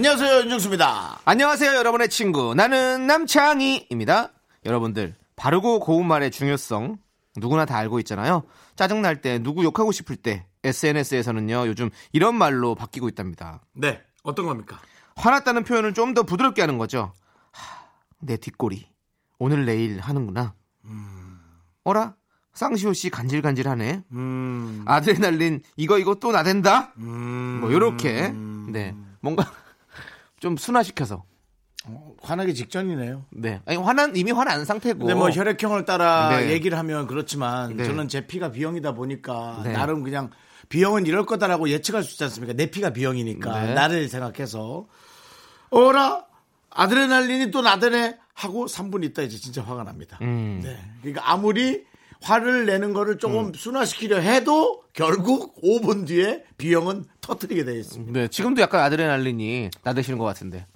안녕하세요 0.00 0.40
윤정수입니다. 0.42 1.20
안녕하세요, 1.24 1.74
여러분의 1.74 2.10
친구. 2.10 2.54
나는 2.54 3.06
남창희입니다. 3.06 4.28
여러분들, 4.66 5.14
바르고 5.36 5.80
고운 5.80 6.06
말의 6.06 6.30
중요성 6.32 6.98
누구나 7.38 7.64
다 7.64 7.78
알고 7.78 7.98
있잖아요. 8.00 8.42
짜증날 8.76 9.22
때, 9.22 9.38
누구 9.38 9.64
욕하고 9.64 9.92
싶을 9.92 10.16
때, 10.16 10.44
SNS에서는요, 10.64 11.66
요즘 11.68 11.88
이런 12.12 12.34
말로 12.34 12.74
바뀌고 12.74 13.08
있답니다. 13.08 13.62
네, 13.72 14.02
어떤 14.22 14.44
겁니까? 14.44 14.78
화났다는 15.16 15.64
표현을 15.64 15.94
좀 15.94 16.12
더 16.12 16.24
부드럽게 16.24 16.60
하는 16.60 16.76
거죠. 16.76 17.14
하, 17.52 17.86
내 18.20 18.36
뒷골이 18.36 18.86
오늘 19.38 19.64
내일 19.64 19.98
하는구나. 20.00 20.52
어라? 21.84 22.16
쌍시호 22.52 22.92
씨 22.92 23.08
간질간질하네. 23.08 24.02
음, 24.12 24.82
아드레날린 24.86 25.62
이거 25.76 25.96
이거 25.98 26.16
또 26.16 26.32
나댄다. 26.32 26.92
음, 26.98 27.60
뭐 27.62 27.72
요렇게 27.72 28.28
네 28.68 28.94
뭔가 29.20 29.50
좀 30.40 30.56
순화시켜서 30.56 31.24
화나기 32.20 32.54
직전이네요. 32.54 33.24
네 33.30 33.60
아니 33.64 33.76
화난 33.78 34.16
이미 34.16 34.32
화난 34.32 34.64
상태고. 34.64 34.98
근데 34.98 35.14
뭐 35.14 35.30
혈액형을 35.30 35.84
따라 35.84 36.36
네. 36.38 36.50
얘기를 36.50 36.76
하면 36.78 37.06
그렇지만 37.06 37.76
네. 37.76 37.84
저는 37.84 38.08
제 38.08 38.26
피가 38.26 38.50
B형이다 38.50 38.92
보니까 38.92 39.60
네. 39.64 39.72
나름 39.72 40.02
그냥 40.02 40.30
B형은 40.68 41.06
이럴 41.06 41.26
거다라고 41.26 41.68
예측할 41.68 42.02
수 42.02 42.12
있지 42.12 42.24
않습니까? 42.24 42.54
내 42.54 42.66
피가 42.70 42.90
B형이니까 42.90 43.66
네. 43.66 43.74
나를 43.74 44.08
생각해서 44.08 44.86
어라 45.70 46.24
아드레날린이 46.70 47.50
또 47.50 47.62
나대네 47.62 48.18
하고 48.34 48.66
3분 48.66 49.04
있다 49.04 49.22
이제 49.22 49.38
진짜 49.38 49.62
화가 49.62 49.84
납니다. 49.84 50.18
음. 50.22 50.60
네. 50.62 50.76
그러니까 51.00 51.30
아무리 51.30 51.84
화를 52.20 52.66
내는 52.66 52.92
거를 52.92 53.18
조금 53.18 53.52
순화시키려 53.54 54.18
해도 54.18 54.82
결국 54.92 55.60
5분 55.62 56.06
뒤에 56.06 56.44
B형은 56.58 57.04
터트리게 57.26 57.64
되어 57.64 57.74
있습니다. 57.74 58.12
네 58.12 58.28
지금도 58.28 58.62
약간 58.62 58.82
아드레날린이 58.82 59.70
나대시는 59.82 60.18
것 60.18 60.24
같은데. 60.24 60.66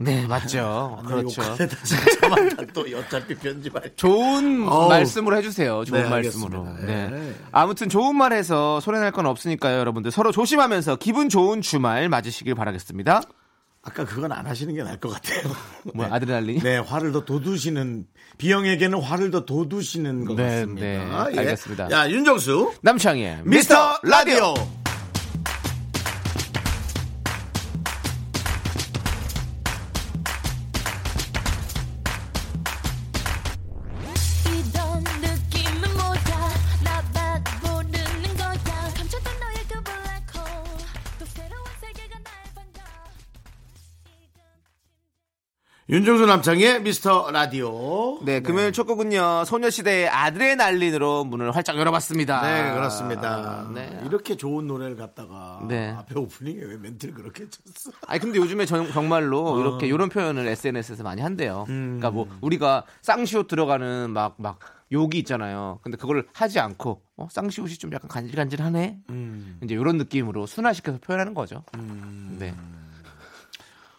네 0.00 0.28
맞죠. 0.28 1.02
그렇죠. 1.04 1.42
욕하다 1.42 1.66
진짜만 1.82 2.66
또 2.72 2.84
어차피 2.96 3.34
편집할 3.34 3.96
좋은 3.96 4.68
어우. 4.68 4.88
말씀으로 4.88 5.36
해주세요. 5.38 5.84
좋은 5.84 6.04
네, 6.04 6.08
말씀으로. 6.08 6.64
네. 6.86 7.10
네. 7.10 7.34
아무튼 7.50 7.88
좋은 7.88 8.14
말해서 8.14 8.78
소리날 8.78 9.10
건 9.10 9.26
없으니까요, 9.26 9.76
여러분들 9.80 10.12
서로 10.12 10.30
조심하면서 10.30 10.96
기분 10.96 11.28
좋은 11.28 11.62
주말 11.62 12.08
맞으시길 12.08 12.54
바라겠습니다. 12.54 13.22
아까 13.82 14.04
그건 14.04 14.32
안 14.32 14.46
하시는 14.46 14.74
게 14.74 14.82
나을 14.82 14.98
것 14.98 15.08
같아요. 15.10 15.42
뭐 15.94 16.06
네. 16.06 16.12
아드레날린이? 16.12 16.60
네, 16.60 16.78
화를 16.78 17.12
더 17.12 17.24
돋우시는 17.24 18.06
비형에게는 18.36 19.00
화를 19.00 19.30
더 19.30 19.44
돋우시는 19.44 20.24
것 20.24 20.36
네, 20.36 20.42
같습니다. 20.44 20.80
네, 21.30 21.38
알겠습니다. 21.38 21.90
야, 21.90 22.10
윤정수. 22.10 22.72
남창희의 22.82 23.42
미스터 23.44 24.00
라디오. 24.02 24.34
이런 24.36 24.54
윤정수 45.90 46.26
남창의 46.26 46.82
미스터 46.82 47.30
라디오. 47.30 48.22
네, 48.22 48.40
금요일 48.40 48.72
첫 48.72 48.84
곡은요, 48.84 49.44
소녀시대의 49.46 50.10
아드레날린으로 50.10 51.24
문을 51.24 51.56
활짝 51.56 51.78
열어봤습니다. 51.78 52.42
네, 52.42 52.74
그렇습니다. 52.74 53.66
네. 53.74 53.98
이렇게 54.04 54.36
좋은 54.36 54.66
노래를 54.66 54.96
갖다가 54.96 55.60
네. 55.66 55.94
앞에 55.96 56.18
오프닝에 56.18 56.60
왜 56.62 56.76
멘트를 56.76 57.14
그렇게 57.14 57.46
쳤어? 57.48 57.90
아니 58.06 58.20
근데 58.20 58.38
요즘에 58.38 58.66
정, 58.66 58.92
정말로 58.92 59.54
어. 59.54 59.60
이렇게 59.60 59.86
이런 59.86 60.10
표현을 60.10 60.46
SNS에서 60.46 61.02
많이 61.04 61.22
한대요. 61.22 61.64
음. 61.70 61.96
그러니까 61.98 62.10
뭐 62.10 62.28
우리가 62.42 62.84
쌍시옷 63.00 63.48
들어가는 63.48 64.10
막 64.10 64.34
막 64.38 64.58
욕이 64.90 65.18
있잖아요. 65.18 65.80
근데 65.82 65.96
그걸 65.96 66.26
하지 66.32 66.60
않고 66.60 67.02
어, 67.16 67.28
쌍시옷이 67.30 67.74
좀 67.76 67.92
약간 67.92 68.08
간질간질하네. 68.08 68.98
음. 69.10 69.58
이제 69.62 69.74
이런 69.74 69.98
느낌으로 69.98 70.46
순화시켜서 70.46 70.98
표현하는 70.98 71.34
거죠. 71.34 71.62
네. 72.38 72.54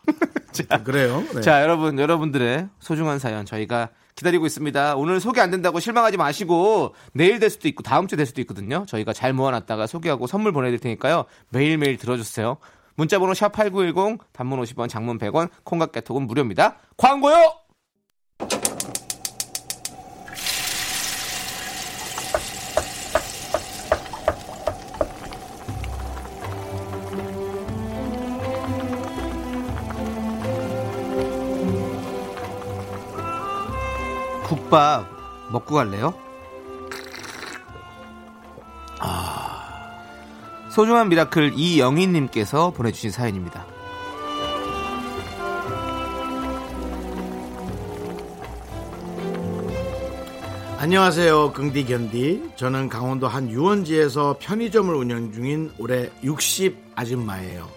그래요. 0.84 1.24
네. 1.36 1.42
자, 1.42 1.62
여러분, 1.62 2.00
여러분들의 2.00 2.70
소중한 2.80 3.20
사연 3.20 3.46
저희가 3.46 3.90
기다리고 4.16 4.46
있습니다. 4.46 4.96
오늘 4.96 5.20
소개 5.22 5.40
안 5.40 5.50
된다고 5.50 5.80
실망하지 5.80 6.18
마시고 6.18 6.94
내일 7.14 7.40
될 7.40 7.50
수도 7.50 7.68
있고 7.70 7.84
다음 7.84 8.08
주에 8.08 8.18
될 8.18 8.26
수도 8.26 8.42
있거든요. 8.42 8.86
저희가 8.88 9.14
잘 9.14 9.32
모아놨다가 9.34 9.88
소개하고 9.88 10.28
선물 10.28 10.52
보내드릴 10.52 10.80
테니까요. 10.80 11.26
매일매일 11.50 11.98
들어주세요. 11.98 12.58
문자번호 12.96 13.32
샵8910 13.32 14.20
단문 14.34 14.60
50원 14.62 14.90
장문 14.90 15.20
100원 15.20 15.50
콩각 15.64 15.94
개톡은 15.94 16.28
무료입니다. 16.28 16.76
광고요! 16.98 17.69
국밥 34.70 35.08
먹고 35.52 35.76
갈래요? 35.76 36.14
아, 39.00 39.98
소중한 40.70 41.10
미라클 41.10 41.54
이영희님께서 41.56 42.72
보내주신 42.72 43.10
사연입니다. 43.10 43.66
안녕하세요. 50.78 51.52
긍디 51.54 51.86
견디. 51.86 52.52
저는 52.56 52.88
강원도 52.90 53.28
한 53.28 53.50
유원지에서 53.50 54.38
편의점을 54.40 54.94
운영 54.94 55.32
중인 55.34 55.72
올해 55.78 56.10
60 56.24 56.78
아줌마예요. 56.96 57.68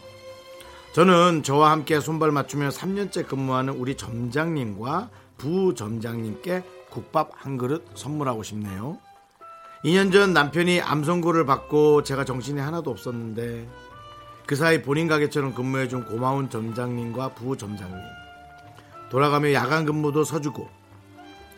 저는 0.94 1.42
저와 1.42 1.70
함께 1.72 1.98
손발 2.00 2.30
맞추며 2.30 2.68
3년째 2.68 3.26
근무하는 3.26 3.72
우리 3.74 3.96
점장님과 3.96 5.08
부점장님께 5.38 6.62
국밥 6.92 7.30
한 7.34 7.56
그릇 7.56 7.84
선물하고 7.94 8.42
싶네요. 8.42 8.98
2년 9.84 10.12
전 10.12 10.32
남편이 10.32 10.80
암 10.80 11.02
선고를 11.02 11.44
받고 11.44 12.04
제가 12.04 12.24
정신이 12.24 12.60
하나도 12.60 12.90
없었는데 12.90 13.68
그 14.46 14.54
사이 14.54 14.82
본인 14.82 15.08
가게처럼 15.08 15.54
근무해준 15.54 16.04
고마운 16.04 16.50
점장님과 16.50 17.34
부점장님 17.34 17.96
돌아가며 19.10 19.52
야간 19.52 19.84
근무도 19.84 20.24
서주고 20.24 20.68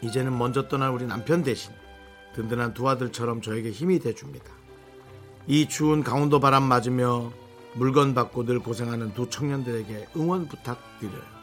이제는 0.00 0.37
먼저 0.39 0.69
떠난 0.69 0.93
우리 0.93 1.06
남편 1.06 1.43
대신 1.43 1.72
든든한 2.34 2.75
두 2.75 2.89
아들처럼 2.89 3.42
저에게 3.42 3.71
힘이 3.71 3.98
돼줍니다. 3.98 4.47
이 5.47 5.69
추운 5.69 6.03
강원도 6.03 6.41
바람 6.41 6.63
맞으며 6.63 7.31
물건 7.75 8.15
받고 8.15 8.45
늘 8.45 8.60
고생하는 8.60 9.15
두 9.15 9.28
청년들에게 9.28 10.09
응원 10.16 10.48
부탁드려요. 10.48 11.34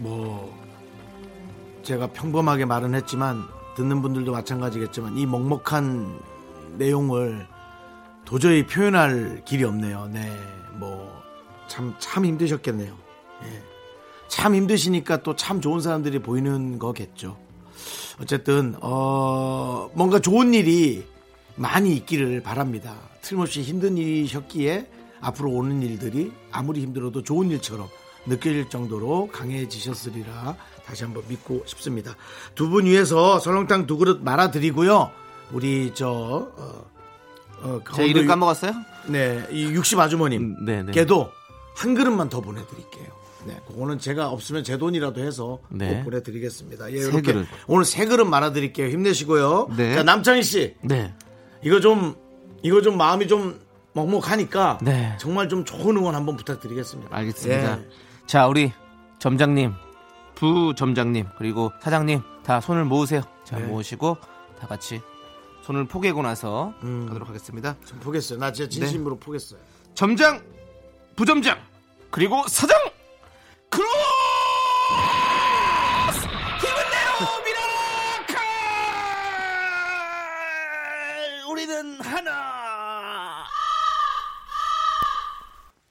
뭐 0.00 0.58
제가 1.82 2.08
평범하게 2.08 2.64
말은 2.64 2.94
했지만 2.94 3.44
듣는 3.76 4.02
분들도 4.02 4.32
마찬가지겠지만 4.32 5.16
이 5.16 5.26
먹먹한 5.26 6.20
내용을 6.78 7.46
도저히 8.24 8.66
표현할 8.66 9.42
길이 9.44 9.64
없네요. 9.64 10.08
네, 10.12 10.30
뭐 10.78 11.10
참참 11.68 12.24
힘드셨겠네요. 12.26 12.96
예. 13.44 13.62
참 14.28 14.54
힘드시니까 14.54 15.22
또 15.22 15.34
참 15.34 15.60
좋은 15.60 15.80
사람들이 15.80 16.20
보이는 16.20 16.78
거겠죠. 16.78 17.36
어쨌든 18.20 18.74
어 18.80 19.90
뭔가 19.94 20.18
좋은 20.20 20.54
일이 20.54 21.04
많이 21.56 21.94
있기를 21.96 22.42
바랍니다. 22.42 22.94
틀림없이 23.22 23.62
힘든 23.62 23.96
일이셨기에 23.96 24.86
앞으로 25.20 25.50
오는 25.50 25.82
일들이 25.82 26.32
아무리 26.50 26.80
힘들어도 26.82 27.22
좋은 27.22 27.50
일처럼 27.50 27.88
느낄 28.26 28.68
정도로 28.68 29.28
강해지셨으리라 29.32 30.56
다시 30.84 31.04
한번 31.04 31.22
믿고 31.28 31.62
싶습니다. 31.66 32.14
두 32.54 32.68
분 32.68 32.84
위해서 32.86 33.38
설렁탕 33.38 33.86
두 33.86 33.96
그릇 33.96 34.22
말아드리고요. 34.22 35.10
우리 35.52 35.92
저 35.94 36.08
어, 36.56 36.84
어, 37.62 37.80
제 37.94 38.06
이름 38.06 38.26
까먹었어요? 38.26 38.72
육- 39.06 39.10
네, 39.12 39.44
이 39.50 39.64
60 39.64 39.98
아주머님 39.98 40.42
음, 40.60 40.64
네, 40.64 40.82
네. 40.82 40.92
께도 40.92 41.30
한 41.74 41.94
그릇만 41.94 42.28
더 42.28 42.40
보내드릴게요. 42.40 43.06
네, 43.46 43.58
그거는 43.66 43.98
제가 43.98 44.28
없으면 44.28 44.64
제 44.64 44.76
돈이라도 44.76 45.22
해서 45.22 45.58
네. 45.70 45.94
꼭 45.96 46.04
보내드리겠습니다. 46.10 46.92
예, 46.92 47.00
세 47.00 47.08
이렇게 47.08 47.32
그릇. 47.32 47.46
오늘 47.66 47.84
세 47.86 48.04
그릇 48.04 48.26
말아드릴게요. 48.26 48.88
힘내시고요. 48.88 49.70
네. 49.76 49.94
자, 49.94 50.02
남창희 50.02 50.42
씨, 50.42 50.74
네. 50.82 51.14
이거 51.64 51.80
좀 51.80 52.14
이거 52.62 52.82
좀 52.82 52.98
마음이 52.98 53.26
좀 53.28 53.58
먹먹하니까 53.94 54.78
네. 54.82 55.16
정말 55.18 55.48
좀 55.48 55.64
좋은 55.64 55.96
응원 55.96 56.14
한번 56.14 56.36
부탁드리겠습니다. 56.36 57.16
알겠습니다. 57.16 57.78
예. 57.78 57.88
자, 58.30 58.46
우리 58.46 58.72
점장님, 59.18 59.74
부점장님, 60.36 61.30
그리고 61.36 61.72
사장님 61.80 62.22
다 62.44 62.60
손을 62.60 62.84
모으세요. 62.84 63.22
자, 63.42 63.58
네. 63.58 63.64
모으시고 63.64 64.18
다 64.56 64.68
같이 64.68 65.00
손을 65.62 65.88
포개고 65.88 66.22
나서 66.22 66.72
음. 66.84 67.06
가도록 67.08 67.28
하겠습니다. 67.28 67.74
좀 67.84 67.98
포겠어요. 67.98 68.38
나 68.38 68.52
진짜 68.52 68.70
진심으로 68.70 69.16
네. 69.16 69.20
포겠어요. 69.26 69.58
점장, 69.94 70.40
부점장, 71.16 71.58
그리고 72.12 72.46
사장, 72.46 72.78
크로스! 73.68 73.90
힘을 76.60 76.76
내요, 76.92 77.26
미라클! 81.42 81.50
우리는 81.50 82.00
하나! 82.00 83.44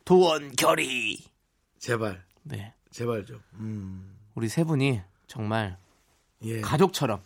도원 0.05 0.53
결의. 0.55 1.17
제발, 1.79 2.28
네. 2.49 2.73
제발 2.91 3.25
좀. 3.25 3.41
음, 3.55 4.15
우리 4.35 4.49
세 4.49 4.63
분이 4.63 5.01
정말 5.27 5.77
예. 6.43 6.61
가족처럼, 6.61 7.21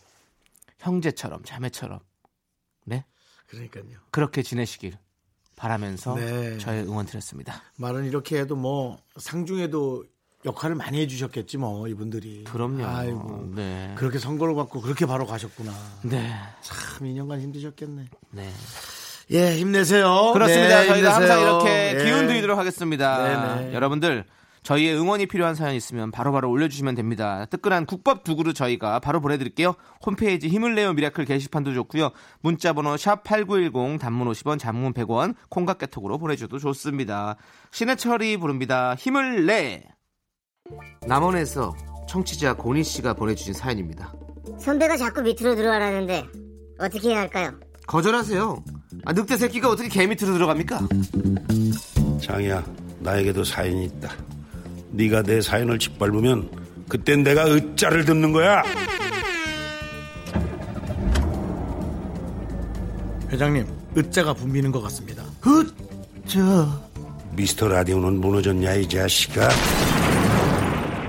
형제처럼, 0.79 1.43
자매처럼, 1.43 1.99
네? 2.85 3.05
그러니까요. 3.47 3.85
그렇게 4.11 4.43
지내시길 4.43 4.97
바라면서 5.55 6.15
네. 6.15 6.57
저의 6.57 6.83
응원 6.83 7.05
드렸습니다. 7.05 7.61
말은 7.77 8.05
이렇게 8.05 8.39
해도 8.39 8.55
뭐 8.55 8.99
상중에도 9.17 10.03
역할을 10.45 10.75
많이 10.75 10.99
해주셨겠지 10.99 11.57
뭐 11.57 11.87
이분들이. 11.87 12.43
그럼요. 12.43 12.85
아이고. 12.85 13.53
네. 13.55 13.93
그렇게 13.97 14.19
선거를 14.19 14.55
받고 14.55 14.81
그렇게 14.81 15.05
바로 15.05 15.25
가셨구나. 15.25 15.71
네. 16.03 16.33
참 16.61 17.07
2년간 17.07 17.39
힘드셨겠네. 17.39 18.05
네. 18.31 18.51
예, 19.31 19.57
힘내세요. 19.57 20.33
그렇습니다. 20.33 20.81
네, 20.81 20.87
저희가 20.87 21.15
항상 21.15 21.39
힘내세요. 21.39 21.61
이렇게 21.61 21.97
예. 21.97 22.03
기운 22.03 22.27
드리도록 22.27 22.57
하겠습니다. 22.59 23.55
네네. 23.57 23.73
여러분들 23.73 24.25
저희의 24.63 24.97
응원이 24.97 25.25
필요한 25.27 25.55
사연 25.55 25.75
있으면 25.75 26.11
바로 26.11 26.31
바로 26.31 26.49
올려주시면 26.49 26.95
됩니다. 26.95 27.45
뜨끈한 27.45 27.85
국밥 27.85 28.23
두 28.23 28.35
그릇 28.35 28.53
저희가 28.53 28.99
바로 28.99 29.21
보내드릴게요. 29.21 29.75
홈페이지 30.05 30.47
힘을 30.47 30.73
내요 30.75 30.93
미라클 30.93 31.25
게시판도 31.25 31.73
좋고요. 31.73 32.11
문자번호 32.41 32.97
샵 32.97 33.23
#8910 33.23 33.99
단문 33.99 34.29
50원, 34.29 34.59
장문 34.59 34.93
100원, 34.93 35.35
콩, 35.49 35.69
카카오톡으로 35.69 36.17
보내주셔도 36.17 36.59
좋습니다. 36.59 37.35
신해철이 37.71 38.37
부릅니다. 38.37 38.95
힘을 38.95 39.45
내. 39.45 39.83
남원에서 41.05 41.75
청취자 42.07 42.55
고니 42.55 42.83
씨가 42.83 43.13
보내주신 43.13 43.53
사연입니다. 43.53 44.13
선배가 44.59 44.97
자꾸 44.97 45.21
밑으로 45.21 45.55
들어가라는데 45.55 46.25
어떻게 46.79 47.09
해야 47.09 47.19
할까요? 47.21 47.51
거절하세요. 47.87 48.63
아, 49.05 49.13
늑대 49.13 49.35
새끼가 49.37 49.69
어떻게 49.69 49.89
개 49.89 50.07
밑으로 50.07 50.33
들어갑니까? 50.33 50.87
장이야, 52.21 52.63
나에게도 52.99 53.43
사연이 53.43 53.85
있다. 53.85 54.09
네가 54.93 55.23
내 55.23 55.41
사연을 55.41 55.79
짓밟으면 55.79 56.49
그땐 56.87 57.23
내가 57.23 57.45
으짜를 57.45 58.05
듣는 58.05 58.31
거야. 58.31 58.63
회장님, 63.31 63.65
으자가 63.97 64.33
붐비는 64.33 64.71
것 64.71 64.81
같습니다. 64.83 65.23
으자. 65.45 66.81
미스터 67.31 67.67
라디오는 67.67 68.21
무너졌냐 68.21 68.75
이 68.75 68.87
자식아. 68.87 69.49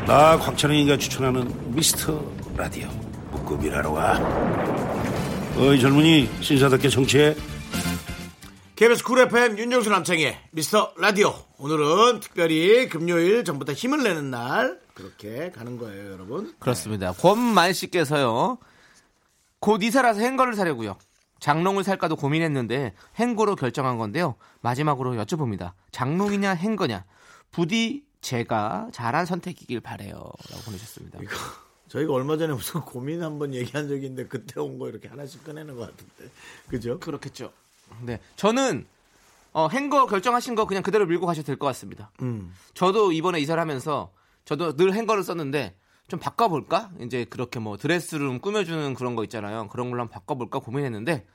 나 0.07 0.39
곽철영이가 0.39 0.97
추천하는 0.97 1.53
미스터 1.75 2.25
라디오 2.57 2.89
묶음이라러 3.33 3.91
와. 3.91 4.19
어이 5.59 5.79
젊은이 5.79 6.29
신사답게 6.41 6.89
정치해. 6.89 7.35
KBS 8.77 9.05
쿨 9.05 9.21
FM 9.21 9.57
윤정수 9.59 9.89
남창희의 9.91 10.37
미스터 10.51 10.93
라디오. 10.99 11.33
오늘은 11.59 12.19
특별히 12.21 12.89
금요일 12.89 13.45
전부 13.45 13.65
다 13.65 13.73
힘을 13.73 14.03
내는 14.03 14.31
날. 14.33 14.81
그렇게 14.95 15.51
가는 15.53 15.79
거예요, 15.79 16.13
여러분. 16.13 16.55
그렇습니다. 16.59 17.13
권만 17.13 17.73
씨께서요. 17.73 18.59
곧 19.61 19.83
이사라서 19.83 20.21
행거를 20.21 20.55
사려고요. 20.55 20.97
장롱을 21.39 21.85
살까도 21.85 22.17
고민했는데 22.17 22.95
행거로 23.17 23.55
결정한 23.55 23.97
건데요. 23.97 24.35
마지막으로 24.61 25.13
여쭤봅니다. 25.25 25.73
장롱이냐 25.93 26.51
행거냐? 26.55 27.05
부디 27.53 28.05
제가 28.23 28.89
잘한 28.93 29.25
선택이길 29.27 29.81
바래요. 29.81 30.15
라고 30.15 30.63
보내셨습니다. 30.65 31.21
저희가 31.89 32.13
얼마 32.13 32.37
전에 32.37 32.53
무슨 32.53 32.81
고민 32.81 33.23
한번 33.23 33.55
얘기한 33.55 33.87
적이 33.89 34.07
있는데 34.07 34.27
그때 34.29 34.59
온 34.59 34.79
거 34.79 34.89
이렇게 34.89 35.07
하나씩 35.07 35.45
꺼내는 35.45 35.77
것 35.77 35.83
같은데. 35.91 36.33
그죠? 36.69 36.99
그렇겠죠. 36.99 37.53
네. 38.03 38.21
저는 38.37 38.87
어, 39.53 39.69
행거 39.69 40.07
결정하신 40.07 40.55
거 40.55 40.67
그냥 40.67 40.83
그대로 40.83 41.07
밀고 41.07 41.27
가셔도 41.27 41.47
될 41.47 41.57
것 41.57 41.67
같습니다. 41.67 42.11
음. 42.23 42.53
저도 42.75 43.13
이번에 43.13 43.39
이사를 43.41 43.61
하면서 43.61 44.13
저도 44.45 44.77
늘 44.77 44.93
행거를 44.95 45.23
썼는데 45.23 45.77
좀 46.09 46.19
바꿔볼까? 46.21 46.91
이제 47.01 47.25
그렇게 47.25 47.61
뭐 47.61 47.77
드레스룸 47.77 48.41
꾸며주는 48.41 48.95
그런 48.95 49.15
거 49.17 49.23
있잖아요. 49.25 49.69
그런 49.69 49.91
걸로 49.91 50.03
한번 50.03 50.13
바꿔볼까 50.13 50.59
고민했는데 50.59 51.27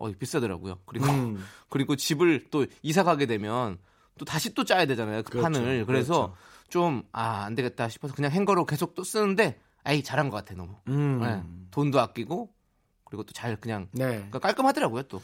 어 0.00 0.10
비싸더라고요. 0.10 0.78
그리고 0.86 1.06
음. 1.06 1.44
그리고 1.68 1.94
집을 1.94 2.46
또 2.50 2.66
이사 2.82 3.04
가게 3.04 3.26
되면 3.26 3.78
또 4.18 4.24
다시 4.24 4.54
또 4.54 4.64
짜야 4.64 4.86
되잖아요. 4.86 5.22
그 5.22 5.30
그렇죠. 5.38 5.42
판을. 5.52 5.86
그래서 5.86 6.34
그렇죠. 6.70 7.02
좀아 7.12 7.44
안 7.44 7.54
되겠다 7.54 7.88
싶어서 7.90 8.14
그냥 8.14 8.30
행거로 8.32 8.64
계속 8.64 8.94
또 8.94 9.04
쓰는데 9.04 9.60
아이 9.84 10.02
잘한 10.02 10.30
것 10.30 10.36
같아 10.38 10.54
너무. 10.54 10.74
음. 10.88 11.20
네. 11.20 11.42
돈도 11.70 12.00
아끼고 12.00 12.50
그리고 13.04 13.22
또 13.24 13.32
잘 13.34 13.56
그냥 13.56 13.88
네. 13.92 14.06
그러니까 14.06 14.38
깔끔하더라고요 14.38 15.02
또. 15.04 15.20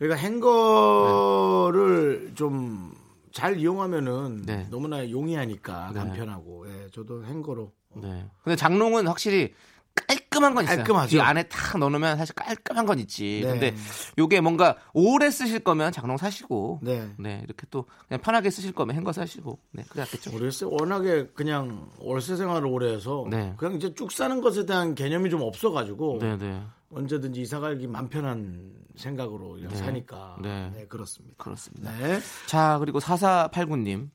그러니까 0.00 0.26
행거를 0.26 2.32
좀잘 2.34 3.58
이용하면은 3.58 4.42
네. 4.46 4.66
너무나 4.70 5.08
용이하니까 5.08 5.90
네. 5.92 6.00
간편하고. 6.00 6.66
예, 6.68 6.88
저도 6.90 7.24
행거로. 7.26 7.70
네. 7.96 8.26
근데 8.42 8.56
장롱은 8.56 9.06
확실히 9.06 9.52
깔끔한 9.94 10.54
건 10.54 10.64
있어요. 10.64 10.78
깔끔하죠. 10.78 11.18
이 11.18 11.20
안에 11.20 11.42
탁 11.44 11.78
넣어놓으면 11.78 12.16
사실 12.16 12.34
깔끔한 12.34 12.86
건 12.86 12.98
있지. 13.00 13.42
네. 13.44 13.50
근데 13.50 13.74
요게 14.16 14.40
뭔가 14.40 14.76
오래 14.94 15.30
쓰실 15.30 15.60
거면 15.60 15.92
장롱 15.92 16.16
사시고, 16.16 16.80
네. 16.82 17.10
네 17.18 17.42
이렇게 17.44 17.66
또 17.70 17.84
그냥 18.08 18.22
편하게 18.22 18.48
쓰실 18.48 18.72
거면 18.72 18.96
행거 18.96 19.12
사시고, 19.12 19.58
네 19.72 19.84
그래야겠죠. 19.90 20.30
모르겠어요. 20.30 20.70
워낙에 20.70 21.26
그냥 21.34 21.90
월세 21.98 22.36
생활을 22.36 22.66
오래 22.66 22.94
해서 22.94 23.26
네. 23.28 23.52
그냥 23.58 23.74
이제 23.74 23.92
쭉 23.94 24.10
사는 24.10 24.40
것에 24.40 24.64
대한 24.64 24.94
개념이 24.94 25.28
좀 25.28 25.42
없어가지고 25.42 26.20
네, 26.22 26.38
네, 26.38 26.62
언제든지 26.92 27.40
이사 27.42 27.60
가기 27.60 27.86
맘 27.86 28.08
편한 28.08 28.72
생각으로 28.96 29.52
그냥 29.52 29.74
사니까 29.76 30.36
네. 30.42 30.70
네. 30.74 30.86
그렇습니다. 30.86 31.36
그렇습니다. 31.42 31.92
네. 31.98 32.20
자 32.46 32.78
그리고 32.78 32.98
4489님, 32.98 34.10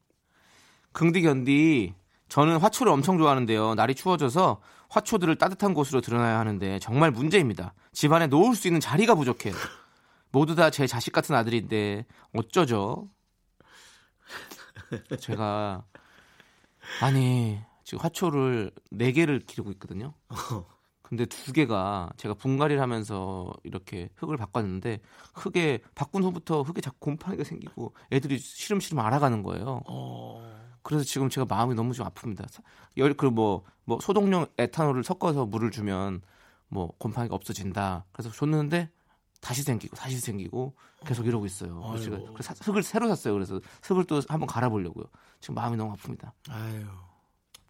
긍디 0.91 1.22
견디, 1.22 1.94
저는 2.27 2.58
화초를 2.58 2.91
엄청 2.91 3.17
좋아하는데요. 3.17 3.75
날이 3.75 3.96
추워져서 3.96 4.62
화초들을 4.89 5.36
따뜻한 5.38 5.74
곳으로 5.74 6.01
드러나야 6.01 6.38
하는데 6.39 6.79
정말 6.79 7.12
문제입니다. 7.12 7.74
집안에 7.94 8.27
놓을 8.27 8.55
수 8.55 8.67
있는 8.67 8.79
자리가 8.79 9.15
부족해요. 9.15 9.53
모두 10.32 10.53
다 10.55 10.70
제 10.70 10.86
자식 10.86 11.12
같은 11.13 11.34
아들인데 11.34 12.05
어쩌죠? 12.34 13.10
제가 15.20 15.86
아니 17.01 17.60
지금 17.86 18.03
화초를 18.03 18.72
네 18.91 19.12
개를 19.13 19.39
기르고 19.39 19.72
있거든요. 19.72 20.13
근데 21.08 21.26
두 21.26 21.54
개가 21.54 22.10
제가 22.18 22.34
분갈이를 22.34 22.82
하면서 22.82 23.54
이렇게 23.64 24.10
흙을 24.16 24.38
바꿨는데 24.38 25.00
흙에 25.36 25.80
바꾼 25.94 26.24
후부터 26.24 26.64
흙에 26.64 26.82
자꾸 26.82 26.98
곰팡이가 27.00 27.44
생기고 27.44 27.94
애들이 28.12 28.38
시름시름 28.40 29.00
알아가는 29.00 29.44
거예요. 29.44 29.82
그래서 30.82 31.04
지금 31.04 31.30
제가 31.30 31.46
마음이 31.48 31.76
너무 31.76 31.94
좀 31.94 32.08
아픕니다. 32.08 32.48
열 32.98 33.14
그 33.16 33.28
뭐 33.32 33.64
뭐 33.88 34.00
소독용 34.02 34.48
에탄올을 34.58 35.04
섞어서 35.04 35.46
물을 35.46 35.70
주면 35.70 36.22
뭐 36.70 36.92
곰팡이가 36.98 37.36
없어진다. 37.36 38.06
그래서 38.12 38.32
줬는데 38.32 38.90
다시 39.42 39.62
생기고 39.62 39.96
다시 39.96 40.20
생기고 40.20 40.76
계속 41.06 41.28
이러고 41.28 41.46
있어요. 41.46 41.82
그래서 41.82 42.04
제가 42.06 42.16
아이고. 42.18 42.34
그래서 42.34 42.56
흙을 42.64 42.82
새로 42.82 43.08
샀어요. 43.10 43.34
그래서 43.36 43.62
흙을 43.84 44.06
또 44.06 44.22
한번 44.28 44.48
갈아보려고요. 44.48 45.06
지금 45.40 45.54
마음이 45.54 45.78
너무 45.78 45.94
아픕니다. 45.96 46.32
아유. 46.50 46.84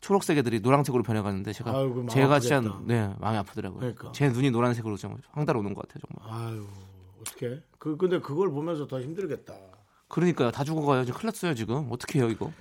초록색 0.05 0.37
애들이 0.37 0.59
노란색으로 0.59 1.01
변해가는데 1.01 1.51
제가 1.51 1.71
아이고, 1.75 1.95
마음 1.95 2.07
제가 2.07 2.39
진짜. 2.39 2.79
네 2.85 3.11
마음이 3.19 3.37
아프더라고요. 3.39 3.79
그러니까. 3.79 4.11
제 4.11 4.29
눈이 4.29 4.51
노란색으로 4.51 4.97
좀 4.97 5.17
황달 5.31 5.57
오는 5.57 5.73
것 5.73 5.87
같아요 5.87 6.03
정말. 6.07 6.51
아유. 6.53 6.65
어떻게? 7.21 7.59
그 7.79 7.97
근데 7.97 8.19
그걸 8.19 8.51
보면서 8.51 8.85
더 8.85 9.01
힘들겠다. 9.01 9.55
그러니까요 10.07 10.51
다 10.51 10.63
죽어가요. 10.63 11.05
지금 11.05 11.19
큰일 11.19 11.27
났어요 11.29 11.55
지금 11.55 11.87
어떻게 11.89 12.19
해요 12.19 12.29
이거? 12.29 12.51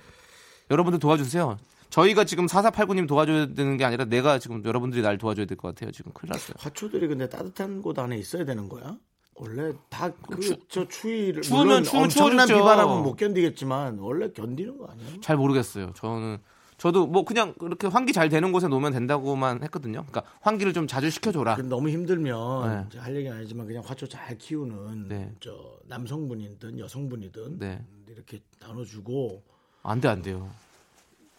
여러분들 0.71 0.99
도와주세요. 0.99 1.57
저희가 1.91 2.23
지금 2.25 2.47
4489님 2.47 3.07
도와줘야 3.07 3.53
되는 3.53 3.77
게 3.77 3.85
아니라 3.85 4.05
내가 4.05 4.39
지금 4.39 4.65
여러분들이 4.65 5.03
날 5.03 5.19
도와줘야 5.19 5.45
될 5.45 5.55
것 5.55 5.67
같아요. 5.67 5.91
지금 5.91 6.11
큰일 6.13 6.31
났어요. 6.31 6.55
화초들이 6.57 7.07
근데 7.07 7.29
따뜻한 7.29 7.83
곳 7.83 7.99
안에 7.99 8.17
있어야 8.17 8.43
되는 8.43 8.67
거야? 8.67 8.97
원래 9.35 9.71
다 9.89 10.09
그저 10.31 10.87
추위를 10.87 11.43
추우면 11.43 11.83
물론 11.83 12.03
엄청난 12.03 12.47
추워지죠. 12.47 12.55
비바람은 12.57 13.03
못 13.03 13.15
견디겠지만 13.17 13.99
원래 13.99 14.31
견디는 14.31 14.79
거 14.79 14.87
아니에요? 14.87 15.21
잘 15.21 15.37
모르겠어요. 15.37 15.91
저는 15.93 16.39
저도 16.77 17.07
뭐 17.07 17.23
그냥 17.23 17.53
그렇게 17.57 17.87
환기 17.87 18.11
잘 18.13 18.29
되는 18.29 18.51
곳에 18.51 18.67
놓으면 18.67 18.91
된다고만 18.91 19.63
했거든요. 19.63 20.05
그러니까 20.09 20.23
환기를 20.41 20.73
좀 20.73 20.87
자주 20.87 21.09
시켜줘라. 21.09 21.55
너무 21.63 21.89
힘들면 21.89 22.87
네. 22.91 22.99
할 22.99 23.15
얘기는 23.15 23.35
아니지만 23.35 23.65
그냥 23.65 23.81
화초 23.85 24.07
잘 24.07 24.37
키우는 24.37 25.07
네. 25.07 25.31
저 25.39 25.55
남성분이든 25.87 26.79
여성분이든 26.79 27.59
네. 27.59 27.81
이렇게 28.09 28.41
나눠주고 28.59 29.41
안 29.83 30.01
돼, 30.01 30.07
안 30.07 30.21
돼요. 30.21 30.49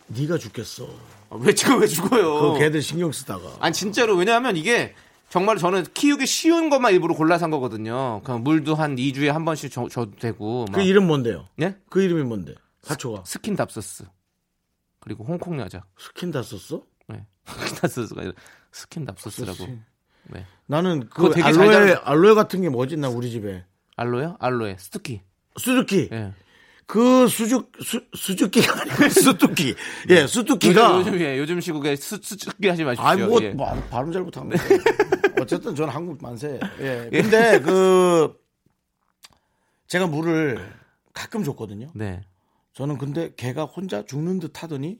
네가 0.09 0.39
죽겠어. 0.39 0.89
아, 1.31 1.37
왜 1.41 1.53
지금 1.53 1.81
왜 1.81 1.87
죽어요? 1.87 2.53
그 2.53 2.59
걔들 2.61 2.81
신경 2.81 3.11
쓰다가. 3.13 3.57
아니 3.61 3.75
진짜로 3.75 4.15
왜냐하면 4.15 4.57
이게 4.57 4.95
정말 5.29 5.59
저는 5.59 5.85
키우기 5.93 6.27
쉬운 6.27 6.71
것만 6.71 6.93
일부러 6.93 7.15
골라 7.15 7.39
산 7.39 7.51
거거든요. 7.51 8.23
그냥 8.25 8.45
물도 8.45 8.75
한 8.77 8.97
2주에 8.97 9.27
한 9.27 9.45
번씩 9.45 9.71
줘, 9.73 9.89
줘도 9.89 10.13
되고. 10.17 10.67
막. 10.71 10.77
그 10.77 10.83
이름 10.83 11.07
뭔데요? 11.09 11.49
예? 11.61 11.77
그 11.91 12.01
이름이 12.01 12.23
뭔데? 12.23 12.55
화초가 12.85 13.25
스킨답서스. 13.27 14.05
그리고 15.07 15.23
홍콩야자. 15.25 15.85
스킨 15.97 16.33
다 16.33 16.43
썼어? 16.43 16.83
네. 17.07 17.25
스킨답서스가 18.73 19.53
아니라 19.53 19.55
스킨. 19.55 19.67
썼지. 19.67 19.81
네. 20.31 20.45
나는 20.67 21.09
그 21.09 21.29
되게 21.31 21.43
잘 21.43 21.53
알로에 21.63 21.73
자라- 21.95 22.03
알로에 22.05 22.35
같은 22.35 22.61
게 22.61 22.69
뭐지? 22.69 22.97
나 22.97 23.09
우리 23.09 23.31
집에 23.31 23.65
알로에요? 23.95 24.37
알로에. 24.41 24.77
스투키. 24.81 25.23
수수키. 25.57 26.09
예. 26.11 26.33
그 26.87 27.29
수주 27.29 27.69
수, 27.81 28.05
수주키가 28.15 28.81
아니고 28.81 29.09
수뚜키. 29.11 29.77
예, 30.11 30.27
수뚜키가 30.27 30.99
요즘, 30.99 31.13
요즘, 31.15 31.21
예, 31.25 31.39
요즘 31.39 31.61
시국에 31.61 31.95
수, 31.95 32.19
수투키 32.21 32.69
하지 32.69 32.83
마십시오. 32.83 33.07
아니 33.07 33.23
뭐, 33.23 33.41
예. 33.43 33.51
뭐 33.51 33.73
발음 33.91 34.11
잘 34.13 34.23
못합니다. 34.23 34.63
어쨌든 35.41 35.75
저는 35.77 35.95
한국 35.95 36.21
만세. 36.21 36.59
예. 36.81 37.09
근데 37.13 37.61
그 37.61 38.37
제가 39.87 40.09
물을 40.09 40.69
가끔 41.13 41.45
줬거든요. 41.45 41.91
네. 41.95 42.23
저는 42.77 42.99
근데 42.99 43.33
걔가 43.37 43.65
혼자 43.65 44.05
죽는 44.05 44.39
듯 44.39 44.63
하더니 44.63 44.99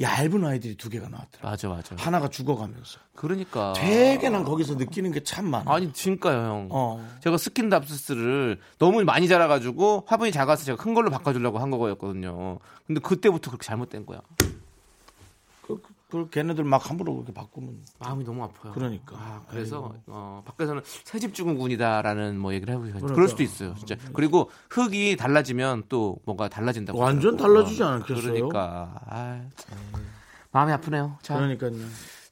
얇은 0.00 0.42
아이들이 0.46 0.74
두 0.76 0.88
개가 0.88 1.10
나왔더라. 1.10 1.50
맞아, 1.50 1.68
맞아. 1.68 1.94
하나가 1.98 2.28
죽어가면서. 2.28 2.98
그러니까. 3.14 3.74
되게 3.76 4.30
난 4.30 4.42
거기서 4.44 4.76
느끼는 4.76 5.12
게 5.12 5.20
참 5.22 5.44
많아. 5.50 5.70
아니, 5.70 5.92
진짜요, 5.92 6.38
형. 6.38 6.68
어. 6.70 7.06
제가 7.22 7.36
스킨답서스를 7.36 8.58
너무 8.78 9.04
많이 9.04 9.28
자라가지고 9.28 10.04
화분이 10.06 10.32
작아서 10.32 10.64
제가 10.64 10.82
큰 10.82 10.94
걸로 10.94 11.10
바꿔주려고 11.10 11.58
한 11.58 11.70
거였거든요. 11.70 12.58
근데 12.86 13.02
그때부터 13.02 13.50
그렇게 13.50 13.66
잘못된 13.66 14.06
거야. 14.06 14.22
그, 16.12 16.18
그, 16.18 16.24
그 16.24 16.30
걔네들 16.30 16.64
막 16.64 16.88
함부로 16.90 17.14
그렇게 17.14 17.32
바꾸면 17.32 17.84
마음이 17.98 18.24
너무 18.24 18.44
아파요. 18.44 18.72
그러니까. 18.74 19.16
아, 19.16 19.42
그래서 19.48 19.94
어, 20.06 20.42
밖에서는 20.44 20.82
새 21.04 21.22
집 21.22 21.40
주는구나라는 21.40 22.38
뭐 22.38 22.52
얘기를 22.52 22.74
해보세요. 22.74 22.94
그러니까. 22.94 23.14
그럴 23.14 23.28
수도 23.28 23.42
있어요, 23.42 23.74
진짜. 23.78 23.96
그리고 24.12 24.50
흙이 24.70 25.16
달라지면 25.16 25.84
또 25.88 26.18
뭔가 26.24 26.48
달라진다고. 26.48 26.98
완전. 26.98 27.36
달라지지 27.36 27.82
않겠어요? 27.82 28.20
그러니까 28.34 28.94
아, 29.06 29.42
참. 29.56 29.78
마음이 30.50 30.72
아프네요. 30.72 31.18
자, 31.22 31.34
그러니까요. 31.36 31.72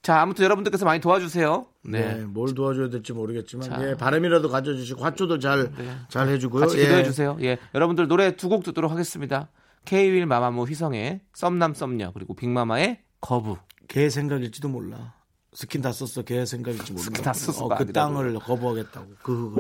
자 0.03 0.21
아무튼 0.21 0.45
여러분들께서 0.45 0.85
많이 0.87 0.99
도와주세요. 1.01 1.67
네. 1.85 2.15
네. 2.15 2.25
뭘 2.25 2.55
도와줘야 2.55 2.89
될지 2.89 3.13
모르겠지만 3.13 3.69
자. 3.69 3.89
예, 3.89 3.95
바람이라도 3.95 4.49
가져주시고 4.49 5.03
화초도 5.03 5.39
잘잘 5.39 6.29
해주고요. 6.29 6.61
같이 6.63 6.79
예. 6.79 6.83
기도해 6.83 7.05
주세요. 7.05 7.37
예, 7.43 7.59
여러분들 7.75 8.09
노래 8.09 8.35
두 8.37 8.49
곡 8.49 8.63
듣도록 8.65 8.91
하겠습니다. 8.91 9.49
K-윌 9.85 10.27
마마무 10.27 10.65
휘성의 10.65 11.21
썸남 11.35 11.75
썸녀 11.75 12.13
그리고 12.13 12.35
빅마마의 12.35 13.01
거부. 13.21 13.57
걔 13.91 14.09
생각일지도 14.09 14.69
몰라. 14.69 15.15
스킨 15.53 15.83
다 15.83 15.91
썼어. 15.91 16.23
걔 16.23 16.47
생각일지 16.47 16.93
모른다. 16.93 17.05
스킨 17.05 17.25
다 17.25 17.33
썼어, 17.33 17.65
어, 17.65 17.69
그. 17.77 17.93
땅을 17.93 18.39
거부하겠다고. 18.39 19.07
그 19.21 19.57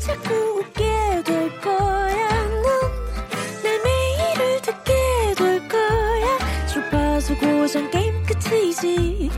자꾸 0.00 0.34
웃게 0.58 1.22
될 1.24 1.60
거야. 1.60 2.44
넌내 2.62 3.78
매일을 3.84 4.62
듣게 4.62 5.34
될 5.36 5.68
거야. 5.68 6.66
주파수 6.66 7.36
고정 7.38 7.90
게임 7.90 8.22
끝이지. 8.24 9.30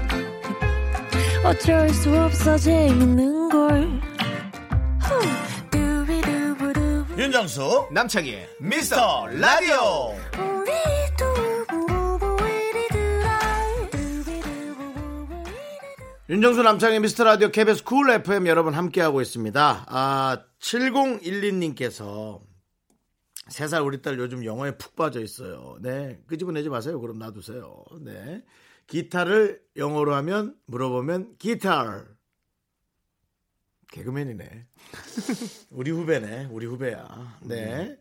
어쩔 1.44 1.88
수 1.90 2.16
없어 2.16 2.56
재밌는 2.56 3.48
걸. 3.48 4.02
윤정수 7.18 7.88
남창희 7.92 8.36
미스터 8.58 9.26
라디오. 9.28 10.14
윤정수 16.28 16.62
남창희의 16.62 17.00
미스터 17.00 17.24
라디오 17.24 17.50
KBS 17.50 17.84
쿨 17.84 18.10
FM 18.10 18.46
여러분 18.46 18.74
함께하고 18.74 19.20
있습니다. 19.20 19.84
아, 19.86 20.38
7012님께서 20.62 22.40
세살 23.48 23.82
우리 23.82 24.00
딸 24.00 24.18
요즘 24.18 24.44
영어에 24.44 24.76
푹 24.78 24.96
빠져 24.96 25.20
있어요. 25.20 25.76
네. 25.80 26.20
끄집어내지 26.26 26.68
마세요. 26.68 27.00
그럼 27.00 27.18
놔두세요. 27.18 27.84
네. 28.00 28.44
기타를 28.86 29.60
영어로 29.76 30.14
하면 30.14 30.56
물어보면 30.66 31.36
기타. 31.38 32.04
개그맨이네. 33.90 34.66
우리 35.70 35.90
후배네. 35.90 36.48
우리 36.50 36.66
후배야. 36.66 37.38
네. 37.42 37.98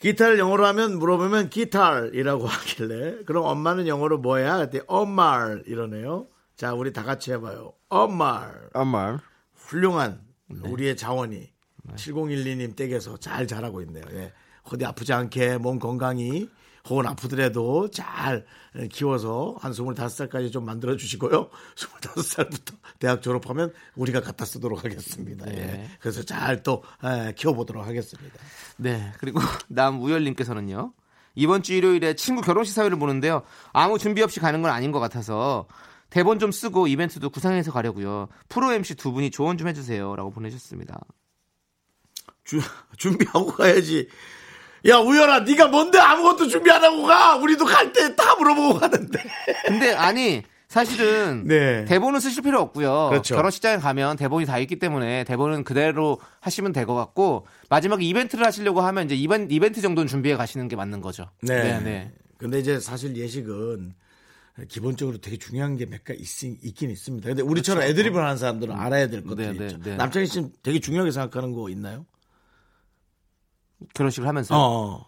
기타를 0.00 0.38
영어로 0.38 0.66
하면 0.66 0.98
물어보면 0.98 1.48
기타이라고 1.48 2.46
하길래 2.46 3.24
그럼 3.24 3.44
엄마는 3.44 3.86
영어로 3.86 4.18
뭐야? 4.18 4.58
그때 4.58 4.80
엄마 4.88 5.56
이러네요. 5.64 6.28
자, 6.54 6.74
우리 6.74 6.92
다 6.92 7.02
같이 7.02 7.32
해봐요. 7.32 7.72
엄마. 7.88 8.52
엄마. 8.74 9.18
훌륭한 9.54 10.22
우리의 10.48 10.96
자원이 10.96 11.55
7012님 11.94 12.76
댁에서 12.76 13.16
잘 13.16 13.46
자라고 13.46 13.80
있네요. 13.82 14.04
예. 14.12 14.32
어디 14.64 14.84
아프지 14.84 15.12
않게 15.12 15.58
몸 15.58 15.78
건강히 15.78 16.48
혹은 16.88 17.06
아프더라도 17.06 17.90
잘 17.90 18.46
키워서 18.90 19.56
한 19.60 19.72
25살까지 19.72 20.52
좀 20.52 20.64
만들어 20.64 20.96
주시고요. 20.96 21.50
25살부터 21.74 22.74
대학 22.98 23.22
졸업하면 23.22 23.72
우리가 23.96 24.20
갖다 24.20 24.44
쓰도록 24.44 24.84
하겠습니다. 24.84 25.46
예. 25.52 25.88
그래서 26.00 26.22
잘 26.22 26.62
또 26.62 26.82
키워보도록 27.36 27.86
하겠습니다. 27.86 28.38
네. 28.76 29.12
그리고 29.18 29.40
남우열님께서는요. 29.68 30.92
이번 31.34 31.62
주 31.62 31.74
일요일에 31.74 32.14
친구 32.14 32.40
결혼식 32.40 32.72
사회를 32.72 32.98
보는데요. 32.98 33.42
아무 33.72 33.98
준비 33.98 34.22
없이 34.22 34.40
가는 34.40 34.62
건 34.62 34.70
아닌 34.72 34.90
것 34.90 35.00
같아서 35.00 35.66
대본 36.10 36.38
좀 36.38 36.50
쓰고 36.50 36.86
이벤트도 36.86 37.30
구상해서 37.30 37.72
가려고요. 37.72 38.28
프로 38.48 38.72
MC 38.72 38.94
두 38.94 39.12
분이 39.12 39.30
조언 39.30 39.58
좀 39.58 39.68
해주세요 39.68 40.16
라고 40.16 40.30
보내셨습니다. 40.30 40.98
주- 42.46 42.60
준비하고 42.96 43.46
가야지. 43.52 44.08
야 44.88 44.98
우열아 44.98 45.40
네가 45.40 45.68
뭔데 45.68 45.98
아무것도 45.98 46.46
준비 46.48 46.70
안 46.70 46.82
하고 46.84 47.02
가. 47.04 47.36
우리도 47.36 47.64
갈 47.64 47.92
때 47.92 48.14
다 48.14 48.34
물어보고 48.36 48.78
가는데. 48.78 49.18
근데 49.66 49.92
아니 49.92 50.42
사실은 50.68 51.44
네. 51.48 51.84
대본은 51.86 52.20
쓰실 52.20 52.42
필요 52.42 52.60
없고요. 52.60 53.08
그렇죠. 53.10 53.34
결혼식장에 53.34 53.78
가면 53.78 54.16
대본이 54.16 54.46
다 54.46 54.58
있기 54.58 54.78
때문에 54.78 55.24
대본은 55.24 55.64
그대로 55.64 56.20
하시면 56.40 56.72
될 56.72 56.86
것 56.86 56.94
같고 56.94 57.46
마지막에 57.68 58.04
이벤트를 58.04 58.46
하시려고 58.46 58.80
하면 58.82 59.06
이제 59.06 59.14
이벤, 59.16 59.48
이벤트 59.50 59.80
정도는 59.80 60.06
준비해 60.06 60.36
가시는 60.36 60.68
게 60.68 60.76
맞는 60.76 61.00
거죠. 61.00 61.26
네. 61.42 61.62
네, 61.62 61.80
네. 61.80 62.12
근데 62.38 62.60
이제 62.60 62.78
사실 62.78 63.16
예식은 63.16 63.94
기본적으로 64.68 65.18
되게 65.18 65.36
중요한 65.36 65.76
게 65.76 65.84
몇 65.86 66.04
가지 66.04 66.20
있, 66.20 66.64
있긴 66.64 66.90
있습니다. 66.90 67.26
근데 67.28 67.42
우리처럼 67.42 67.82
애드립을 67.82 68.22
하는 68.22 68.36
사람들은 68.36 68.74
알아야 68.74 69.08
될 69.08 69.24
것들이 69.24 69.48
네, 69.48 69.52
네, 69.58 69.66
있죠. 69.66 69.78
네. 69.82 69.96
남창희 69.96 70.26
씨는 70.26 70.52
되게 70.62 70.78
중요하게 70.80 71.10
생각하는 71.10 71.52
거 71.52 71.68
있나요? 71.70 72.06
결혼식을 73.94 74.28
하면서 74.28 74.54
어. 74.56 75.06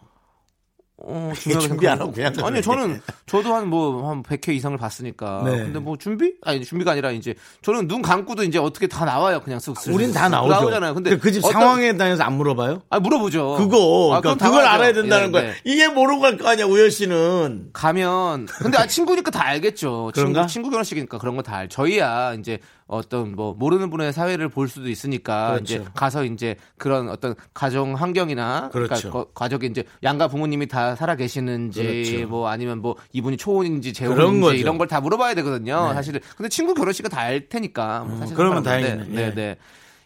어, 1.01 1.31
중요하게 1.33 1.67
준비 1.69 1.87
안. 1.87 2.01
하고 2.01 2.11
그냥 2.11 2.33
아니. 2.43 2.61
저는 2.61 2.99
저도 3.25 3.55
한 3.55 3.69
뭐한 3.69 4.21
100회 4.21 4.49
이상을 4.49 4.77
봤으니까. 4.77 5.43
네. 5.45 5.51
근데 5.63 5.79
뭐 5.79 5.95
준비? 5.97 6.33
아니 6.41 6.65
준비가 6.65 6.91
아니라 6.91 7.11
이제 7.11 7.35
저는 7.61 7.87
눈 7.87 8.01
감고도 8.01 8.43
이제 8.43 8.59
어떻게 8.59 8.85
다 8.87 9.05
나와요. 9.05 9.39
그냥 9.39 9.59
쓱쓱. 9.59 9.93
우린 9.93 10.11
다 10.11 10.27
나오죠. 10.27 10.51
나오잖아요. 10.53 10.93
근데 10.95 11.15
그집 11.17 11.45
어떤- 11.45 11.53
상황에 11.61 11.95
대해서 11.95 12.23
안 12.23 12.33
물어봐요? 12.33 12.81
아 12.89 12.99
물어보죠. 12.99 13.55
그거 13.59 14.13
아, 14.13 14.19
그러니까 14.19 14.45
그걸. 14.45 14.65
알아야 14.65 14.91
된다는 14.91 15.27
예, 15.27 15.31
거야. 15.31 15.41
네. 15.43 15.53
이게 15.63 15.87
모르고 15.87 16.19
갈 16.19 16.37
거 16.37 16.49
아니야 16.49 16.65
우열 16.65 16.91
씨는. 16.91 17.69
가면 17.71 18.47
근데 18.47 18.77
아 18.77 18.85
친구니까 18.85 19.31
다 19.31 19.45
알겠죠. 19.45 20.11
그런가? 20.13 20.41
친구 20.47 20.53
친구 20.53 20.69
결혼식이니까 20.71 21.17
그런 21.17 21.37
거 21.37 21.41
다 21.43 21.55
알. 21.55 21.69
저희야 21.69 22.33
이제 22.33 22.59
어떤 22.89 23.33
뭐 23.35 23.53
모르는 23.53 23.89
분의 23.91 24.11
사회를 24.13 24.49
볼 24.49 24.67
수도 24.67 24.89
있으니까 24.89 25.51
그렇죠. 25.53 25.75
이제 25.75 25.85
가서 25.95 26.23
이제 26.25 26.55
그런 26.77 27.07
어떤 27.07 27.35
가정 27.53 27.93
환경이나 27.93 28.69
그러니까 28.73 28.95
그렇죠. 28.95 29.11
거- 29.11 29.25
가족이 29.33 29.67
이제 29.67 29.83
양가 30.03 30.27
부모님이 30.27 30.67
다 30.67 30.95
살아 30.95 31.15
계시는지 31.15 31.83
그렇죠. 31.83 32.27
뭐 32.27 32.49
아니면 32.49 32.81
뭐 32.81 32.95
이분이 33.13 33.37
초혼인지 33.37 33.93
재혼인지. 33.93 34.57
이런 34.57 34.77
걸 34.79 34.87
다 34.87 34.99
물어봐야 35.01 35.35
되거든요. 35.35 35.93
사실은 35.93 36.19
근데 36.35 36.49
친구 36.49 36.73
결혼식은 36.73 37.09
다 37.11 37.19
알 37.19 37.47
테니까 37.47 38.05
뭐 38.05 38.17
사실 38.17 38.33
음, 38.33 38.37
그러면. 38.37 38.63
다행이네. 38.63 39.05
예. 39.11 39.15
네, 39.15 39.33
네. 39.35 39.57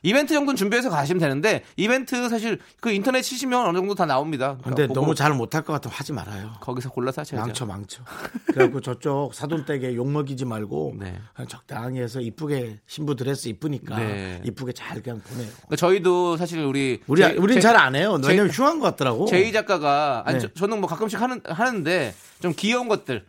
이벤트 0.06 0.34
정도는 0.34 0.58
준비해서 0.58 0.90
가시면 0.90 1.20
되는데 1.22 1.64
이벤트 1.78 2.28
사실 2.30 2.60
그 2.82 2.92
인터넷 2.92 3.22
치시면 3.22 3.66
어느 3.68 3.78
정도 3.78 3.96
다 3.96 4.06
나옵니다. 4.06 4.58
근데 4.62 4.76
그러니까 4.76 4.94
너무 4.94 5.06
보고 5.06 5.16
잘 5.16 5.34
못할 5.34 5.64
것 5.64 5.72
같으면 5.74 5.96
하지 5.96 6.12
말아요. 6.12 6.54
거기서 6.60 6.90
골라서 6.90 7.22
하셔야죠. 7.22 7.46
망쳐 7.46 7.66
망쳐. 7.66 8.04
그래갖고 8.48 8.82
저쪽 8.82 9.34
사돈댁에 9.34 9.96
욕 9.96 10.10
먹이지 10.12 10.44
말고 10.44 10.96
네. 11.00 11.18
적당히 11.48 12.02
해서 12.02 12.20
이쁘게 12.20 12.80
신부 12.86 13.16
드레스 13.16 13.48
이쁘니까 13.48 13.98
네. 13.98 14.42
이쁘게 14.44 14.74
잘 14.74 15.02
그냥 15.02 15.22
보내요. 15.22 15.48
그러니까 15.48 15.76
저희도 15.78 16.36
사실 16.36 16.60
우리 16.64 17.02
우리 17.08 17.22
제- 17.22 17.36
우린 17.38 17.56
제- 17.56 17.62
잘안 17.62 17.96
해요. 17.96 18.20
제- 18.22 18.30
왜냐면 18.30 18.52
흉한 18.52 18.80
것 18.80 18.86
같더라고. 18.88 19.26
제이 19.28 19.54
작가가 19.54 20.24
아니 20.26 20.38
네. 20.40 20.48
저, 20.54 20.68
는뭐 20.68 20.86
가끔씩 20.88 21.20
하는 21.22 21.40
하는데 21.46 22.14
좀 22.42 22.54
귀여운 22.58 22.90
것들 22.90 23.26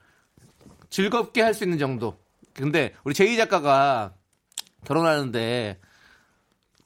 즐겁게 0.91 1.41
할 1.43 1.55
수 1.55 1.63
있는 1.63 1.79
정도. 1.79 2.17
근데 2.53 2.95
우리 3.05 3.15
제이 3.15 3.37
작가가 3.37 4.13
결혼하는데 4.87 5.79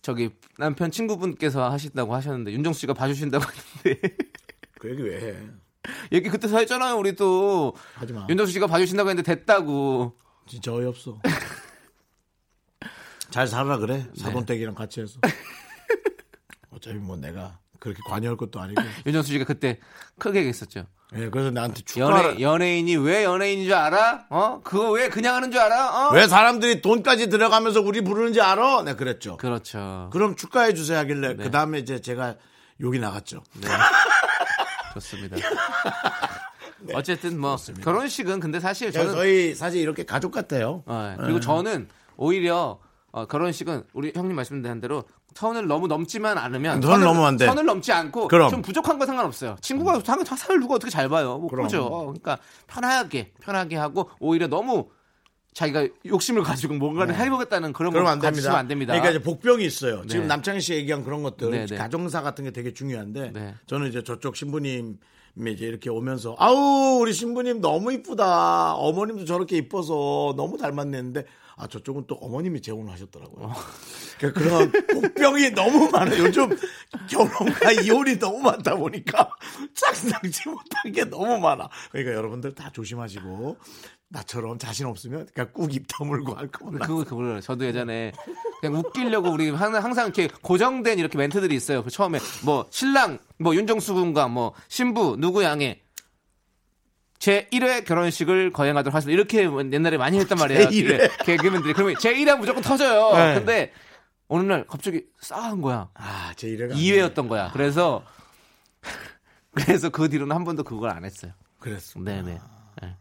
저기 0.08 0.30
남편 0.56 0.90
친구분께서 0.90 1.70
하신다고 1.70 2.14
하셨는데 2.14 2.50
윤정수 2.52 2.80
씨가 2.80 2.94
봐주신다고 2.94 3.44
했는데 3.44 4.16
그 4.80 4.90
얘기 4.90 5.02
왜 5.02 5.20
해? 5.20 5.36
얘기 6.12 6.30
그때 6.30 6.48
서 6.48 6.56
했잖아요. 6.56 6.96
우리 6.96 7.14
또 7.14 7.74
하지 7.92 8.14
마. 8.14 8.26
윤정수 8.30 8.52
씨가 8.52 8.68
봐주신다고 8.68 9.10
했는데 9.10 9.34
됐다고. 9.34 10.16
진짜 10.46 10.72
어이없어. 10.72 11.20
잘 13.28 13.46
살아라 13.46 13.76
그래. 13.76 13.98
네. 13.98 14.22
사돈댁이랑 14.22 14.74
같이 14.74 15.02
해서. 15.02 15.20
어차피 16.72 16.96
뭐 16.96 17.18
내가 17.18 17.58
그렇게 17.78 18.00
관여할 18.06 18.38
것도 18.38 18.60
아니고. 18.60 18.80
윤정수 19.04 19.32
씨가 19.32 19.44
그때 19.44 19.78
크게 20.18 20.38
얘기했었죠. 20.38 20.86
예, 21.16 21.30
그래서 21.30 21.50
나한테 21.50 21.82
축하. 21.82 22.00
연예 22.00 22.40
연예인이 22.40 22.96
왜 22.96 23.24
연예인인 23.24 23.64
줄 23.64 23.74
알아? 23.74 24.26
어? 24.28 24.60
그거 24.62 24.90
왜 24.90 25.08
그냥 25.08 25.36
하는 25.36 25.50
줄 25.50 25.60
알아? 25.60 26.08
어? 26.08 26.12
왜 26.12 26.26
사람들이 26.26 26.82
돈까지 26.82 27.30
들어가면서 27.30 27.80
우리 27.80 28.02
부르는지 28.02 28.40
알아? 28.42 28.82
네, 28.82 28.94
그랬죠. 28.94 29.38
그렇죠. 29.38 30.10
그럼 30.12 30.36
축하해 30.36 30.74
주세요 30.74 30.98
하길래 30.98 31.34
네. 31.34 31.44
그 31.44 31.50
다음에 31.50 31.78
이제 31.78 32.00
제가 32.00 32.34
욕이 32.80 32.98
나갔죠. 32.98 33.42
네. 33.54 33.68
좋습니다. 34.94 35.36
어쨌든 36.94 37.40
뭐 37.40 37.56
결혼식은 37.82 38.40
근데 38.40 38.60
사실 38.60 38.92
저는 38.92 39.08
저는 39.08 39.18
저희 39.20 39.54
사실 39.54 39.80
이렇게 39.80 40.04
가족 40.04 40.32
같아요. 40.32 40.82
어, 40.86 41.16
그리고 41.18 41.40
저는 41.40 41.88
오히려 42.16 42.78
어, 43.10 43.26
결혼식은 43.26 43.84
우리 43.94 44.12
형님 44.14 44.36
말씀드린 44.36 44.80
대로 44.80 45.04
선을 45.34 45.66
너무 45.66 45.86
넘지만 45.86 46.36
않으면 46.36 46.82
선을 46.82 47.04
넘으면 47.04 47.26
안 47.26 47.36
돼. 47.36 47.46
선을 47.46 47.64
넘지 47.64 47.92
않고 47.92 48.28
그럼. 48.28 48.50
좀 48.50 48.62
부족한 48.62 48.98
건 48.98 49.06
상관없어요. 49.06 49.56
친구가 49.60 50.02
당연히 50.02 50.24
다 50.28 50.36
사를 50.36 50.60
누가 50.60 50.74
어떻게 50.74 50.90
잘 50.90 51.08
봐요. 51.08 51.38
뭐 51.38 51.48
그럼. 51.48 51.66
그죠. 51.66 51.88
그러니까 51.88 52.38
편하게 52.66 53.32
편하게 53.40 53.76
하고 53.76 54.10
오히려 54.20 54.46
너무 54.46 54.88
자기가 55.54 55.88
욕심을 56.06 56.42
가지고 56.42 56.74
뭔가를 56.74 57.14
해보겠다는 57.16 57.72
그런 57.72 57.92
걸 57.92 58.00
네. 58.00 58.04
그러면 58.04 58.12
안 58.12 58.18
가지시면 58.18 58.52
됩니다. 58.52 58.58
안 58.58 58.68
됩니다. 58.68 58.92
그러니까 58.92 59.10
이제 59.10 59.22
복병이 59.22 59.64
있어요. 59.64 60.06
지금 60.06 60.22
네. 60.22 60.28
남창희 60.28 60.60
씨 60.60 60.74
얘기한 60.74 61.02
그런 61.02 61.22
것들 61.22 61.50
네, 61.50 61.66
네. 61.66 61.76
가정사 61.76 62.22
같은 62.22 62.44
게 62.44 62.50
되게 62.50 62.72
중요한데 62.72 63.32
네. 63.32 63.54
저는 63.66 63.88
이제 63.88 64.04
저쪽 64.04 64.36
신부님이 64.36 64.96
이제 65.54 65.66
이렇게 65.66 65.88
오면서 65.90 66.36
아우 66.38 66.98
우리 67.00 67.12
신부님 67.12 67.60
너무 67.60 67.92
이쁘다. 67.92 68.74
어머님도 68.74 69.24
저렇게 69.24 69.56
이뻐서 69.56 70.34
너무 70.36 70.58
닮았는데 70.58 71.24
아 71.58 71.66
저쪽은 71.66 72.04
또 72.06 72.14
어머님이 72.14 72.62
재혼을 72.62 72.92
하셨더라고요. 72.92 73.52
그러니까 74.18 74.40
그런 74.40 74.72
복병이 74.72 75.50
너무 75.50 75.90
많아요. 75.90 76.24
요즘 76.24 76.56
결혼과 77.10 77.72
이혼이 77.72 78.18
너무 78.18 78.38
많다 78.38 78.76
보니까 78.76 79.28
상상치 79.74 80.48
못한 80.48 80.92
게 80.92 81.04
너무 81.04 81.38
많아. 81.38 81.68
그러니까 81.90 82.14
여러분들 82.14 82.54
다 82.54 82.70
조심하시고 82.72 83.56
나처럼 84.10 84.58
자신 84.58 84.86
없으면 84.86 85.28
그냥 85.34 85.50
꾹입 85.52 85.86
다물고 85.88 86.34
할 86.34 86.48
거면 86.48 86.80
그거 86.80 87.04
그걸 87.04 87.40
저도 87.40 87.66
예전에 87.66 88.12
그냥 88.60 88.78
웃기려고 88.78 89.30
우리 89.30 89.50
항상 89.50 89.84
항상 89.84 90.06
이렇게 90.06 90.28
고정된 90.42 91.00
이렇게 91.00 91.18
멘트들이 91.18 91.54
있어요. 91.56 91.82
그 91.82 91.90
처음에 91.90 92.20
뭐 92.44 92.66
신랑 92.70 93.18
뭐 93.38 93.54
윤정수 93.54 93.94
군과 93.94 94.28
뭐 94.28 94.54
신부 94.68 95.16
누구 95.18 95.42
양의 95.42 95.80
제 97.18 97.48
1회 97.52 97.84
결혼식을 97.84 98.52
거행하도록 98.52 98.94
하겠습니다. 98.94 99.14
이렇게 99.14 99.44
옛날에 99.72 99.96
많이 99.96 100.18
했단 100.18 100.38
말이에요. 100.38 100.68
제 100.68 100.70
1회. 100.70 101.24
개그맨들이 101.24 101.72
그러면 101.74 101.96
제 101.98 102.14
1회 102.14 102.38
무조건 102.38 102.62
터져요. 102.62 103.16
네. 103.16 103.34
근데 103.34 103.72
어느 104.28 104.42
날 104.42 104.64
갑자기 104.66 105.04
싸한 105.20 105.60
거야. 105.60 105.88
아, 105.94 106.32
제 106.36 106.48
이래가 106.48 106.74
2회였던 106.74 107.28
거야. 107.28 107.50
그래서 107.52 108.04
그래서 109.54 109.88
그 109.88 110.08
뒤로는 110.08 110.34
한 110.34 110.44
번도 110.44 110.62
그걸 110.62 110.90
안 110.90 111.04
했어요. 111.04 111.32
그랬어. 111.58 111.98
네네. 111.98 112.38
네. 112.82 112.96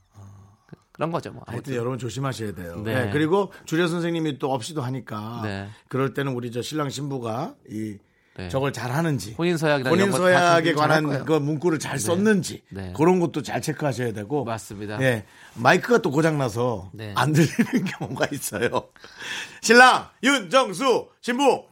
그런 0.93 1.11
거죠. 1.11 1.31
뭐. 1.31 1.43
하여튼 1.45 1.71
아무튼. 1.71 1.75
여러분 1.75 1.99
조심하셔야 1.99 2.53
돼요. 2.55 2.81
네. 2.83 3.05
네, 3.05 3.11
그리고 3.11 3.53
주례 3.65 3.87
선생님이 3.87 4.39
또 4.39 4.51
없이도 4.51 4.81
하니까 4.81 5.41
네. 5.43 5.69
그럴 5.89 6.15
때는 6.15 6.33
우리 6.33 6.51
저 6.51 6.63
신랑 6.63 6.89
신부가 6.89 7.53
이 7.69 7.97
네. 8.37 8.49
저걸 8.49 8.71
잘 8.71 8.91
하는지 8.91 9.33
혼인 9.37 9.57
서약이나 9.57 9.89
본인 9.89 10.07
이런 10.07 10.11
거다 10.19 10.23
서약에 10.39 10.73
관한. 10.73 11.25
그 11.25 11.33
문구를 11.33 11.79
잘 11.79 11.97
썼는지 11.97 12.63
네. 12.69 12.93
그런 12.95 13.19
것도 13.19 13.41
잘 13.41 13.61
체크하셔야 13.61 14.13
되고 14.13 14.43
맞습니다. 14.43 15.01
예 15.01 15.25
마이크가 15.55 15.99
또 15.99 16.11
고장 16.11 16.37
나서 16.37 16.89
네. 16.93 17.13
안 17.15 17.33
들리는 17.33 17.85
경우가 17.85 18.27
있어요. 18.31 18.89
신랑 19.61 20.09
윤정수 20.21 21.09
신부 21.21 21.65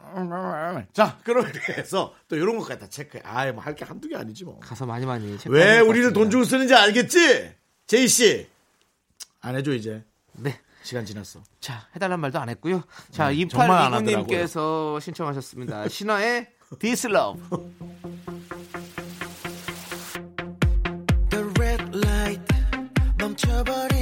자 0.94 1.20
그럼 1.24 1.48
이렇게 1.48 1.74
해서 1.74 2.14
또 2.28 2.36
이런 2.36 2.58
것까지 2.58 2.80
다 2.80 2.88
체크해. 2.90 3.22
아예 3.26 3.52
뭐할 3.52 3.76
게 3.76 3.86
한두 3.86 4.08
개 4.08 4.16
아니지 4.16 4.44
뭐. 4.46 4.60
가서 4.60 4.86
많이 4.86 5.06
많이 5.06 5.30
왜 5.32 5.38
체크해야 5.38 5.66
될것 5.74 5.90
우리를 5.90 6.14
돈. 6.14 6.30
주고 6.32 6.44
쓰는지 6.44 6.74
알겠지? 6.74 7.52
제이 7.88 8.08
씨. 8.08 8.48
안 9.42 9.56
해줘 9.56 9.74
이제. 9.74 10.04
네. 10.34 10.60
시간 10.82 11.04
지났어. 11.04 11.42
자, 11.60 11.88
해달란 11.96 12.20
말도 12.20 12.40
안 12.40 12.48
했고요. 12.50 12.84
자, 13.10 13.30
네, 13.30 13.48
정말 13.48 13.72
안 13.72 13.94
하더라고요. 13.94 14.26
2829님께서 14.28 15.02
신청하셨습니다. 15.02 15.88
신화의 15.88 16.48
This 16.79 17.05
Love. 17.05 17.41
The 21.31 21.45
red 21.59 21.95
light 21.95 22.41
멈춰버린 23.19 23.94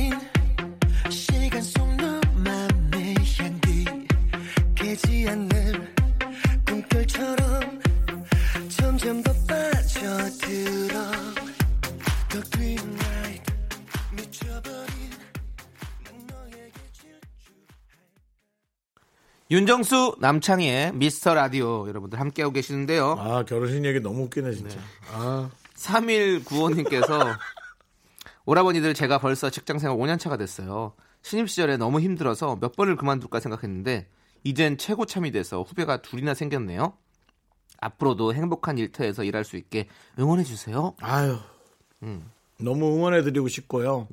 윤정수 19.54 20.16
남창희의 20.20 20.94
미스터 20.96 21.36
라디오 21.36 21.88
여러분들 21.88 22.20
함께하고 22.20 22.52
계시는데요. 22.54 23.16
아 23.20 23.46
결혼식 23.46 23.86
얘기 23.86 24.00
너무 24.00 24.24
웃기네 24.24 24.52
진짜. 24.54 24.80
아 25.12 25.48
3195님께서 25.76 27.38
오라버니들 28.48 28.96
제가 28.96 29.20
벌써 29.20 29.52
직장생활 29.52 29.96
5년차가 29.96 30.40
됐어요. 30.40 30.94
신입 31.22 31.52
시절에 31.52 31.78
너무 31.78 32.02
힘들어서 32.02 32.56
몇 32.56 32.76
번을 32.76 32.96
그만둘까 32.96 33.40
생각했는데 33.40 34.08
이젠 34.44 34.80
최고참이 34.80 35.30
돼서 35.32 35.62
후배가 35.62 36.02
둘이나 36.02 36.34
생겼네요. 36.34 36.98
앞으로도 37.80 38.34
행복한 38.34 38.80
일터에서 38.80 39.24
일할 39.24 39.44
수 39.44 39.56
있게 39.58 39.88
응원해 40.18 40.44
주세요. 40.46 40.96
아유 41.00 41.38
너무 42.60 42.96
응원해 42.96 43.22
드리고 43.22 43.50
싶고요. 43.50 44.08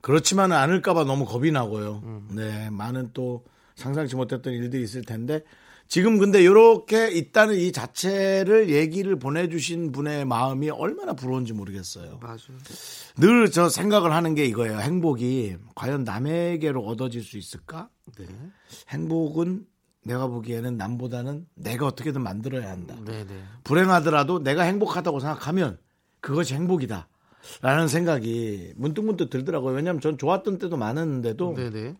그렇지만 0.00 0.52
않을까봐 0.52 1.02
너무 1.02 1.24
겁이 1.24 1.50
나고요. 1.50 2.22
네 2.30 2.70
많은 2.70 3.10
또 3.12 3.42
상상치 3.76 4.16
못했던 4.16 4.52
일들이 4.52 4.82
있을 4.82 5.02
텐데 5.02 5.42
지금 5.88 6.18
근데 6.18 6.42
이렇게 6.42 7.08
있다는 7.12 7.54
이 7.54 7.70
자체를 7.70 8.70
얘기를 8.70 9.16
보내주신 9.18 9.92
분의 9.92 10.24
마음이 10.24 10.68
얼마나 10.70 11.12
부러운지 11.12 11.52
모르겠어요. 11.52 12.18
맞아요. 12.20 12.38
늘 13.18 13.48
저 13.50 13.68
생각을 13.68 14.12
하는 14.12 14.34
게 14.34 14.44
이거예요. 14.46 14.80
행복이 14.80 15.56
과연 15.76 16.02
남에게로 16.02 16.84
얻어질 16.84 17.22
수 17.22 17.38
있을까? 17.38 17.88
행복은 18.88 19.64
내가 20.04 20.26
보기에는 20.26 20.76
남보다는 20.76 21.46
내가 21.54 21.86
어떻게든 21.86 22.20
만들어야 22.20 22.70
한다. 22.70 22.96
네네. 23.04 23.26
불행하더라도 23.62 24.40
내가 24.40 24.62
행복하다고 24.62 25.20
생각하면 25.20 25.78
그것이 26.20 26.54
행복이다. 26.54 27.08
라는 27.62 27.86
생각이 27.86 28.72
문득문득 28.74 29.30
들더라고요. 29.30 29.74
왜냐하면 29.76 30.00
전 30.00 30.18
좋았던 30.18 30.58
때도 30.58 30.76
많았는데도 30.76 31.54
네네. 31.54 31.94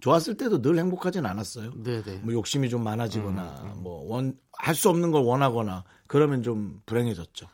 좋았을 0.00 0.36
때도 0.36 0.62
늘 0.62 0.78
행복하진 0.78 1.26
않았어요. 1.26 1.72
네네. 1.82 2.20
뭐 2.22 2.32
욕심이 2.34 2.68
좀 2.70 2.82
많아지거나 2.84 3.74
뭐원 3.76 4.36
할 4.52 4.74
수 4.74 4.88
없는 4.90 5.10
걸 5.10 5.22
원하거나 5.22 5.84
그러면 6.06 6.42
좀 6.42 6.80
불행해졌죠. 6.86 7.46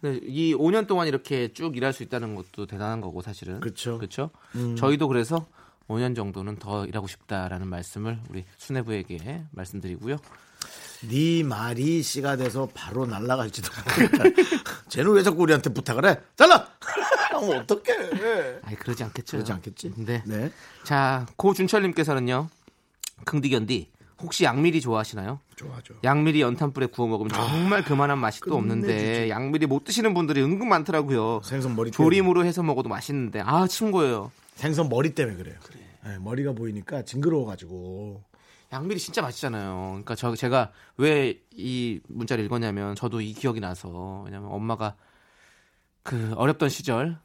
근데 0.00 0.18
이 0.26 0.52
5년 0.54 0.86
동안 0.88 1.06
이렇게 1.06 1.52
쭉 1.52 1.76
일할 1.76 1.92
수 1.92 2.02
있다는 2.02 2.34
것도 2.34 2.66
대단한 2.66 3.00
거고 3.00 3.22
사실은. 3.22 3.60
그쵸. 3.60 3.98
그렇죠. 3.98 4.30
저희도 4.76 5.06
그래서 5.08 5.46
5년 5.88 6.16
정도는 6.16 6.56
더 6.58 6.86
일하고 6.86 7.06
싶다라는 7.06 7.68
말씀을 7.68 8.18
우리 8.30 8.44
수뇌부에게 8.56 9.44
말씀드리고요. 9.52 10.16
네 11.08 11.42
말이 11.42 12.02
씨가 12.02 12.36
돼서 12.36 12.68
바로 12.74 13.06
날아갈지도 13.06 13.68
모르겠다. 13.98 14.42
쟤는 14.88 15.12
왜 15.12 15.22
자꾸 15.22 15.42
우리한테 15.42 15.72
부탁을 15.72 16.04
해? 16.06 16.18
잘라! 16.36 16.66
뭐 17.46 17.56
어떡해. 17.56 18.60
아이 18.62 18.74
그러지 18.76 19.04
않겠죠. 19.04 19.36
그러지 19.36 19.52
않겠지? 19.52 19.92
네. 19.96 20.22
네. 20.26 20.50
자, 20.84 21.26
고준철님께서는요. 21.36 22.48
긍디견디 23.24 23.90
혹시 24.20 24.44
양미리 24.44 24.80
좋아하시나요? 24.80 25.40
좋아죠. 25.56 25.94
양미리 26.04 26.40
연탄불에 26.40 26.86
구워 26.86 27.08
먹으면 27.08 27.30
정말 27.32 27.82
그만한 27.84 28.18
맛이 28.18 28.40
또 28.40 28.56
없는데. 28.56 29.28
양미리 29.30 29.66
못 29.66 29.84
드시는 29.84 30.14
분들이 30.14 30.42
은근 30.42 30.68
많더라고요. 30.68 31.40
생선 31.44 31.74
머리. 31.76 31.90
조림으로 31.90 32.44
해서 32.44 32.62
먹어도 32.62 32.88
맛있는데 32.88 33.40
아 33.44 33.66
친구예요. 33.66 34.30
생선 34.54 34.88
머리 34.88 35.14
때문에 35.14 35.36
그래요. 35.36 35.56
네, 36.04 36.18
머리가 36.18 36.52
보이니까 36.52 37.02
징그러워가지고. 37.04 38.22
양미리 38.72 38.98
진짜 38.98 39.20
맛있잖아요. 39.22 39.88
그러니까 39.90 40.14
저 40.14 40.34
제가 40.34 40.70
왜 40.96 41.38
이 41.54 42.00
문자를 42.08 42.44
읽었냐면 42.46 42.94
저도 42.94 43.20
이 43.20 43.34
기억이 43.34 43.60
나서 43.60 44.22
왜냐면 44.24 44.50
엄마가 44.50 44.94
그 46.02 46.32
어렵던 46.36 46.70
시절 46.70 47.18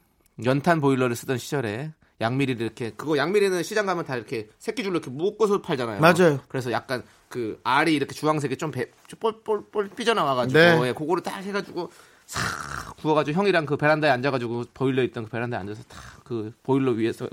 연탄 0.44 0.80
보일러를 0.80 1.16
쓰던 1.16 1.38
시절에 1.38 1.92
양미리를 2.20 2.60
이렇게 2.60 2.90
그거 2.90 3.16
양미리는 3.16 3.62
시장 3.62 3.86
가면 3.86 4.04
다 4.04 4.16
이렇게 4.16 4.48
새끼줄로 4.58 4.96
이렇게 4.96 5.10
묶어서 5.10 5.62
팔잖아요. 5.62 6.00
맞아요. 6.00 6.40
그래서 6.48 6.72
약간 6.72 7.02
그 7.28 7.60
알이 7.62 7.94
이렇게 7.94 8.12
주황색이 8.14 8.56
좀 8.56 8.70
배, 8.70 8.90
뻘뻘뻘 9.20 9.90
삐져나와가지고 9.96 10.58
네. 10.58 10.88
예, 10.88 10.92
그거를 10.92 11.22
딱 11.22 11.38
해가지고 11.42 11.90
싹 12.26 12.96
구워가지고 12.96 13.38
형이랑 13.38 13.66
그 13.66 13.76
베란다에 13.76 14.10
앉아가지고 14.10 14.64
보일러 14.74 15.02
있던 15.04 15.24
그 15.24 15.30
베란다에 15.30 15.60
앉아서 15.60 15.82
딱 15.84 15.98
그 16.28 16.52
보일러 16.62 16.90
위에서 16.92 17.26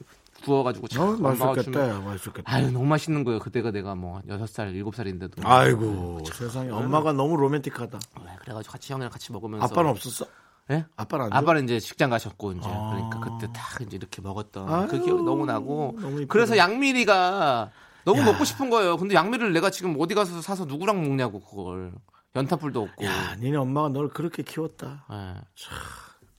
구워가지고 0.45 0.87
참 0.87 1.01
어, 1.03 1.15
맛있겠다. 1.17 1.99
맛있겠다. 1.99 2.43
아유 2.45 2.71
너무 2.71 2.85
맛있는 2.85 3.25
거예요. 3.25 3.39
그때가 3.39 3.71
내가 3.71 3.93
뭐 3.95 4.21
여섯 4.29 4.47
살 4.47 4.73
일곱 4.73 4.95
살인데도. 4.95 5.41
아이고, 5.45 6.19
세상에. 6.33 6.69
엄마가 6.69 7.11
너무 7.11 7.35
로맨틱하다. 7.35 7.99
네, 8.23 8.31
그래가지고 8.39 8.71
같이 8.71 8.93
형이랑 8.93 9.11
같이 9.11 9.33
먹으면서. 9.33 9.65
아빠는 9.65 9.89
없었어? 9.89 10.25
예? 10.71 10.85
아빠는? 10.95 11.31
아빠는 11.31 11.65
이제 11.65 11.79
직장 11.79 12.09
가셨고 12.09 12.53
이제 12.53 12.67
아. 12.67 12.89
그러니까 12.93 13.19
그때 13.19 13.51
딱 13.53 13.81
이제 13.81 13.97
이렇게 13.97 14.21
먹었던 14.21 14.67
아유, 14.67 14.87
그 14.87 14.99
기억이 15.03 15.23
너무 15.23 15.45
나고. 15.45 15.95
너무. 15.99 16.25
그래서 16.27 16.57
양미리가 16.57 17.71
너무 18.03 18.23
먹고 18.23 18.43
싶은 18.45 18.69
거예요. 18.69 18.97
근데 18.97 19.15
양미리를 19.15 19.53
내가 19.53 19.69
지금 19.69 19.95
어디 19.99 20.15
가서 20.15 20.41
사서 20.41 20.65
누구랑 20.65 21.01
먹냐고 21.03 21.39
그걸. 21.39 21.91
연탄불도 22.35 22.81
없고. 22.81 23.05
야, 23.05 23.35
니네 23.39 23.57
엄마가 23.57 23.89
널 23.89 24.09
그렇게 24.09 24.43
키웠다. 24.43 25.05
예. 25.11 25.41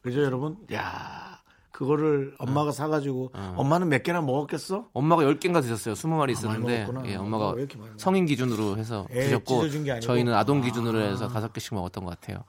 그죠, 0.02 0.22
여러분? 0.22 0.58
야 0.72 1.40
그거를 1.72 2.34
엄마가 2.38 2.72
사가지고 2.72 3.32
어. 3.34 3.54
엄마는 3.56 3.88
몇 3.88 4.02
개나 4.02 4.20
먹었겠어? 4.22 4.88
엄마가 4.92 5.22
10개인가 5.22 5.60
드셨어요. 5.62 5.94
20마리 5.94 6.28
아, 6.28 6.32
있었는데 6.32 6.86
먹었구나. 6.86 7.08
예, 7.10 7.16
엄마가? 7.16 7.54
성인 7.96 8.26
기준으로 8.26 8.76
해서 8.76 9.06
애 9.10 9.24
드셨고? 9.24 10.00
저희는 10.00 10.34
아동 10.34 10.60
기준으로 10.62 10.98
아. 10.98 11.02
해서 11.02 11.28
다섯 11.28 11.52
개씩 11.52 11.74
먹었던 11.74 12.04
것 12.04 12.18
같아요. 12.18 12.44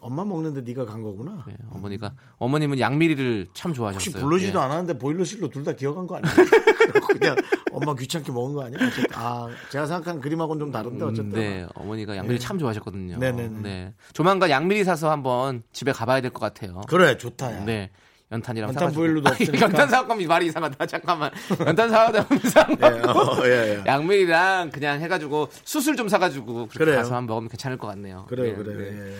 엄마, 0.00 0.22
엄마 0.22 0.24
먹는데 0.24 0.60
네가 0.62 0.84
간 0.86 1.02
거구나. 1.02 1.44
예, 1.48 1.54
어머니가 1.70 2.12
어머님은 2.38 2.78
양미리를 2.80 3.48
참 3.54 3.72
좋아하셨어요. 3.74 3.94
혹시 3.94 4.12
부르지도 4.12 4.58
예. 4.58 4.62
않았는데 4.62 4.98
보일러실로 4.98 5.48
둘 5.48 5.62
다 5.64 5.72
기억한 5.72 6.06
거 6.06 6.16
아니야? 6.16 6.32
그냥 7.18 7.36
엄마 7.72 7.94
귀찮게 7.94 8.32
먹은 8.32 8.54
거 8.54 8.64
아니야? 8.64 8.78
어쨌든 8.86 9.04
아 9.14 9.48
제가 9.70 9.86
생각한 9.86 10.20
그림하고는 10.20 10.58
좀 10.60 10.72
다른데 10.72 11.04
어쨌든 11.04 11.30
네, 11.30 11.66
어머니가 11.74 12.16
양미리 12.16 12.38
참 12.40 12.58
좋아하셨거든요. 12.58 13.18
네네네. 13.18 13.60
네. 13.62 13.94
조만간 14.12 14.50
양미리 14.50 14.82
사서 14.84 15.10
한번 15.10 15.62
집에 15.72 15.92
가봐야 15.92 16.20
될 16.20 16.30
것 16.32 16.40
같아요. 16.40 16.80
그래 16.88 17.16
좋다 17.16 17.54
야. 17.54 17.64
네. 17.64 17.90
연탄이랑 18.32 18.68
연탄 18.68 18.80
사가지고. 18.80 19.00
보일러도 19.02 19.28
없으니까. 19.28 19.60
연탄 19.60 19.88
사가면 19.90 20.26
말이 20.26 20.46
이상하다. 20.46 20.86
잠깐만. 20.86 21.30
연탄 21.66 21.90
사가다 21.90 22.34
이상. 22.42 22.76
예, 22.80 22.86
어, 22.86 23.36
예, 23.44 23.50
예. 23.50 23.82
양미리랑 23.86 24.70
그냥 24.70 25.00
해가지고 25.02 25.48
수술 25.64 25.96
좀 25.96 26.08
사가지고 26.08 26.54
그렇게 26.68 26.78
그래요. 26.78 26.96
가서 26.96 27.14
한번 27.14 27.34
먹으면 27.34 27.48
괜찮을 27.50 27.76
것 27.76 27.88
같네요. 27.88 28.24
그래요 28.30 28.56
네, 28.56 28.62
그래. 28.64 28.90
네. 28.90 29.10
예. 29.10 29.16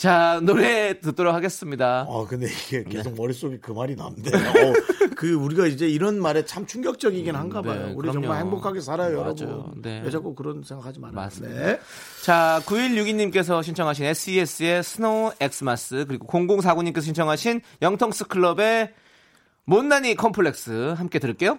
자 0.00 0.40
노래 0.42 0.98
듣도록 0.98 1.34
하겠습니다. 1.34 2.06
어 2.08 2.26
근데 2.26 2.46
이게 2.46 2.84
계속 2.84 3.10
네. 3.10 3.16
머릿속에 3.18 3.58
그 3.58 3.70
말이 3.72 3.96
남네. 3.96 4.30
어, 4.34 4.72
그 5.14 5.34
우리가 5.34 5.66
이제 5.66 5.86
이런 5.86 6.18
말에 6.18 6.46
참 6.46 6.64
충격적이긴 6.64 7.34
한가 7.34 7.60
봐요. 7.60 7.88
네, 7.88 7.92
우리 7.92 8.08
그럼요. 8.08 8.22
정말 8.22 8.40
행복하게 8.40 8.80
살아요, 8.80 9.18
맞아요. 9.20 9.34
여러분. 9.42 9.82
네. 9.82 10.00
왜 10.02 10.10
자꾸 10.10 10.34
그런 10.34 10.62
생각하지 10.62 11.00
말아요. 11.00 11.16
맞습니다. 11.16 11.54
네. 11.54 11.80
자, 12.22 12.62
9162님께서 12.64 13.62
신청하신 13.62 14.06
SES의 14.06 14.82
Snow 14.82 15.32
X-mas 15.38 16.06
그리고 16.08 16.26
0049님께서 16.28 17.02
신청하신 17.02 17.60
영턱스 17.82 18.28
클럽의 18.28 18.94
못난이 19.66 20.14
컴플렉스 20.14 20.94
함께 20.96 21.18
들을게요. 21.18 21.58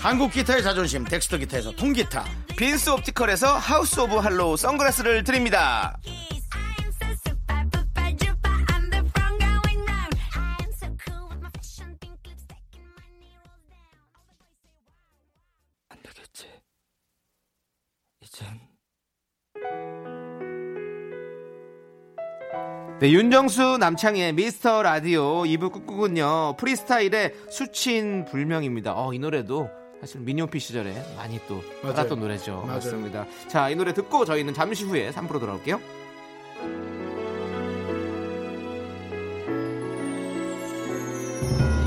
한국 0.00 0.30
기타의 0.32 0.62
자존심 0.62 1.04
덱스터 1.04 1.38
기타에서 1.38 1.72
통기타. 1.72 2.24
빈스 2.56 2.90
옵티컬에서 2.90 3.56
하우스 3.56 4.00
오브 4.00 4.16
할로우 4.16 4.56
선글라스를 4.56 5.22
드립니다 5.24 5.98
I 6.04 6.74
am 6.80 6.90
so 6.90 7.06
super, 7.26 7.60
super, 7.72 8.16
duper. 8.16 8.50
I'm 8.68 8.90
the 8.90 9.02
front 9.10 9.38
going 9.38 9.80
round. 9.86 10.16
I 10.34 10.56
am 10.62 10.72
so 10.72 10.86
cool 11.04 11.28
with 11.30 11.40
my 11.40 11.50
fashion 11.54 11.96
pink 12.00 12.18
lipstick 12.26 12.58
and 12.74 12.88
my 12.96 13.06
knee 13.18 13.36
rolls 13.38 13.66
down. 13.68 13.86
안 15.90 15.98
되겠지. 16.02 16.46
이젠 18.22 18.46
네, 23.00 23.12
윤정수 23.12 23.76
남창의 23.78 24.32
미스터 24.32 24.82
라디오 24.82 25.42
2부 25.44 25.70
끝곡은요 25.72 26.56
프리스타일의 26.58 27.34
수친 27.50 28.24
불명입니다. 28.24 28.94
어, 28.96 29.12
이 29.14 29.20
노래도 29.20 29.70
사실 30.00 30.20
미니홈피 30.20 30.58
시절에 30.60 30.94
많이 31.16 31.40
또. 31.48 31.60
받았던 31.82 32.20
노래죠. 32.20 32.52
맞아요. 32.62 32.66
맞습니다. 32.66 33.26
자, 33.48 33.68
이 33.68 33.74
노래 33.74 33.92
듣고 33.92 34.24
저희는 34.24 34.54
잠시 34.54 34.84
후에 34.84 35.10
3부로 35.10 35.40
돌아올게요. 35.40 35.80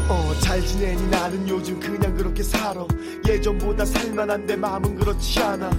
어, 0.10 0.34
잘 0.42 0.62
지내니 0.62 1.08
나는 1.10 1.48
요즘 1.48 1.80
그냥 1.80 2.14
그렇게 2.16 2.44
살아 2.44 2.86
예전보다 3.28 3.86
살만한데 3.86 4.56
마음은 4.58 4.96
그렇지 4.96 5.40
않아 5.42 5.70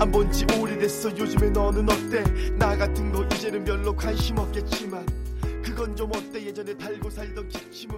안 0.00 0.10
본 0.10 0.30
지 0.32 0.44
오래됐어 0.58 1.16
요즘에 1.16 1.50
너는 1.50 1.88
어때 1.88 2.22
나 2.56 2.76
같은 2.76 3.12
거 3.12 3.24
이제는 3.24 3.64
별로 3.64 3.94
관심 3.94 4.38
없겠지만 4.38 5.04
그건 5.64 5.94
좀 5.96 6.10
어때 6.14 6.44
예전에 6.44 6.76
달고 6.76 7.10
살던 7.10 7.48
기침은 7.48 7.94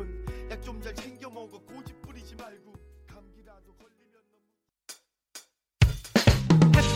약 0.51 0.61
좀 0.63 0.81
잘 0.83 0.95
챙 0.95 1.14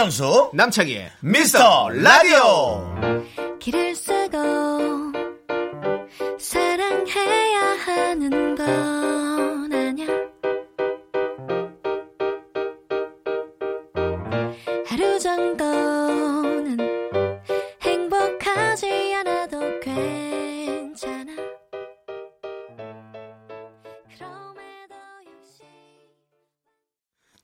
윤정수 0.00 0.52
남창희의 0.54 1.10
미스터 1.20 1.90
라디오 1.90 3.19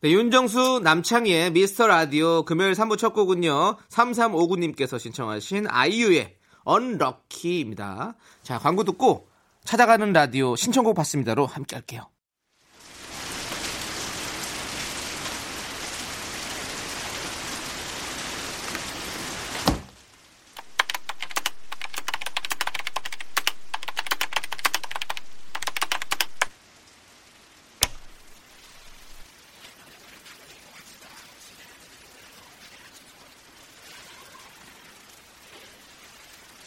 네, 0.07 0.13
윤정수 0.13 0.83
남창희의 0.85 1.51
미스터 1.51 1.89
라디오 1.89 2.45
금요일 2.45 2.75
3부 2.75 2.97
첫 2.97 3.13
곡은요. 3.13 3.77
3359님께서 3.89 5.01
신청하신 5.01 5.67
아이유의 5.69 6.37
언럭키입니다. 6.63 8.15
자, 8.45 8.59
광고 8.61 8.85
듣고 8.85 9.27
찾아가는 9.65 10.13
라디오 10.13 10.55
신청곡 10.55 10.95
받습니다로 10.95 11.47
함께 11.47 11.75
할게요. 11.75 12.09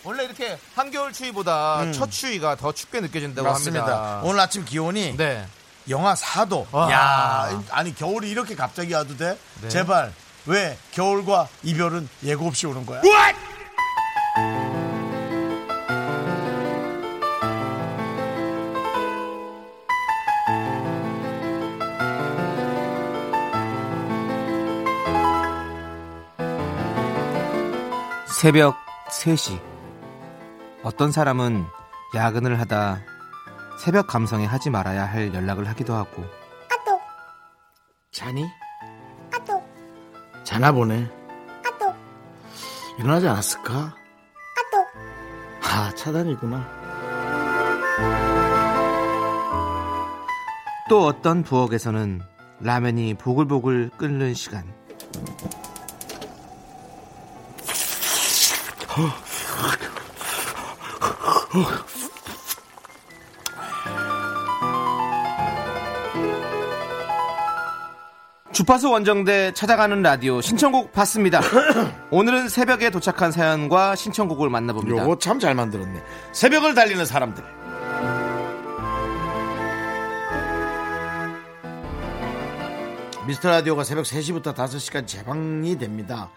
원래 0.09 0.23
이렇게 0.23 0.57
한겨울 1.09 1.13
추위보다 1.13 1.91
첫 1.91 2.11
추위가 2.11 2.55
더 2.55 2.71
춥게 2.71 3.01
느껴진다고 3.01 3.47
음. 3.47 3.51
맞습니다. 3.51 3.85
합니다. 3.85 4.21
오늘 4.23 4.39
아침 4.39 4.63
기온이 4.65 5.17
네. 5.17 5.45
영하 5.89 6.13
4도. 6.13 6.67
와. 6.71 6.91
야, 6.91 7.63
아니 7.71 7.93
겨울이 7.95 8.29
이렇게 8.29 8.55
갑자기 8.55 8.93
와도 8.93 9.17
돼? 9.17 9.37
네. 9.61 9.69
제발 9.69 10.13
왜 10.45 10.77
겨울과 10.91 11.47
이별은 11.63 12.07
예고 12.23 12.47
없이 12.47 12.67
오는 12.67 12.85
거야? 12.85 13.01
새벽 28.27 28.77
3시. 29.11 29.68
어떤 30.89 31.11
사람은 31.11 31.67
야근을 32.15 32.59
하다 32.61 33.03
새벽 33.77 34.07
감성에 34.07 34.47
하지 34.47 34.71
말아야 34.71 35.05
할 35.05 35.31
연락을 35.35 35.67
하기도 35.67 35.93
하고. 35.93 36.25
자니? 38.11 38.43
자나 40.43 40.71
보네. 40.71 41.07
일어나지 42.97 43.27
않았을까? 43.27 43.95
아, 45.61 45.93
차단이구나. 45.95 46.67
또 50.89 51.05
어떤 51.05 51.43
부엌에서는 51.43 52.19
라면이 52.61 53.13
보글보글 53.13 53.91
끓는 53.95 54.33
시간. 54.33 54.63
주파수 68.51 68.89
원정대 68.91 69.53
찾아가는 69.53 70.01
라디오 70.01 70.41
신청곡 70.41 70.91
받습니다. 70.91 71.39
오늘은 72.11 72.49
새벽에 72.49 72.89
도착한 72.89 73.31
사연과 73.31 73.95
신청곡을 73.95 74.49
만나봅니다. 74.49 75.03
요거 75.03 75.19
참 75.19 75.39
잘 75.39 75.55
만들었네. 75.55 76.03
새벽을 76.33 76.75
달리는 76.75 77.05
사람들. 77.05 77.43
미스터 83.27 83.49
라디오가 83.49 83.83
새벽 83.83 84.05
3시부터 84.05 84.55
5시까지 84.55 85.07
재방이 85.07 85.77
됩니다. 85.77 86.29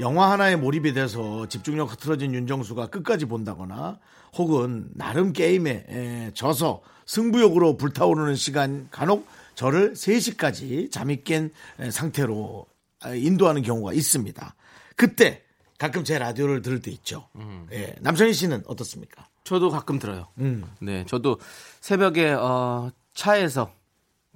영화 0.00 0.30
하나에 0.30 0.56
몰입이 0.56 0.92
돼서 0.92 1.46
집중력 1.48 1.90
흐트러진 1.92 2.32
윤정수가 2.34 2.86
끝까지 2.88 3.26
본다거나 3.26 3.98
혹은 4.36 4.88
나름 4.94 5.32
게임에 5.32 5.84
에, 5.88 6.30
져서 6.34 6.82
승부욕으로 7.06 7.76
불타오르는 7.76 8.36
시간 8.36 8.88
간혹 8.90 9.26
저를 9.54 9.94
3시까지 9.94 10.92
잠이 10.92 11.24
깬 11.24 11.50
에, 11.80 11.90
상태로 11.90 12.66
아, 13.00 13.14
인도하는 13.14 13.62
경우가 13.62 13.92
있습니다. 13.92 14.54
그때 14.96 15.42
가끔 15.78 16.04
제 16.04 16.18
라디오를 16.18 16.62
들을 16.62 16.80
때 16.80 16.90
있죠. 16.90 17.28
예, 17.72 17.94
남창희 18.00 18.32
씨는 18.32 18.64
어떻습니까? 18.66 19.28
저도 19.44 19.70
가끔 19.70 19.98
들어요. 19.98 20.26
음. 20.38 20.64
네, 20.80 21.04
저도 21.06 21.38
새벽에 21.80 22.32
어, 22.32 22.90
차에서 23.14 23.72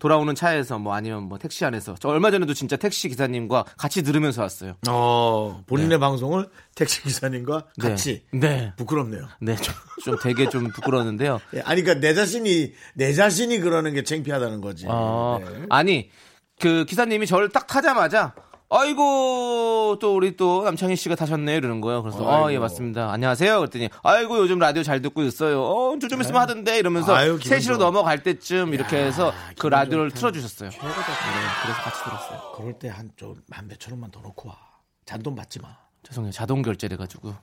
돌아오는 0.02 0.34
차에서 0.34 0.80
뭐 0.80 0.94
아니면 0.94 1.28
뭐 1.28 1.38
택시 1.38 1.64
안에서 1.64 1.94
저 2.00 2.08
얼마 2.08 2.32
전에도 2.32 2.54
진짜 2.54 2.74
택시 2.74 3.08
기사님과 3.08 3.66
같이 3.78 4.02
들으면서 4.02 4.42
왔어요. 4.42 4.74
어, 4.88 5.62
본인의 5.68 5.90
네. 5.90 5.98
방송을 5.98 6.48
택시 6.74 7.04
기사님과 7.04 7.66
네. 7.80 7.88
같이 7.88 8.24
네. 8.32 8.72
부끄럽네요. 8.76 9.28
네, 9.40 9.54
좀, 9.54 9.72
좀 10.02 10.16
되게 10.20 10.48
좀 10.48 10.72
부끄러웠는데요. 10.72 11.40
예, 11.54 11.60
아니 11.60 11.82
그러니까 11.82 12.04
내 12.04 12.14
자신이 12.14 12.72
내 12.94 13.12
자신이 13.12 13.60
그러는 13.60 13.94
게 13.94 14.02
창피하다는 14.02 14.60
거지. 14.60 14.86
어, 14.88 15.40
네. 15.40 15.66
아니 15.70 16.10
그 16.58 16.84
기사님이 16.84 17.28
저를 17.28 17.50
딱 17.50 17.68
타자마자 17.68 18.34
아이고 18.74 19.98
또 20.00 20.16
우리 20.16 20.34
또 20.34 20.64
남창희 20.64 20.96
씨가 20.96 21.14
타셨네 21.14 21.56
이러는 21.56 21.82
거예요. 21.82 22.02
그래서 22.02 22.26
아 22.46 22.50
예. 22.52 22.58
맞습니다. 22.58 23.12
안녕하세요. 23.12 23.58
그랬더니 23.58 23.90
아이고 24.02 24.38
요즘 24.38 24.58
라디오 24.58 24.82
잘 24.82 25.02
듣고 25.02 25.22
있어요. 25.24 25.62
어, 25.62 25.98
좀 25.98 26.20
있으면 26.22 26.40
하던데 26.40 26.78
이러면서 26.78 27.12
네. 27.14 27.18
아유, 27.20 27.38
기분 27.38 27.58
3시로 27.58 27.66
좋아. 27.66 27.76
넘어갈 27.78 28.22
때쯤 28.22 28.72
이렇게 28.72 28.96
해서 28.96 29.32
그 29.58 29.66
라디오를 29.66 30.08
좋다. 30.10 30.20
틀어주셨어요. 30.20 30.70
네, 30.70 30.78
그래서 30.78 31.80
같이 31.82 32.02
들었어요. 32.02 32.52
그럴 32.56 32.72
때 32.78 32.88
한좀만 32.88 33.68
몇천 33.68 33.92
원만 33.92 34.10
더 34.10 34.20
넣고 34.20 34.48
와. 34.48 34.56
잔돈 35.04 35.34
받지 35.34 35.60
마. 35.60 35.68
죄송해요. 36.04 36.32
자동 36.32 36.62
결제래 36.62 36.96
가지고 36.96 37.34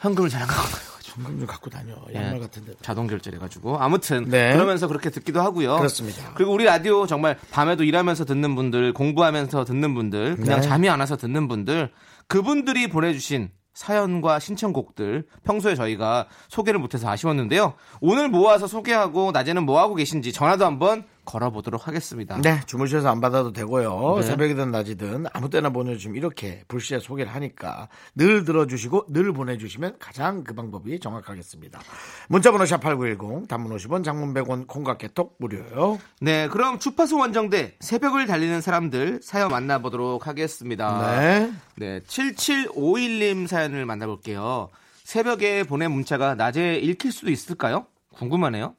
현금을 0.00 0.30
잘안 0.30 0.48
갖고. 0.48 0.97
현금 1.22 1.38
좀 1.38 1.46
갖고 1.46 1.70
다녀. 1.70 1.94
예. 2.10 2.16
양말 2.16 2.40
같은데. 2.40 2.72
자동 2.82 3.06
결제래 3.06 3.38
가지고 3.38 3.78
아무튼 3.78 4.24
네. 4.28 4.52
그러면서 4.52 4.88
그렇게 4.88 5.10
듣기도 5.10 5.40
하고요. 5.40 5.76
그렇습니다. 5.76 6.32
그리고 6.34 6.52
우리 6.52 6.64
라디오 6.64 7.06
정말 7.06 7.38
밤에도 7.50 7.84
일하면서 7.84 8.24
듣는 8.24 8.54
분들, 8.54 8.92
공부하면서 8.92 9.64
듣는 9.64 9.94
분들, 9.94 10.36
그냥 10.36 10.60
네. 10.60 10.66
잠이 10.66 10.88
안 10.88 11.00
와서 11.00 11.16
듣는 11.16 11.48
분들, 11.48 11.90
그분들이 12.26 12.88
보내주신 12.88 13.50
사연과 13.74 14.40
신청곡들 14.40 15.26
평소에 15.44 15.76
저희가 15.76 16.26
소개를 16.48 16.80
못해서 16.80 17.08
아쉬웠는데요. 17.08 17.74
오늘 18.00 18.28
모아서 18.28 18.66
소개하고 18.66 19.30
낮에는 19.30 19.62
뭐 19.64 19.78
하고 19.80 19.94
계신지 19.94 20.32
전화도 20.32 20.64
한번 20.64 21.04
걸어보도록 21.28 21.86
하겠습니다. 21.86 22.40
네, 22.40 22.60
주무셔서 22.64 23.10
안 23.10 23.20
받아도 23.20 23.52
되고요. 23.52 24.16
네. 24.16 24.22
새벽이든 24.22 24.70
낮이든 24.70 25.26
아무 25.34 25.50
때나 25.50 25.68
보내주시면 25.68 26.16
이렇게 26.16 26.64
불시에 26.68 26.98
소개를 27.00 27.34
하니까 27.34 27.88
늘 28.14 28.44
들어주시고 28.44 29.06
늘 29.08 29.32
보내주시면 29.34 29.96
가장 29.98 30.42
그 30.42 30.54
방법이 30.54 30.98
정확하겠습니다. 30.98 31.80
문자번호 32.28 32.64
샵8910 32.64 33.46
단문 33.46 33.76
50원 33.76 34.04
장문 34.04 34.32
100원 34.32 34.66
콩과 34.66 34.96
깨톡 34.96 35.36
무료요. 35.38 35.98
네, 36.22 36.48
그럼 36.48 36.78
주파수 36.78 37.18
원정대 37.18 37.76
새벽을 37.80 38.26
달리는 38.26 38.62
사람들 38.62 39.20
사연 39.22 39.50
만나보도록 39.50 40.26
하겠습니다. 40.26 41.20
네. 41.20 41.52
네, 41.76 42.00
7751님 42.00 43.46
사연을 43.46 43.84
만나볼게요. 43.84 44.70
새벽에 45.04 45.64
보낸 45.64 45.92
문자가 45.92 46.34
낮에 46.34 46.76
읽힐 46.76 47.12
수도 47.12 47.30
있을까요? 47.30 47.86
궁금하네요. 48.14 48.74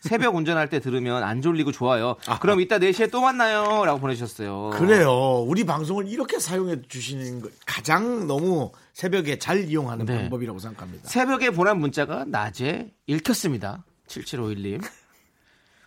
새벽 0.00 0.34
운전할 0.34 0.68
때 0.70 0.80
들으면 0.80 1.22
안 1.22 1.42
졸리고 1.42 1.72
좋아요. 1.72 2.16
그럼 2.40 2.60
이따 2.60 2.78
4시에 2.78 3.10
또 3.10 3.20
만나요. 3.20 3.84
라고 3.84 4.00
보내주셨어요. 4.00 4.70
그래요. 4.70 5.44
우리 5.46 5.64
방송을 5.64 6.08
이렇게 6.08 6.38
사용해 6.38 6.82
주시는 6.88 7.40
거 7.42 7.48
가장 7.66 8.26
너무 8.26 8.72
새벽에 8.94 9.38
잘 9.38 9.68
이용하는 9.68 10.06
네. 10.06 10.16
방법이라고 10.16 10.58
생각합니다. 10.58 11.08
새벽에 11.08 11.50
보낸 11.50 11.78
문자가 11.78 12.24
낮에 12.26 12.90
읽혔습니다. 13.06 13.84
7751님. 14.08 14.82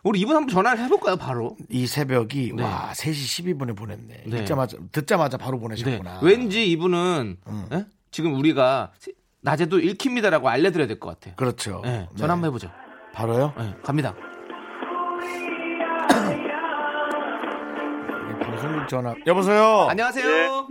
우리 0.04 0.20
이분 0.20 0.36
한번 0.36 0.54
전화를 0.54 0.84
해볼까요, 0.84 1.16
바로? 1.16 1.56
이 1.70 1.88
새벽이 1.88 2.52
네. 2.56 2.64
와 2.64 2.92
3시 2.94 3.56
12분에 3.58 3.76
보냈네. 3.76 4.24
네. 4.28 4.40
읽자마자 4.40 4.78
듣자마자 4.92 5.38
바로 5.38 5.58
네. 5.58 5.62
보내셨구나. 5.62 6.20
왠지 6.22 6.70
이분은, 6.72 7.38
예? 7.72 7.86
지금 8.12 8.36
우리가 8.36 8.92
세- 9.00 9.14
낮에도 9.42 9.80
읽힙니다라고 9.80 10.50
알려드려야 10.50 10.88
될 10.88 11.00
것 11.00 11.10
같아요. 11.10 11.36
그렇죠. 11.36 11.82
네, 11.84 11.92
네. 12.00 12.10
전화 12.18 12.34
한번 12.34 12.50
해보죠. 12.50 12.70
바로요? 13.14 13.54
네, 13.58 13.74
갑니다. 13.84 14.14
방송 18.42 18.58
전국 18.60 18.88
전화. 18.88 19.14
여보세요. 19.28 19.88
안녕하세요. 19.90 20.68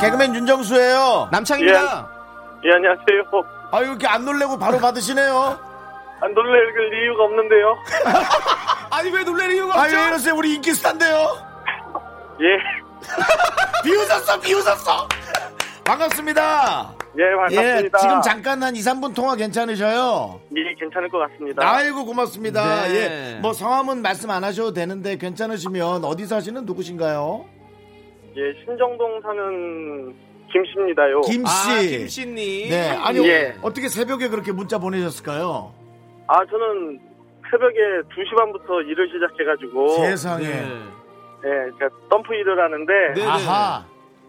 개그맨 0.00 0.34
윤정수예요. 0.34 1.28
남창입니다. 1.30 2.08
예, 2.64 2.72
안녕하세요. 2.72 3.22
아유 3.72 3.84
이렇게 3.90 4.06
안 4.06 4.24
놀래고 4.24 4.58
바로 4.58 4.78
받으시네요. 4.78 5.58
안 6.20 6.34
놀랄 6.34 6.60
이유가 7.02 7.24
없는데요. 7.24 7.76
아니 8.90 9.10
왜 9.10 9.22
놀라는 9.24 9.54
이유가 9.54 9.80
아유 9.80 9.94
왜 9.96 10.06
이러세요? 10.08 10.34
우리 10.34 10.54
인기 10.54 10.72
스타인데요. 10.74 11.36
예. 12.40 12.58
비웃었어, 13.84 14.40
비웃었어. 14.40 15.08
반갑습니다. 15.84 16.92
예, 17.18 17.30
반갑습니다. 17.36 17.98
예, 17.98 18.00
지금 18.00 18.22
잠깐 18.22 18.62
한 18.62 18.74
2, 18.74 18.78
3분 18.80 19.14
통화 19.14 19.36
괜찮으셔요? 19.36 20.40
예, 20.56 20.74
괜찮을 20.78 21.08
것 21.08 21.18
같습니다. 21.18 21.70
아이고 21.70 22.06
고맙습니다. 22.06 22.88
네. 22.88 23.34
예, 23.34 23.38
뭐 23.40 23.52
성함은 23.52 24.02
말씀 24.02 24.30
안 24.30 24.44
하셔도 24.44 24.72
되는데 24.72 25.16
괜찮으시면 25.16 26.04
어디 26.04 26.26
사시는 26.26 26.64
누구신가요? 26.64 27.44
예, 28.36 28.64
신정동 28.64 29.20
사는 29.22 30.14
김씨입니다요. 30.50 31.20
김 31.22 31.44
씨. 31.44 31.70
아, 31.70 31.80
김씨님. 31.80 32.70
네, 32.70 32.90
아니 32.90 33.26
예. 33.28 33.54
어떻게 33.62 33.88
새벽에 33.88 34.28
그렇게 34.28 34.52
문자 34.52 34.78
보내셨을까요? 34.78 35.72
아, 36.28 36.38
저는 36.46 36.98
새벽에 37.50 37.78
2시 38.08 38.36
반부터 38.36 38.80
일을 38.82 39.08
시작해가지고. 39.12 39.88
세상에. 40.06 40.44
네. 40.44 40.82
예, 41.44 41.70
제가 41.78 41.90
덤프 42.08 42.34
일을 42.34 42.58
하는데. 42.58 42.92
네. 43.14 43.26
아하. 43.26 43.84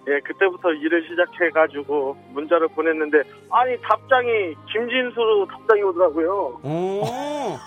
예, 0.08 0.20
그때부터 0.20 0.70
일을 0.74 1.06
시작해가지고 1.10 2.18
문자를 2.34 2.68
보냈는데. 2.70 3.20
아니, 3.52 3.80
답장이 3.82 4.28
김진수로 4.72 5.48
답장이 5.48 5.82
오더라고요. 5.84 6.60
오. 6.64 7.58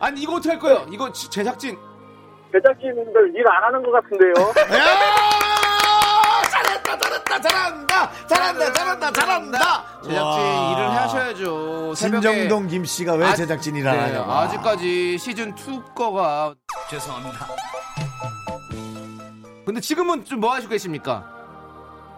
아니 0.00 0.22
이거 0.22 0.34
어떻게 0.36 0.50
할 0.50 0.58
거예요? 0.58 0.86
이거 0.90 1.10
지- 1.12 1.30
제작진. 1.30 1.76
제작진들 2.52 3.32
일 3.34 3.46
안 3.48 3.64
하는 3.64 3.82
것 3.82 3.90
같은데요. 3.92 4.32
야! 4.78 4.86
잘한다, 6.50 6.98
잘한다, 6.98 7.40
잘한다, 7.40 8.10
잘한다, 8.26 8.72
잘한다, 8.72 9.12
잘한다. 9.12 10.00
제작진 10.02 10.22
와. 10.22 10.72
일을 10.72 10.90
하셔야죠. 10.90 11.94
새벽에. 11.94 12.28
신정동 12.28 12.68
김 12.68 12.84
씨가 12.84 13.14
왜 13.14 13.26
아, 13.26 13.34
제작진이라 13.34 13.92
네, 13.92 13.98
하냐고. 13.98 14.32
아직까지 14.32 15.18
시즌 15.18 15.50
2 15.56 15.82
거가 15.94 16.54
죄송합니다. 16.88 17.46
근데 19.66 19.80
지금은 19.80 20.24
좀 20.24 20.40
뭐 20.40 20.54
하시고 20.54 20.70
계십니까? 20.70 21.35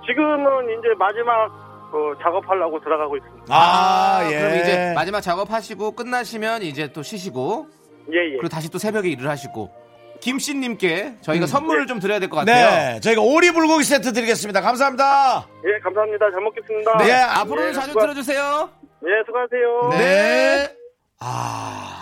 지금은 0.08 0.64
이제 0.78 0.88
마지막 0.98 1.46
어, 1.92 2.12
작업하려고 2.22 2.80
들어가고 2.80 3.16
있습니다. 3.16 3.46
아, 3.48 4.20
예. 4.30 4.38
그럼 4.38 4.54
이제 4.56 4.92
마지막 4.94 5.20
작업하시고 5.20 5.92
끝나시면 5.92 6.62
이제 6.62 6.92
또 6.92 7.02
쉬시고 7.02 7.66
예, 8.12 8.16
예. 8.18 8.30
그리고 8.32 8.48
다시 8.48 8.70
또 8.70 8.78
새벽에 8.78 9.08
일을 9.10 9.28
하시고 9.28 9.70
김씨님께 10.20 11.16
저희가 11.22 11.46
선물을 11.46 11.86
좀 11.86 12.00
드려야 12.00 12.18
될 12.18 12.28
것 12.28 12.38
같아요. 12.38 12.94
네, 12.94 13.00
저희가 13.00 13.22
오리 13.22 13.52
불고기 13.52 13.84
세트 13.84 14.12
드리겠습니다. 14.12 14.60
감사합니다. 14.60 15.46
예, 15.64 15.78
감사합니다. 15.82 16.30
잘 16.30 16.40
먹겠습니다. 16.40 16.96
네, 16.98 17.08
예, 17.08 17.12
앞으로는 17.14 17.68
예, 17.68 17.72
자주 17.72 17.90
수고- 17.92 18.00
들어주세요. 18.00 18.68
예, 19.04 19.08
수고하세요. 19.26 19.88
네. 19.98 20.68
아, 21.20 21.94
씨, 21.96 21.97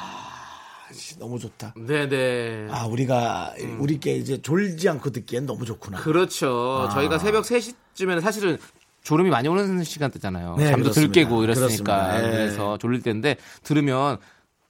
너무 1.18 1.38
좋다. 1.38 1.74
네네. 1.76 2.68
아, 2.70 2.86
우리가, 2.86 3.54
우리께 3.78 4.16
이제 4.16 4.40
졸지 4.42 4.88
않고 4.88 5.10
듣기엔 5.10 5.46
너무 5.46 5.64
좋구나. 5.64 5.98
그렇죠. 5.98 6.86
아. 6.88 6.94
저희가 6.94 7.18
새벽 7.18 7.44
3시쯤에는 7.44 8.20
사실은 8.20 8.58
졸음이 9.02 9.30
많이 9.30 9.48
오는 9.48 9.84
시간대잖아요. 9.84 10.56
네, 10.58 10.70
잠도 10.70 10.90
들. 10.90 11.12
깨고 11.12 11.44
이랬으니까. 11.44 12.18
예. 12.18 12.22
그래서 12.30 12.76
졸릴 12.78 13.02
때인데 13.02 13.36
들으면 13.62 14.18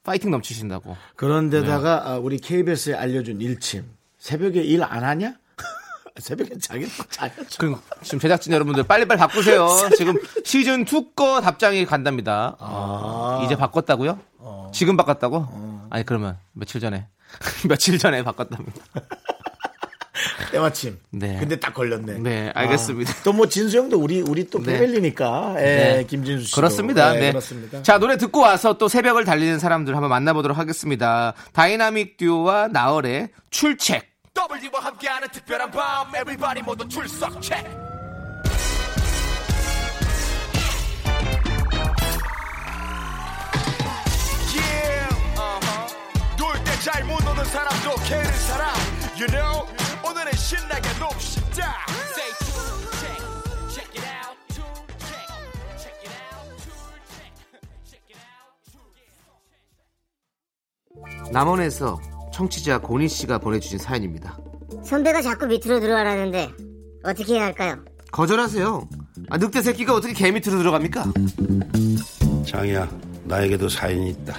파이팅 0.02 0.30
넘치신다고. 0.30 0.96
그런데다가 1.16 2.04
네. 2.04 2.10
아, 2.10 2.18
우리 2.18 2.38
KBS에 2.38 2.94
알려준 2.94 3.40
일침. 3.40 3.84
새벽에 4.18 4.60
일 4.62 4.82
안 4.84 5.02
하냐? 5.04 5.34
새벽에 6.20 6.56
자기 6.60 6.86
자야죠. 7.10 7.58
그 7.58 7.74
지금 8.02 8.18
제작진 8.18 8.52
여러분들 8.52 8.82
빨리빨리 8.84 9.18
바꾸세요. 9.18 9.68
지금 9.96 10.14
시즌 10.44 10.82
2 10.84 11.14
거 11.14 11.40
답장이 11.40 11.84
간답니다. 11.86 12.56
어, 12.60 13.42
이제 13.44 13.56
바꿨다고요? 13.56 14.18
지금 14.72 14.96
바꿨다고? 14.96 15.46
아니 15.90 16.04
그러면 16.04 16.38
며칠 16.52 16.80
전에 16.80 17.06
며칠 17.68 17.98
전에 17.98 18.22
바꿨답니다. 18.22 18.80
때마침. 20.50 20.98
네. 21.10 21.36
근데 21.38 21.58
딱 21.58 21.74
걸렸네. 21.74 22.18
네, 22.18 22.50
알겠습니다. 22.54 23.22
또뭐 23.24 23.48
진수 23.48 23.76
형도 23.78 23.98
우리 23.98 24.20
우리 24.20 24.48
또 24.48 24.62
네. 24.62 24.72
패밀리니까. 24.72 25.54
예, 25.58 25.62
네. 25.62 26.04
김진수 26.06 26.46
씨. 26.46 26.54
그렇습니다. 26.54 27.12
네. 27.12 27.30
그렇습니다. 27.30 27.82
자, 27.82 27.98
노래 27.98 28.16
듣고 28.16 28.40
와서 28.40 28.78
또 28.78 28.88
새벽을 28.88 29.24
달리는 29.24 29.58
사람들 29.58 29.94
한번 29.94 30.10
만나보도록 30.10 30.56
하겠습니다. 30.56 31.34
다이나믹 31.52 32.16
듀오와 32.16 32.68
나얼의 32.68 33.30
출첵. 33.50 34.02
W와 34.36 34.84
함께하는 34.84 35.28
특별한 35.32 35.70
밤 35.70 36.08
Everybody 36.08 36.62
모두 36.62 36.86
출석 36.88 37.40
체 37.40 37.85
잘못 46.86 47.18
노는 47.24 47.44
사람도 47.46 47.96
캐는 48.06 48.32
사람 48.46 48.72
You 49.18 49.26
know 49.26 49.66
오늘은 50.08 50.30
신나게 50.34 50.88
놉시다 51.00 51.84
Say 52.12 52.30
two 52.38 52.54
check 53.00 53.18
Check 53.74 53.90
it 53.98 54.06
out 54.22 54.36
남원에서 61.32 62.00
청취자 62.32 62.78
고니 62.78 63.08
씨가 63.08 63.38
보내주신 63.38 63.78
사연입니다. 63.78 64.38
선배가 64.84 65.22
자꾸 65.22 65.46
밑으로 65.46 65.80
들어가라는데 65.80 66.52
어떻게 67.02 67.34
해야 67.34 67.46
할까요? 67.46 67.84
거절하세요. 68.12 68.88
아, 69.30 69.38
늑대 69.38 69.62
새끼가 69.62 69.92
어떻게 69.92 70.14
개 70.14 70.30
밑으로 70.30 70.58
들어갑니까? 70.58 71.04
장이야, 72.46 72.88
나에게도 73.24 73.68
사연이 73.68 74.10
있다. 74.10 74.36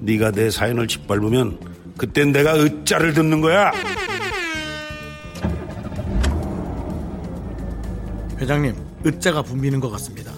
네가 0.00 0.32
내 0.32 0.50
사연을 0.50 0.88
짓밟으면 0.88 1.58
그땐 1.96 2.32
내가 2.32 2.54
으짜를 2.54 3.12
듣는 3.12 3.40
거야. 3.40 3.70
회장님, 8.38 8.74
으자가 9.04 9.42
붐비는 9.42 9.80
것 9.80 9.90
같습니다. 9.90 10.32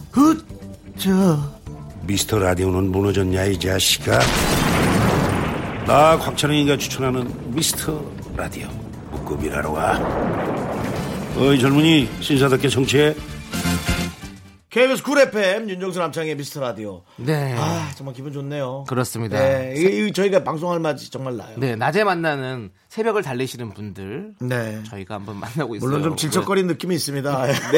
미스터 2.03 2.39
라디오는 2.39 2.91
무너졌냐 2.91 3.45
이 3.45 3.59
자식아. 3.59 4.19
나 5.87 6.19
곽철영이가 6.19 6.77
추천하는 6.79 7.33
미스터 7.55 8.05
라디오 8.37 8.69
묶음이라러 9.13 9.71
와. 9.71 9.99
어이 11.37 11.61
젊은이 11.61 12.09
신사답게 12.21 12.69
정치해. 12.69 13.15
KBS 14.73 15.03
쿨 15.03 15.19
FM 15.19 15.69
윤정수 15.69 15.99
남창희의 15.99 16.35
미스터 16.35 16.61
라디오. 16.61 17.03
네. 17.17 17.55
아, 17.59 17.91
정말 17.95 18.15
기분 18.15 18.33
좋네요. 18.33 18.85
그렇습니다. 18.89 19.39
네, 19.39 19.75
이- 19.77 20.07
이 20.09 20.13
저희가 20.15 20.45
방송할 20.45 20.81
맛이 20.81 21.11
정말 21.11 21.37
나요. 21.37 21.55
네, 21.59 21.77
낮에 21.77 22.05
만나는 22.05 22.71
새벽을 22.89 23.23
달리시는 23.23 23.75
분들 23.75 24.33
네. 24.41 24.83
저희가 24.85 25.17
한번 25.17 25.37
만나고 25.39 25.77
있어요. 25.77 25.87
물론 25.91 26.03
좀 26.03 26.17
질척거리는 26.17 26.67
느낌이 26.69 26.95
있습니다. 26.95 27.47
네. 27.47 27.53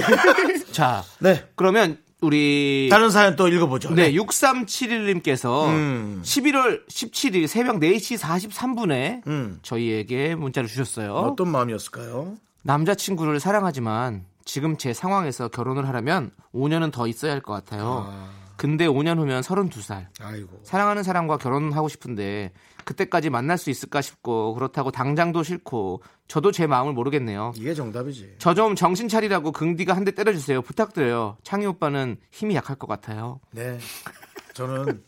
네. 0.55 0.65
자, 0.71 1.03
네. 1.19 1.43
그러면 1.57 1.99
우리 2.21 2.87
다른 2.93 3.11
사연 3.11 3.35
또 3.35 3.49
읽어보죠. 3.49 3.93
네, 3.93 4.13
6371님께서 4.13 5.67
음. 5.71 6.23
11월 6.25 6.87
17일 6.89 7.49
새벽 7.49 7.81
4시 7.81 8.19
43분에 8.19 9.27
음. 9.27 9.59
저희에게 9.63 10.37
문자를 10.37 10.69
주셨어요. 10.69 11.13
어떤 11.13 11.49
마음이었을까요? 11.49 12.37
남자친구를 12.63 13.41
사랑하지만 13.41 14.25
지금 14.45 14.77
제 14.77 14.93
상황에서 14.93 15.49
결혼을 15.49 15.89
하려면 15.89 16.31
5년은 16.55 16.93
더 16.93 17.07
있어야 17.07 17.33
할 17.33 17.41
것 17.41 17.53
같아요. 17.53 18.13
근데 18.57 18.87
5년 18.87 19.19
후면 19.19 19.43
32살. 19.43 20.07
아이고. 20.21 20.61
사랑하는 20.63 21.03
사람과 21.03 21.39
결혼하고 21.39 21.89
싶은데 21.89 22.53
그때까지 22.85 23.29
만날 23.29 23.59
수 23.59 23.69
있을까 23.71 24.01
싶고 24.01 24.55
그렇다고 24.55 24.91
당장도 24.93 25.43
싫고 25.43 26.03
저도 26.29 26.53
제 26.53 26.67
마음을 26.67 26.93
모르겠네요. 26.93 27.53
이게 27.57 27.75
정답이지. 27.75 28.37
저 28.39 28.55
좀 28.55 28.77
정신 28.77 29.09
차리라고 29.09 29.51
긍디가 29.51 29.97
한 29.97 30.05
대 30.05 30.13
때려주세요. 30.13 30.63
부탁드려요. 30.63 31.37
창희 31.43 31.67
오빠는 31.67 32.19
힘이 32.31 32.55
약할 32.55 32.77
것 32.77 32.87
같아요. 32.87 33.41
네. 33.51 33.79
저는 34.53 35.03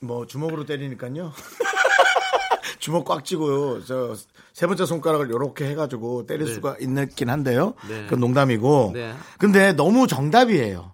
뭐 0.00 0.24
주먹으로 0.26 0.64
때리니까요. 0.66 1.32
주먹 2.78 3.04
꽉 3.04 3.24
쥐고요. 3.24 3.84
저 3.84 4.14
세 4.52 4.66
번째 4.66 4.86
손가락을 4.86 5.28
이렇게 5.28 5.66
해가지고 5.66 6.26
때릴 6.26 6.46
수가 6.48 6.76
있긴 6.80 7.30
한데요. 7.30 7.74
네. 7.88 8.04
그건 8.04 8.20
농담이고. 8.20 8.92
네. 8.94 9.14
근데 9.38 9.72
너무 9.72 10.06
정답이에요. 10.06 10.92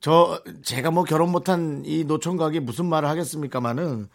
저 0.00 0.40
제가 0.62 0.90
뭐 0.90 1.04
결혼 1.04 1.30
못한 1.30 1.82
이 1.84 2.04
노총각이 2.04 2.60
무슨 2.60 2.86
말을 2.86 3.08
하겠습니까마는 3.08 4.08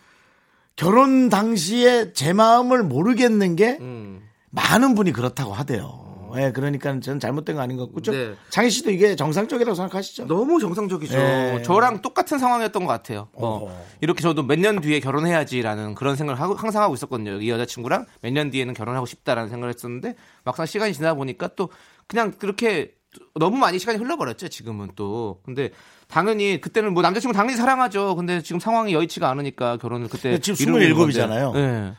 결혼 0.76 1.30
당시에 1.30 2.14
제 2.14 2.34
마음을 2.34 2.84
모르겠는 2.84 3.56
게 3.56 3.78
음. 3.80 4.22
많은 4.50 4.96
분이 4.96 5.12
그렇다고 5.12 5.54
하대요. 5.54 6.05
예, 6.38 6.52
그러니까 6.52 7.00
저는 7.00 7.20
잘못된 7.20 7.56
거 7.56 7.62
아닌 7.62 7.78
것 7.78 7.86
같고. 7.86 8.02
좀 8.02 8.14
네. 8.16 8.34
장희 8.50 8.70
씨도 8.70 8.92
이게 8.92 9.16
정상적이라고 9.16 9.76
생각하시죠? 9.76 10.28
너무 10.28 10.60
정상적이죠. 10.60 11.18
네. 11.18 11.62
저랑 11.64 12.02
똑같은 12.02 12.38
상황이었던 12.40 12.84
것 12.86 12.92
같아요. 12.92 13.28
뭐 13.38 13.64
어허. 13.66 13.76
이렇게 14.02 14.22
저도 14.22 14.44
몇 14.44 14.60
년 14.60 14.82
뒤에 14.82 15.00
결혼해야지라는 15.00 15.96
그런 15.96 16.16
생각을 16.16 16.40
하고, 16.42 16.56
항상 16.56 16.82
하고 16.84 16.94
있었거든요. 16.96 17.40
이 17.42 17.50
여자친구랑 17.50 18.06
몇 18.22 18.32
년 18.34 18.50
뒤에는 18.50 18.74
결혼하고 18.74 19.06
싶다라는 19.06 19.50
생각을 19.50 19.74
했었는데 19.74 20.16
막상 20.44 20.66
시간이 20.66 20.94
지나 20.94 21.14
보니까 21.14 21.50
또 21.56 21.70
그냥 22.08 22.32
그렇게 22.32 22.92
너무 23.40 23.56
많이 23.58 23.80
시간이 23.80 23.98
흘러버렸죠. 23.98 24.50
지금은 24.50 24.90
또. 24.96 25.40
근데 25.46 25.70
당연히 26.08 26.60
그때는 26.60 26.94
뭐 26.94 27.02
남자친구 27.02 27.34
당연히 27.34 27.56
사랑하죠. 27.58 28.16
근데 28.16 28.42
지금 28.42 28.60
상황이 28.60 28.94
여의치가 28.94 29.30
않으니까 29.30 29.78
결혼을 29.78 30.10
그때 30.10 30.38
지금 30.40 30.74
미루고 30.78 30.82
있는 30.82 30.98
건데. 30.98 31.20
27이잖아요. 31.22 31.54
네. 31.54 31.94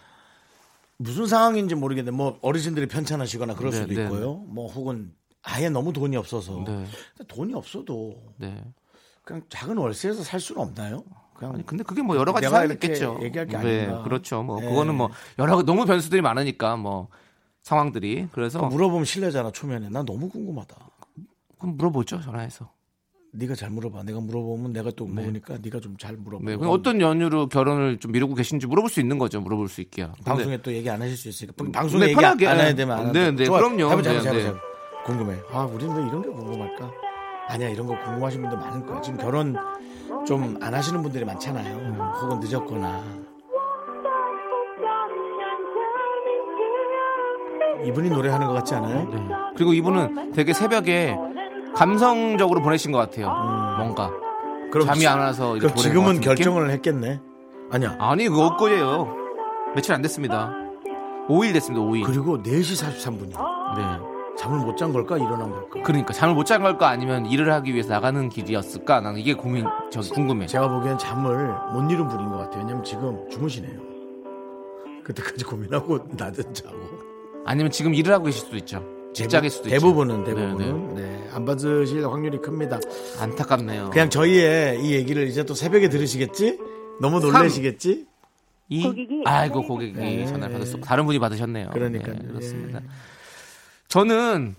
무슨 0.98 1.26
상황인지 1.26 1.74
모르겠는데 1.74 2.16
뭐 2.16 2.38
어르신들이 2.42 2.86
편찮으시거나 2.86 3.54
그럴 3.54 3.70
네, 3.72 3.78
수도 3.82 3.94
네, 3.94 4.02
있고요. 4.02 4.34
뭐 4.46 4.70
혹은 4.70 5.12
아예 5.42 5.68
너무 5.68 5.92
돈이 5.92 6.16
없어서 6.16 6.64
네. 6.66 6.86
돈이 7.28 7.54
없어도 7.54 8.20
네. 8.36 8.64
그냥 9.22 9.42
작은 9.48 9.76
월세에서 9.76 10.22
살 10.22 10.40
수는 10.40 10.62
없나요? 10.62 11.04
그냥 11.34 11.54
아니 11.54 11.66
근데 11.66 11.84
그게 11.84 12.00
뭐 12.02 12.16
여러 12.16 12.32
가지 12.32 12.46
이렇게 12.46 12.72
있겠죠. 12.74 13.18
얘기할 13.22 13.46
게 13.46 13.58
네, 13.58 13.84
아닌가. 13.86 14.02
그렇죠. 14.02 14.42
뭐 14.42 14.60
네. 14.60 14.68
그거는 14.68 14.94
뭐 14.94 15.10
여러 15.38 15.62
너무 15.62 15.84
변수들이 15.84 16.22
많으니까 16.22 16.76
뭐 16.76 17.08
상황들이 17.62 18.28
그래서 18.32 18.62
물어보면 18.66 19.04
실례잖아 19.04 19.50
초면에. 19.52 19.88
난 19.90 20.06
너무 20.06 20.28
궁금하다. 20.28 20.76
그럼 21.58 21.76
물어보죠 21.76 22.20
전화해서. 22.22 22.70
네가 23.38 23.54
잘 23.54 23.70
물어봐. 23.70 24.02
내가 24.04 24.20
물어보면 24.20 24.72
내가 24.72 24.90
또 24.96 25.04
네. 25.06 25.20
모르니까 25.22 25.58
네 25.60 25.70
가 25.70 25.78
좀 25.80 25.96
잘 25.98 26.16
물어봐. 26.16 26.44
네, 26.44 26.56
어떤 26.60 27.00
연유로 27.00 27.48
결혼을 27.48 27.98
좀 27.98 28.12
미루고 28.12 28.34
계신지 28.34 28.66
물어볼 28.66 28.88
수 28.90 29.00
있는 29.00 29.18
거죠. 29.18 29.40
물어볼 29.40 29.68
수 29.68 29.80
있게요. 29.82 30.12
근데 30.16 30.24
방송에 30.30 30.56
또 30.62 30.72
얘기 30.72 30.88
안 30.88 31.00
하실 31.02 31.16
수 31.16 31.28
있으니까 31.28 31.64
방송에 31.72 32.04
네, 32.06 32.10
얘기 32.10 32.20
편하게. 32.20 32.46
안 32.48 32.58
해야 32.60 32.74
되면 32.74 32.98
안 32.98 33.12
네. 33.12 33.30
네. 33.30 33.44
그럼요. 33.46 33.90
해보자, 33.90 34.10
네, 34.10 34.16
해보자, 34.16 34.32
네. 34.32 34.38
해보자. 34.44 34.60
궁금해. 35.04 35.36
아, 35.52 35.64
우리는 35.64 35.94
왜 35.94 36.02
이런 36.08 36.22
게 36.22 36.28
궁금할까? 36.30 36.90
아니야, 37.48 37.68
이런 37.68 37.86
거 37.86 37.96
궁금하신 38.04 38.40
분들 38.40 38.58
많을 38.58 38.86
거야. 38.86 39.00
지금 39.02 39.18
결혼 39.18 39.54
좀 40.26 40.56
안 40.60 40.74
하시는 40.74 41.00
분들이 41.02 41.24
많잖아요. 41.24 41.94
혹은 42.22 42.40
늦었거나. 42.40 43.02
이분이 47.84 48.08
노래하는 48.10 48.46
것 48.48 48.54
같지 48.54 48.74
않아요? 48.74 49.08
네. 49.10 49.18
그리고 49.56 49.72
이분은 49.74 50.32
되게 50.32 50.52
새벽에 50.52 51.16
감성적으로 51.76 52.62
보내신 52.62 52.90
것 52.92 52.98
같아요. 52.98 53.28
뭔가 53.78 54.10
그럼 54.72 54.86
잠이 54.86 55.00
지- 55.00 55.06
안 55.08 55.18
와서 55.18 55.56
이렇게 55.56 55.72
그럼 55.72 55.74
보낸 55.74 55.74
것 55.74 55.82
지금은 55.82 56.06
같은 56.06 56.20
느낌? 56.20 56.34
결정을 56.34 56.70
했겠네. 56.70 57.20
아니야. 57.70 57.96
아니 58.00 58.28
그거 58.28 58.46
엊그제예요. 58.46 59.14
며칠 59.74 59.94
안 59.94 60.02
됐습니다. 60.02 60.52
5일 61.28 61.52
됐습니다. 61.54 61.84
5일. 61.84 62.04
그리고 62.04 62.42
4시 62.42 62.82
43분이야. 62.84 63.76
네. 63.76 63.82
잠을 64.38 64.58
못 64.60 64.76
잔 64.76 64.92
걸까? 64.92 65.16
일어난 65.16 65.50
걸까? 65.50 65.80
그러니까 65.82 66.12
잠을 66.12 66.34
못 66.34 66.44
잔 66.44 66.62
걸까 66.62 66.88
아니면 66.88 67.26
일을 67.26 67.50
하기 67.54 67.72
위해서 67.72 67.90
나가는 67.90 68.28
길이었을까? 68.28 69.00
나는 69.00 69.18
이게 69.20 69.34
고민 69.34 69.64
저 69.90 70.00
궁금해. 70.00 70.46
제가 70.46 70.68
보기엔 70.68 70.98
잠을 70.98 71.54
못 71.72 71.90
이룬 71.90 72.06
분인 72.08 72.28
것 72.30 72.36
같아요. 72.38 72.60
왜냐면 72.62 72.84
지금 72.84 73.18
주무시네요. 73.30 73.80
그때까지 75.04 75.44
고민하고 75.44 75.98
낮은 76.16 76.52
자고. 76.54 76.76
아니면 77.44 77.70
지금 77.70 77.94
일을 77.94 78.12
하고 78.12 78.24
계실 78.24 78.42
수도 78.44 78.56
있죠. 78.58 78.82
직장일 79.16 79.50
수도 79.50 79.68
있죠. 79.68 79.78
대부분은 79.78 80.24
네, 80.24 80.34
대부분은 80.34 80.94
네, 80.94 81.28
안 81.32 81.44
받으실 81.46 82.06
확률이 82.06 82.38
큽니다. 82.38 82.78
안타깝네요. 83.18 83.90
그냥 83.90 84.10
저희의 84.10 84.84
이 84.84 84.92
얘기를 84.92 85.26
이제 85.26 85.42
또 85.44 85.54
새벽에 85.54 85.88
들으시겠지? 85.88 86.58
너무 87.00 87.20
놀라시겠지? 87.20 88.06
이 88.68 89.22
아이고 89.24 89.62
고객이 89.62 89.92
네. 89.92 90.26
전화를 90.26 90.52
받았어. 90.52 90.78
다른 90.78 91.06
분이 91.06 91.18
받으셨네요. 91.18 91.70
그러니까요. 91.70 92.14
네, 92.14 92.28
그렇습니다. 92.28 92.80
저는 93.88 94.54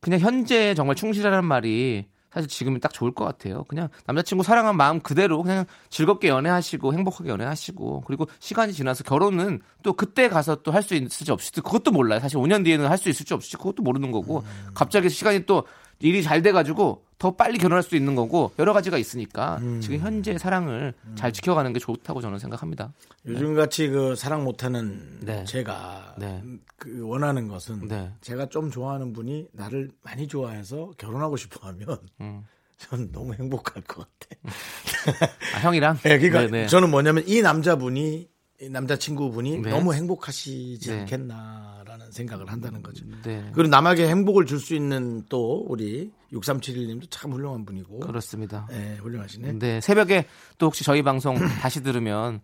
그냥 0.00 0.20
현재 0.20 0.74
정말 0.74 0.94
충실하라는 0.94 1.44
말이 1.44 2.06
사실 2.34 2.48
지금이 2.48 2.80
딱 2.80 2.92
좋을 2.92 3.12
것 3.14 3.24
같아요. 3.24 3.64
그냥 3.64 3.88
남자친구 4.06 4.42
사랑한 4.44 4.76
마음 4.76 5.00
그대로 5.00 5.42
그냥 5.42 5.64
즐겁게 5.88 6.28
연애하시고 6.28 6.92
행복하게 6.92 7.30
연애하시고 7.30 8.02
그리고 8.06 8.26
시간이 8.40 8.72
지나서 8.72 9.04
결혼은 9.04 9.60
또 9.82 9.92
그때 9.92 10.28
가서 10.28 10.56
또 10.56 10.72
할 10.72 10.82
수 10.82 10.94
있을지 10.94 11.30
없을지 11.30 11.60
그것도 11.60 11.92
몰라요. 11.92 12.20
사실 12.20 12.38
5년 12.38 12.64
뒤에는 12.64 12.86
할 12.88 12.98
수 12.98 13.08
있을지 13.08 13.32
없을지 13.32 13.56
그것도 13.56 13.82
모르는 13.82 14.10
거고 14.10 14.38
음. 14.40 14.70
갑자기 14.74 15.08
시간이 15.08 15.46
또 15.46 15.64
일이 16.04 16.22
잘 16.22 16.42
돼가지고 16.42 17.02
더 17.18 17.30
빨리 17.30 17.56
결혼할 17.56 17.82
수 17.82 17.96
있는 17.96 18.14
거고 18.14 18.52
여러 18.58 18.74
가지가 18.74 18.98
있으니까 18.98 19.56
음. 19.62 19.80
지금 19.80 19.98
현재 20.00 20.36
사랑을 20.36 20.92
잘 21.14 21.32
지켜가는 21.32 21.72
게 21.72 21.78
좋다고 21.78 22.20
저는 22.20 22.38
생각합니다. 22.38 22.92
요즘 23.24 23.54
같이 23.54 23.88
그 23.88 24.14
사랑 24.14 24.44
못하는 24.44 25.20
네. 25.20 25.44
제가 25.44 26.16
네. 26.18 26.42
그 26.76 27.00
원하는 27.06 27.48
것은 27.48 27.88
네. 27.88 28.12
제가 28.20 28.46
좀 28.46 28.70
좋아하는 28.70 29.14
분이 29.14 29.48
나를 29.52 29.90
많이 30.02 30.28
좋아해서 30.28 30.90
결혼하고 30.98 31.38
싶어하면 31.38 31.98
음. 32.20 32.44
전 32.76 33.10
너무 33.10 33.32
행복할 33.32 33.82
것 33.84 34.06
같아. 34.18 35.30
아, 35.54 35.60
형이랑? 35.60 35.96
네, 36.02 36.18
그러니까 36.18 36.40
네, 36.42 36.48
네. 36.48 36.66
저는 36.66 36.90
뭐냐면 36.90 37.24
이 37.26 37.40
남자분이 37.40 38.28
이 38.60 38.68
남자친구분이 38.68 39.58
네. 39.58 39.70
너무 39.70 39.94
행복하시지 39.94 40.90
네. 40.90 41.00
않겠나라는 41.00 41.83
생각을 42.14 42.50
한다는 42.50 42.82
거죠. 42.82 43.04
네. 43.24 43.44
그리고 43.52 43.68
남에게 43.68 44.08
행복을 44.08 44.46
줄 44.46 44.58
수 44.58 44.74
있는 44.74 45.22
또 45.28 45.66
우리 45.68 46.10
6371님도 46.32 47.08
참 47.10 47.32
훌륭한 47.32 47.66
분이고. 47.66 48.00
그렇습니다. 48.00 48.66
네, 48.70 48.96
훌륭하시네. 49.02 49.52
네, 49.58 49.80
새벽에 49.82 50.24
또 50.56 50.66
혹시 50.66 50.84
저희 50.84 51.02
방송 51.02 51.34
다시 51.60 51.82
들으면 51.82 52.40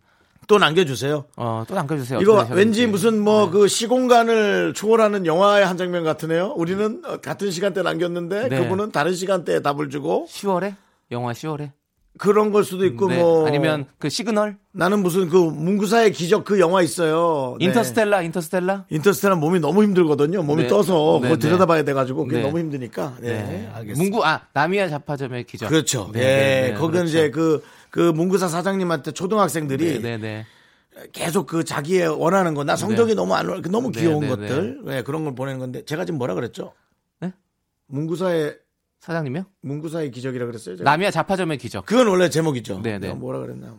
또 0.47 0.59
남겨주세요. 0.59 1.25
어, 1.37 1.65
또 1.69 1.75
남겨주세요. 1.75 2.21
이거. 2.21 2.47
왠지 2.51 2.87
무슨 2.87 3.21
뭐 3.21 3.47
네. 3.47 3.53
그 3.53 3.69
시공간을 3.69 4.75
초월하는 4.75 5.25
영화의 5.27 5.65
한 5.67 5.77
장면 5.77 6.03
같으네요. 6.05 6.55
우리는 6.57 7.03
어, 7.07 7.19
같은 7.19 7.51
시간대 7.51 7.83
남겼는데 7.83 8.49
네. 8.49 8.63
그분은 8.63 8.91
다른 8.91 9.15
시간대에 9.15 9.61
답을 9.61 9.89
주고 9.91 10.27
10월에? 10.29 10.75
영화 11.13 11.33
10월에? 11.33 11.73
그런 12.19 12.51
걸 12.53 12.65
수도 12.65 12.85
있고 12.85 13.09
네. 13.09 13.19
뭐 13.19 13.47
아니면 13.47 13.87
그 13.99 14.09
시그널? 14.11 14.59
나는 14.73 15.01
무슨 15.03 15.29
그 15.29 15.37
문구사의 15.37 16.13
기적 16.13 16.45
그 16.45 16.61
영화 16.61 16.83
있어요. 16.83 17.57
네. 17.59 17.67
인터스텔라, 17.67 18.23
인터스텔라? 18.23 18.87
인터스텔라 18.91 19.37
몸이 19.37 19.61
너무 19.61 19.83
힘들거든요. 19.85 20.43
몸이 20.43 20.65
네. 20.65 20.69
떠서 20.69 21.19
네, 21.23 21.29
그걸 21.29 21.39
네. 21.39 21.49
들여다봐야 21.49 21.83
돼 21.85 21.93
가지고 21.93 22.25
그게 22.25 22.39
네. 22.39 22.43
너무 22.43 22.59
힘드니까. 22.59 23.17
네, 23.21 23.69
알겠습니다. 23.73 23.97
문구, 24.03 24.25
아, 24.25 24.43
나미야 24.53 24.89
자파점의 24.89 25.45
기적. 25.45 25.69
그렇죠. 25.69 26.11
네, 26.13 26.21
예, 26.21 26.25
네, 26.25 26.69
네, 26.69 26.75
거기는 26.75 27.05
그렇죠. 27.05 27.09
이제 27.09 27.31
그, 27.31 27.63
그 27.91 28.01
문구사 28.01 28.49
사장님한테 28.49 29.13
초등학생들이 29.13 30.01
네, 30.03 30.17
네, 30.17 30.19
네. 30.19 30.47
계속 31.13 31.47
그 31.47 31.65
자기의 31.65 32.09
원하는 32.09 32.53
거, 32.55 32.65
나 32.65 32.77
성적이 32.77 33.13
네. 33.13 33.15
너무 33.15 33.35
안, 33.35 33.49
올- 33.49 33.63
너무 33.63 33.93
네, 33.93 34.01
귀여운 34.01 34.21
네, 34.21 34.29
것들, 34.29 34.81
네, 34.85 35.03
그런 35.03 35.25
걸 35.25 35.35
보내는 35.35 35.59
건데, 35.61 35.85
제가 35.85 36.05
지금 36.05 36.19
뭐라 36.19 36.35
그랬죠? 36.35 36.75
네? 37.21 37.33
문구사의, 37.87 38.57
사장님이요? 39.01 39.45
문구사의 39.63 40.11
기적이라 40.11 40.47
그랬어요? 40.47 40.77
제가? 40.77 40.91
나미야 40.91 41.11
자파점의 41.11 41.59
기적. 41.59 41.87
그건 41.87 42.09
원래 42.09 42.29
제목이죠. 42.29 42.81
네, 42.83 42.93
네. 42.93 42.99
내가 42.99 43.15
뭐라 43.15 43.39
그랬나? 43.41 43.75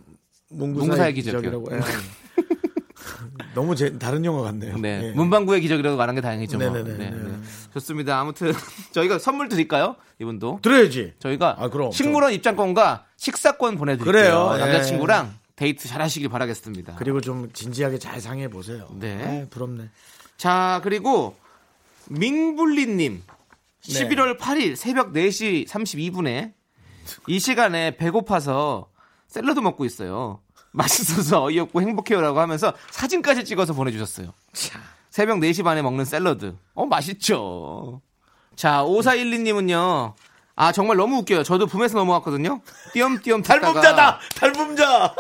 문구사의, 0.50 0.88
문구사의. 0.88 1.14
기적이라고. 1.14 1.68
예. 1.72 1.80
너무 3.54 3.76
제, 3.76 3.98
다른 4.00 4.26
영화 4.26 4.42
같네요. 4.44 4.78
네. 4.78 5.02
예. 5.04 5.12
문방구의 5.12 5.62
기적이라도 5.62 5.96
말한 5.98 6.16
게 6.16 6.22
다행이죠. 6.22 6.58
뭐. 6.58 6.70
네네네. 6.72 6.98
네, 6.98 7.10
네. 7.12 7.32
좋습니다. 7.74 8.20
아무튼 8.20 8.52
저희가 8.94 9.20
선물 9.20 9.48
드릴까요? 9.48 9.96
이분도. 10.20 10.60
들어야지. 10.62 11.14
저희가 11.20 11.56
아, 11.60 11.70
그럼. 11.70 11.92
식물원 11.92 12.34
입장권과 12.34 13.06
식사권 13.18 13.78
보내드릴게요. 13.78 14.12
그래요. 14.12 14.52
예. 14.56 14.60
남자친구랑 14.60 15.34
데이트 15.56 15.88
잘 15.88 16.02
하시길 16.02 16.30
바라겠습니다. 16.30 16.96
그리고 16.96 17.22
좀 17.22 17.52
진지하게 17.54 18.00
잘 18.00 18.20
상해 18.22 18.48
보세요. 18.48 18.88
네. 19.00 19.44
아, 19.44 19.50
부럽네. 19.52 19.90
자, 20.38 20.80
그리고 20.84 21.36
민블리님. 22.10 23.22
네. 23.88 24.08
11월 24.08 24.38
8일 24.38 24.76
새벽 24.76 25.14
4시 25.14 25.68
32분에 25.68 26.54
이 27.28 27.40
시간에 27.40 27.98
배고파서 27.98 28.90
샐러드 29.28 29.60
먹고 29.60 29.86
있어요. 29.86 30.42
맛있어서 30.72 31.44
어이없고 31.44 31.82
행복해요라고 31.82 32.40
하면서 32.40 32.74
사진까지 32.92 33.46
찍어서 33.46 33.74
보내주셨어요. 33.74 34.34
새벽 35.10 35.40
4시 35.40 35.64
반에 35.64 35.82
먹는 35.82 36.06
샐러드. 36.06 36.56
어, 36.74 36.86
맛있죠. 36.86 38.02
자, 38.56 38.84
5412님은요. 38.84 40.14
아, 40.56 40.72
정말 40.72 40.98
너무 40.98 41.18
웃겨요. 41.20 41.44
저도 41.44 41.66
붐에서 41.66 41.98
넘어왔거든요. 41.98 42.62
띄엄띄엄 42.94 43.42
듣다가. 43.42 43.62
달범자다! 43.74 44.20
달범자! 44.36 45.16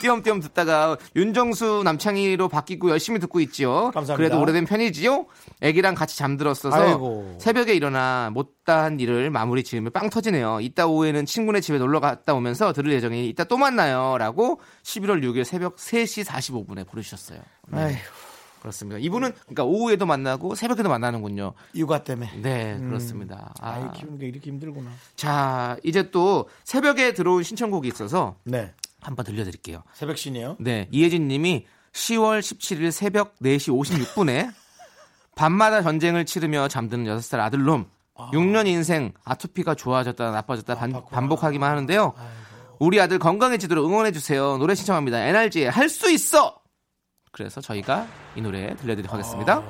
띄엄띄엄 0.00 0.40
듣다가 0.40 0.96
윤정수 1.16 1.82
남창희로 1.84 2.48
바뀌고 2.48 2.90
열심히 2.90 3.18
듣고 3.20 3.40
있지요. 3.40 3.90
감사합니다. 3.92 4.16
그래도 4.16 4.40
오래된 4.40 4.66
편이지요. 4.66 5.26
애기랑 5.60 5.94
같이 5.94 6.18
잠들었어서 6.18 6.76
아이고. 6.76 7.38
새벽에 7.40 7.74
일어나 7.74 8.30
못다한 8.34 8.98
일을 9.00 9.30
마무리 9.30 9.62
지으면 9.64 9.92
빵 9.92 10.10
터지네요. 10.10 10.58
이따 10.60 10.86
오후에는 10.86 11.24
친구네 11.24 11.60
집에 11.60 11.78
놀러 11.78 12.00
갔다 12.00 12.34
오면서 12.34 12.72
들을 12.72 12.92
예정이니 12.92 13.28
이따 13.28 13.44
또 13.44 13.56
만나요라고 13.56 14.60
11월 14.82 15.22
6일 15.22 15.44
새벽 15.44 15.76
3시 15.76 16.24
45분에 16.24 16.86
보내주셨어요. 16.86 17.38
네, 17.68 17.78
아휴, 17.80 17.94
그렇습니다. 18.64 18.98
이분은 18.98 19.32
그러니까 19.42 19.64
오후에도 19.64 20.06
만나고 20.06 20.54
새벽에도 20.54 20.88
만나는군요. 20.88 21.52
육아 21.74 22.02
때문에. 22.02 22.32
네, 22.40 22.78
그렇습니다. 22.78 23.52
아이 23.60 23.82
아, 23.82 23.92
키우는 23.92 24.18
게 24.18 24.26
이렇게 24.26 24.48
힘들구나. 24.50 24.90
자, 25.16 25.76
이제 25.84 26.10
또 26.10 26.48
새벽에 26.64 27.12
들어온 27.12 27.42
신청곡이 27.42 27.86
있어서 27.88 28.36
네. 28.44 28.72
한번 29.02 29.26
들려드릴게요. 29.26 29.82
새벽 29.92 30.16
신이요? 30.16 30.56
네, 30.60 30.88
이혜진 30.90 31.28
님이 31.28 31.66
10월 31.92 32.40
17일 32.40 32.90
새벽 32.90 33.34
4시 33.42 33.70
56분에 33.70 34.50
밤마다 35.36 35.82
전쟁을 35.82 36.24
치르며 36.24 36.68
잠드는 36.68 37.04
6살 37.04 37.40
아들놈. 37.40 37.84
6년 38.16 38.66
인생 38.66 39.12
아토피가 39.24 39.74
좋아졌다 39.74 40.30
나빠졌다 40.30 40.74
반, 40.76 41.02
반복하기만 41.10 41.70
하는데요. 41.70 42.14
우리 42.78 42.98
아들 42.98 43.18
건강해지도록 43.18 43.84
응원해주세요. 43.84 44.56
노래 44.56 44.74
신청합니다. 44.74 45.18
NRG의 45.26 45.70
할 45.70 45.90
수 45.90 46.10
있어! 46.10 46.63
그래서 47.34 47.60
저희가 47.60 48.06
이 48.36 48.40
노래 48.40 48.76
들려드리도록 48.76 49.12
하겠습니다. 49.12 49.60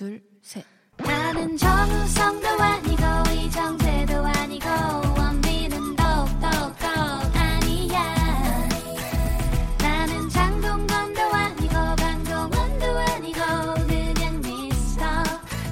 둘, 0.00 0.22
셋. 0.22 0.29
나는 1.50 1.56
정우성도 1.56 2.48
아니고 2.48 3.02
이정재도 3.34 4.14
아니고 4.14 4.66
원빈은 5.18 5.96
더욱더 5.96 6.46
아니야. 7.34 8.68
나는 9.78 10.28
장동건도 10.28 11.20
아니고 11.20 11.74
강동원도 11.96 12.86
아니고 12.98 13.40
그냥 13.88 14.40
미스터 14.42 15.04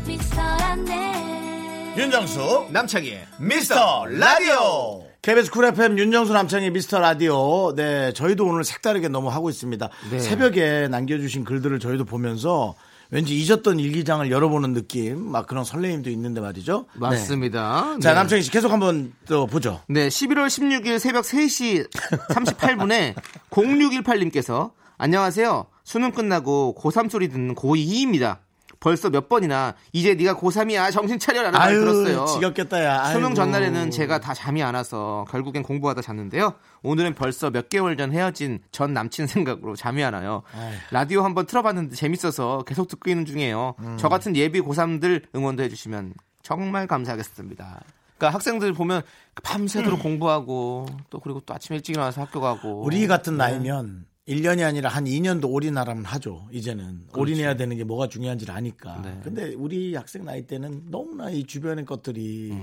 미스터란데. 0.06 1.94
윤정수 1.96 2.68
남창희의 2.70 3.26
미스터 3.38 4.06
라디오. 4.06 5.04
KBS 5.22 5.50
쿨 5.50 5.66
FM 5.66 5.98
윤정수 5.98 6.32
남창희의 6.32 6.70
미스터 6.70 6.98
라디오. 6.98 7.74
네 7.76 8.12
저희도 8.14 8.44
오늘 8.46 8.64
색다르게 8.64 9.08
너무 9.08 9.28
하고 9.28 9.48
있습니다. 9.50 9.88
네. 10.10 10.18
새벽에 10.18 10.88
남겨주신 10.88 11.44
글들을 11.44 11.78
저희도 11.78 12.04
보면서 12.04 12.74
왠지 13.10 13.38
잊었던 13.38 13.80
일기장을 13.80 14.30
열어보는 14.30 14.74
느낌 14.74 15.30
막 15.30 15.46
그런 15.46 15.64
설레임도 15.64 16.10
있는데 16.10 16.40
말이죠 16.40 16.86
맞습니다. 16.94 17.94
네. 17.94 18.00
자 18.00 18.10
네. 18.10 18.14
남창희 18.14 18.42
씨 18.42 18.50
계속 18.50 18.70
한번 18.70 19.12
또 19.26 19.46
보죠 19.46 19.80
네, 19.88 20.08
11월 20.08 20.46
16일 20.46 20.98
새벽 20.98 21.24
3시 21.24 21.90
38분에 22.28 23.14
0618님께서 23.50 24.72
안녕하세요. 24.98 25.66
수능 25.84 26.10
끝나고 26.10 26.74
고3 26.78 27.08
소리 27.08 27.28
듣는 27.28 27.54
고2입니다. 27.54 28.38
벌써 28.80 29.10
몇 29.10 29.28
번이나 29.28 29.74
이제 29.92 30.14
네가 30.14 30.34
고3이야 30.36 30.92
정신 30.92 31.18
차려라는 31.18 31.58
말 31.58 31.68
아유 31.68 31.80
들었어요. 31.80 32.26
지겹겠다 32.26 32.84
야 32.84 33.12
수능. 33.12 33.34
전날에는 33.34 33.90
제가 33.90 34.20
다 34.20 34.34
잠이 34.34 34.62
안 34.62 34.74
와서 34.74 35.24
결국엔 35.30 35.62
공부하다 35.62 36.02
잤는데요. 36.02 36.54
오늘은 36.82 37.14
벌써 37.14 37.50
몇 37.50 37.68
개월 37.68 37.96
전 37.96 38.12
헤어진 38.12 38.60
전 38.70 38.92
남친 38.92 39.26
생각으로 39.26 39.74
잠이 39.76 40.02
안 40.04 40.14
와요. 40.14 40.42
라디오 40.90 41.22
한번 41.22 41.46
틀어봤는데 41.46 41.96
재밌어서 41.96 42.62
계속 42.66 42.88
듣고 42.88 43.10
있는 43.10 43.26
중이에요. 43.26 43.74
음. 43.80 43.96
저 43.98 44.08
같은 44.08 44.36
예비 44.36 44.60
고3들 44.60 45.24
응원도 45.34 45.62
해주시면 45.64 46.14
정말 46.42 46.86
감사하겠습니다. 46.86 47.80
그러니까 48.16 48.34
학생들 48.34 48.72
보면 48.72 49.02
밤새도록 49.42 50.00
공부하고 50.02 50.86
또 51.10 51.20
그리고 51.20 51.40
또 51.40 51.54
아침 51.54 51.74
일찍 51.76 51.92
일어나서 51.94 52.20
학교 52.22 52.40
가고 52.40 52.82
음. 52.82 52.86
우리 52.86 53.06
같은 53.06 53.36
나이면 53.36 54.06
1년이 54.28 54.64
아니라 54.64 54.90
한 54.90 55.06
2년도 55.06 55.50
올인하라면 55.50 56.04
하죠. 56.04 56.46
이제는 56.52 57.06
올인해야 57.14 57.56
되는 57.56 57.76
게 57.76 57.84
뭐가 57.84 58.08
중요한지를 58.08 58.54
아니까. 58.54 59.00
네. 59.02 59.18
근데 59.24 59.54
우리 59.54 59.94
학생 59.94 60.24
나이 60.24 60.46
때는 60.46 60.90
너무나 60.90 61.30
이 61.30 61.44
주변의 61.44 61.86
것들이 61.86 62.54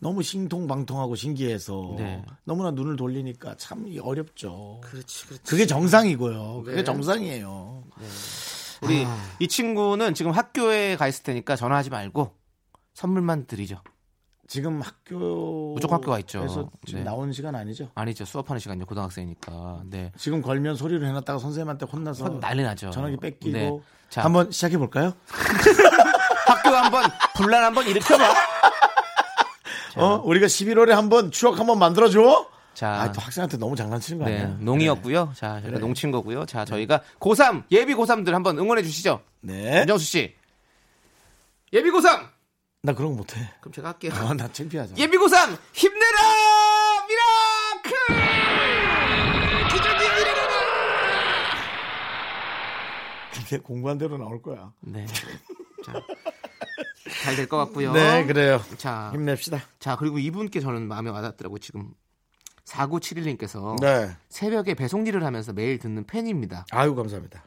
너무 0.00 0.22
신통방통하고 0.22 1.14
신기해서 1.14 1.94
네. 1.98 2.24
너무나 2.44 2.70
눈을 2.70 2.96
돌리니까 2.96 3.56
참 3.58 3.94
어렵죠. 4.00 4.80
그렇지, 4.82 5.26
그렇지. 5.26 5.42
그게 5.44 5.66
정상이고요. 5.66 6.62
그게 6.64 6.76
네. 6.78 6.84
정상이에요. 6.84 7.84
우리 8.82 9.04
아. 9.04 9.16
이 9.38 9.46
친구는 9.46 10.14
지금 10.14 10.32
학교에 10.32 10.96
가 10.96 11.06
있을 11.08 11.22
테니까 11.24 11.56
전화하지 11.56 11.90
말고 11.90 12.32
선물만 12.94 13.46
드리죠. 13.46 13.80
지금 14.52 14.82
학교 14.82 15.72
무조건 15.72 15.96
학교가 15.96 16.18
있죠. 16.18 16.40
그래서 16.40 16.68
지금 16.84 17.00
네. 17.00 17.04
나오는 17.04 17.32
시간 17.32 17.54
아니죠? 17.54 17.88
아니죠. 17.94 18.26
수업하는 18.26 18.60
시간이요. 18.60 18.84
고등학생이니까. 18.84 19.80
네. 19.86 20.12
지금 20.18 20.42
걸면 20.42 20.76
소리를 20.76 21.08
해놨다가 21.08 21.38
선생님한테 21.38 21.86
혼나서 21.86 22.38
난리 22.38 22.62
나죠. 22.62 22.90
전화기 22.90 23.16
뺏기고 23.16 23.50
네. 23.50 23.80
자. 24.10 24.22
한번 24.22 24.50
시작해 24.50 24.76
볼까요? 24.76 25.14
학교 26.46 26.68
한번 26.68 27.04
분란 27.34 27.64
한번 27.64 27.86
일으켜봐. 27.86 28.24
어? 29.96 30.20
우리가 30.22 30.48
11월에 30.48 30.90
한번 30.90 31.30
추억 31.30 31.58
한번 31.58 31.78
만들어 31.78 32.10
줘? 32.10 32.46
자, 32.74 32.90
아, 32.90 33.10
또 33.12 33.22
학생한테 33.22 33.56
너무 33.56 33.74
장난치는 33.74 34.18
거 34.18 34.26
네, 34.26 34.42
아니야? 34.42 34.56
농이었고요. 34.60 35.32
자, 35.34 35.52
저희가 35.52 35.68
그래. 35.68 35.78
농친 35.78 36.10
거고요. 36.10 36.44
자, 36.44 36.66
저희가 36.66 37.00
고3 37.20 37.64
예비 37.70 37.94
고3들 37.94 38.32
한번 38.32 38.58
응원해 38.58 38.82
주시죠. 38.82 39.22
네. 39.40 39.80
윤정수 39.80 40.04
씨. 40.04 40.34
예비 41.72 41.90
고3. 41.90 42.41
나 42.84 42.92
그런 42.94 43.12
거 43.12 43.18
못해. 43.18 43.48
그럼 43.60 43.72
제가 43.72 43.90
할게요. 43.90 44.12
아, 44.14 44.34
나 44.34 44.50
창피하잖아. 44.50 44.98
예비 44.98 45.16
고3 45.16 45.56
힘내라 45.72 46.18
miracle. 47.08 47.92
기적이 49.70 50.04
일어나라. 50.04 50.52
근데 53.32 53.58
공부한 53.58 53.98
대로 53.98 54.18
나올 54.18 54.42
거야. 54.42 54.72
네. 54.80 55.06
자. 55.06 55.92
잘될 57.22 57.48
것 57.48 57.56
같고요. 57.58 57.92
네, 57.92 58.24
그래요. 58.26 58.60
자, 58.78 59.10
힘냅시다. 59.12 59.60
자, 59.78 59.94
그리고 59.94 60.18
이분께 60.18 60.58
저는 60.58 60.88
마음에 60.88 61.10
와닿더라고요. 61.10 61.58
지금 61.60 61.94
4971님께서 62.64 63.80
네. 63.80 64.10
새벽에 64.28 64.74
배송 64.74 65.06
일을 65.06 65.24
하면서 65.24 65.52
매일 65.52 65.78
듣는 65.78 66.04
팬입니다. 66.04 66.66
아유, 66.72 66.96
감사합니다. 66.96 67.44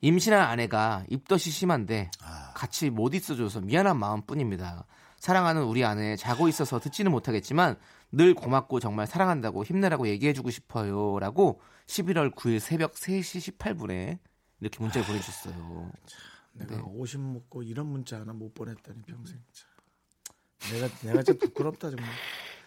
임신한 0.00 0.40
아내가 0.40 1.04
입덧이 1.10 1.40
심한데 1.40 2.10
아. 2.22 2.39
같이 2.60 2.90
못 2.90 3.14
있어줘서 3.14 3.62
미안한 3.62 3.98
마음뿐입니다. 3.98 4.84
사랑하는 5.16 5.62
우리 5.62 5.82
아내 5.82 6.14
자고 6.14 6.46
있어서 6.46 6.78
듣지는 6.78 7.10
못하겠지만 7.10 7.76
늘 8.12 8.34
고맙고 8.34 8.80
정말 8.80 9.06
사랑한다고 9.06 9.64
힘내라고 9.64 10.08
얘기해주고 10.08 10.50
싶어요 10.50 11.18
라고 11.20 11.62
11월 11.86 12.34
9일 12.34 12.60
새벽 12.60 12.92
3시 12.92 13.56
18분에 13.56 14.18
이렇게 14.60 14.78
문자를 14.78 15.06
보내주셨어요. 15.06 15.90
내가 16.52 16.76
네. 16.76 16.82
50 16.82 17.20
먹고 17.20 17.62
이런 17.62 17.86
문자 17.86 18.20
하나 18.20 18.34
못 18.34 18.52
보냈다니 18.52 19.04
평생. 19.06 19.42
참. 19.52 19.70
내가 20.74 20.88
내가 21.02 21.22
진짜 21.22 21.46
부끄럽다 21.46 21.88
정말. 21.88 22.10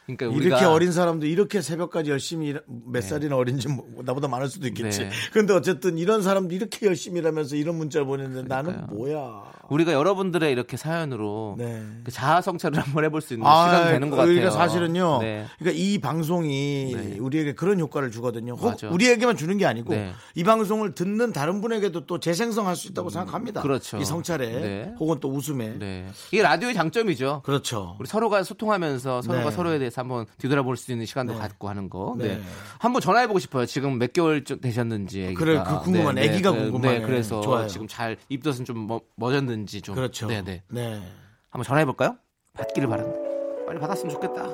그러니까 0.05 0.25
이렇게 0.45 0.65
어린 0.65 0.91
사람도 0.91 1.25
이렇게 1.25 1.61
새벽까지 1.61 2.09
열심히 2.11 2.47
일, 2.47 2.61
몇 2.67 3.01
네. 3.01 3.01
살이나 3.01 3.35
어린지 3.37 3.67
뭐- 3.69 3.85
나보다 4.03 4.27
많을 4.27 4.47
수도 4.49 4.67
있겠지. 4.67 4.99
네. 5.05 5.09
근데 5.31 5.53
어쨌든 5.53 5.97
이런 5.97 6.21
사람도 6.21 6.53
이렇게 6.53 6.85
열심히 6.87 7.19
일하면서 7.19 7.55
이런 7.55 7.75
문자를 7.77 8.05
보냈는데 8.05 8.47
나는 8.47 8.71
그러니까요. 8.87 8.97
뭐야. 8.97 9.53
우리가 9.69 9.93
여러분들의 9.93 10.51
이렇게 10.51 10.75
사연으로 10.75 11.55
네. 11.57 11.81
그 12.03 12.11
자아 12.11 12.41
성찰을 12.41 12.79
한번 12.79 13.05
해볼 13.05 13.21
수 13.21 13.33
있는 13.33 13.45
시간 13.47 13.91
되는 13.93 14.09
것 14.09 14.17
같아요. 14.17 14.33
그러니까 14.35 14.51
사실은요. 14.51 15.19
네. 15.21 15.45
그러니까 15.57 15.81
이 15.81 15.97
방송이 15.99 16.93
네. 16.95 17.17
우리에게 17.17 17.53
그런 17.53 17.79
효과를 17.79 18.11
주거든요. 18.11 18.53
혹 18.55 18.65
맞아. 18.71 18.89
우리에게만 18.89 19.37
주는 19.37 19.57
게 19.57 19.65
아니고 19.65 19.93
네. 19.93 20.11
이 20.35 20.43
방송을 20.43 20.93
듣는 20.95 21.31
다른 21.31 21.61
분에게도 21.61 22.05
또 22.05 22.19
재생성할 22.19 22.75
수 22.75 22.89
있다고 22.89 23.09
생각합니다. 23.09 23.61
그렇죠. 23.61 23.97
이 23.97 24.05
성찰에 24.05 24.47
네. 24.51 24.93
혹은 24.99 25.19
또 25.21 25.29
웃음에. 25.29 25.77
네. 25.79 26.07
이게 26.31 26.43
라디오의 26.43 26.73
장점이죠. 26.75 27.41
그렇죠. 27.45 27.95
우리 27.99 28.07
서로가 28.07 28.43
소통하면서 28.43 29.21
서로가 29.21 29.45
네. 29.49 29.51
서로에 29.55 29.79
대해서 29.79 29.92
한번 29.99 30.25
뒤돌아볼 30.37 30.77
수 30.77 30.91
있는 30.91 31.05
시간도 31.05 31.33
네. 31.33 31.39
갖고 31.39 31.69
하는 31.69 31.89
거. 31.89 32.15
네. 32.17 32.37
네. 32.37 32.41
한번 32.79 33.01
전화해보고 33.01 33.39
싶어요. 33.39 33.65
지금 33.65 33.97
몇 33.99 34.13
개월 34.13 34.43
쯤 34.43 34.59
되셨는지. 34.61 35.23
애기가. 35.23 35.39
그래, 35.39 35.63
그 35.65 35.79
궁금하네. 35.83 36.23
애기가 36.23 36.51
궁금하네. 36.51 36.99
네, 36.99 37.05
그래서 37.05 37.41
좋아요. 37.41 37.67
지금 37.67 37.87
잘 37.87 38.17
입덧은 38.29 38.65
좀 38.65 38.79
뭐, 38.79 39.01
멎었는지 39.15 39.81
좀. 39.81 39.95
그렇죠. 39.95 40.27
네, 40.27 40.41
네. 40.41 40.63
네. 40.69 41.01
한번 41.49 41.63
전화해볼까요? 41.65 42.17
받기를 42.53 42.87
바랍니다. 42.87 43.19
빨리 43.65 43.79
받았으면 43.79 44.11
좋겠다. 44.13 44.53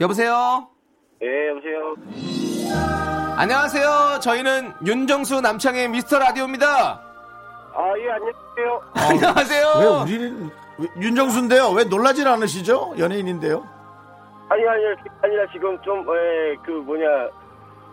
여보세요? 0.00 0.68
예, 1.22 1.48
여보세요. 1.48 1.94
안녕하세요. 3.36 4.20
저희는 4.20 4.72
윤정수 4.86 5.40
남창의 5.40 5.88
미스터 5.88 6.18
라디오입니다. 6.18 7.03
아, 7.74 7.92
예, 7.98 8.10
안녕하세요. 8.10 8.82
안녕하세요. 8.94 9.66
왜 9.80 9.86
우리는 10.02 10.50
왜- 10.78 10.88
윤정수인데요? 11.00 11.70
왜 11.70 11.84
놀라질 11.84 12.26
않으시죠? 12.28 12.94
연예인인데요. 12.98 13.64
아니, 14.48 14.66
아니, 14.68 14.82
그게 14.96 15.10
아니라 15.22 15.44
지금 15.52 15.80
좀, 15.82 16.00
에, 16.00 16.54
그, 16.64 16.70
뭐냐. 16.70 17.06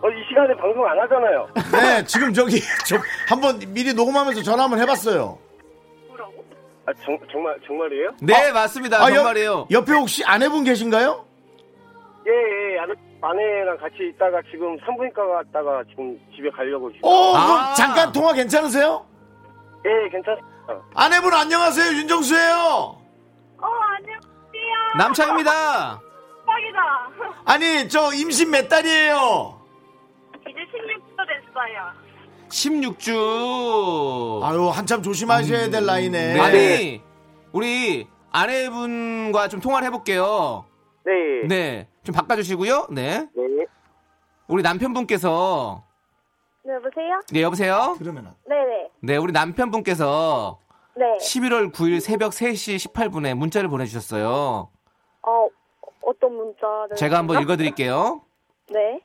어, 0.02 0.08
이 0.10 0.24
시간에 0.28 0.54
방송 0.56 0.84
안 0.86 0.98
하잖아요. 1.00 1.48
네, 1.72 2.04
지금 2.04 2.32
저기 2.32 2.60
저 2.86 2.96
한번 3.28 3.58
미리 3.72 3.92
녹음하면서 3.94 4.42
전화 4.42 4.64
한번 4.64 4.80
해봤어요. 4.80 5.38
아, 6.84 6.92
정, 7.04 7.16
정말, 7.30 7.56
정말이에요? 7.66 8.10
네, 8.20 8.50
맞습니다. 8.52 8.98
아, 9.04 9.08
옆- 9.10 9.14
정말이에요. 9.14 9.66
옆에 9.70 9.92
혹시 9.92 10.24
아내분 10.24 10.64
계신가요? 10.64 11.24
예, 12.26 12.30
예, 12.74 12.78
아내, 12.80 12.92
아내랑 13.20 13.76
같이 13.78 13.96
있다가 14.12 14.40
지금 14.50 14.76
산부인과 14.84 15.24
갔다가 15.26 15.84
지금 15.88 16.18
집에 16.34 16.50
가려고 16.50 16.90
지금. 16.92 17.08
어, 17.08 17.34
아. 17.36 17.46
그럼 17.46 17.74
잠깐 17.76 18.12
통화 18.12 18.32
괜찮으세요? 18.32 19.06
예, 19.84 20.08
괜찮, 20.10 20.38
아내분 20.94 21.32
안녕하세요 21.34 21.92
윤정수예요. 21.98 22.54
어, 22.54 23.66
안녕하세요. 23.96 24.96
남창입니다. 24.96 26.00
대박이다. 26.40 27.10
아니 27.44 27.88
저 27.88 28.12
임신 28.12 28.50
몇 28.50 28.68
달이에요? 28.68 29.60
이제 30.48 30.58
16도 30.60 31.26
됐어요. 31.28 31.92
16주. 32.48 34.42
아유 34.44 34.68
한참 34.68 35.02
조심하셔야 35.02 35.70
될 35.70 35.84
나이네. 35.86 36.38
아니, 36.40 37.02
우리 37.52 38.06
아내분과 38.30 39.48
좀 39.48 39.60
통화를 39.60 39.86
해볼게요. 39.86 40.64
네. 41.04 41.12
네. 41.48 41.88
좀 42.04 42.14
바꿔주시고요. 42.14 42.88
네. 42.90 43.26
네. 43.34 43.66
우리 44.48 44.62
남편분께서, 44.62 45.82
네, 46.64 46.74
여보세요? 46.74 47.20
네, 47.32 47.42
여보세요? 47.42 47.96
그러면 47.98 48.26
안- 48.28 48.34
네네. 48.48 48.90
네, 49.00 49.16
우리 49.16 49.32
남편분께서 49.32 50.58
네. 50.96 51.04
11월 51.20 51.72
9일 51.72 52.00
새벽 52.00 52.32
3시 52.32 52.76
18분에 52.92 53.34
문자를 53.34 53.68
보내주셨어요. 53.68 54.68
어, 55.26 55.48
어떤 56.02 56.34
문자를. 56.36 56.96
제가 56.96 57.18
한번 57.18 57.40
읽어드릴게요. 57.42 58.22
네. 58.70 59.00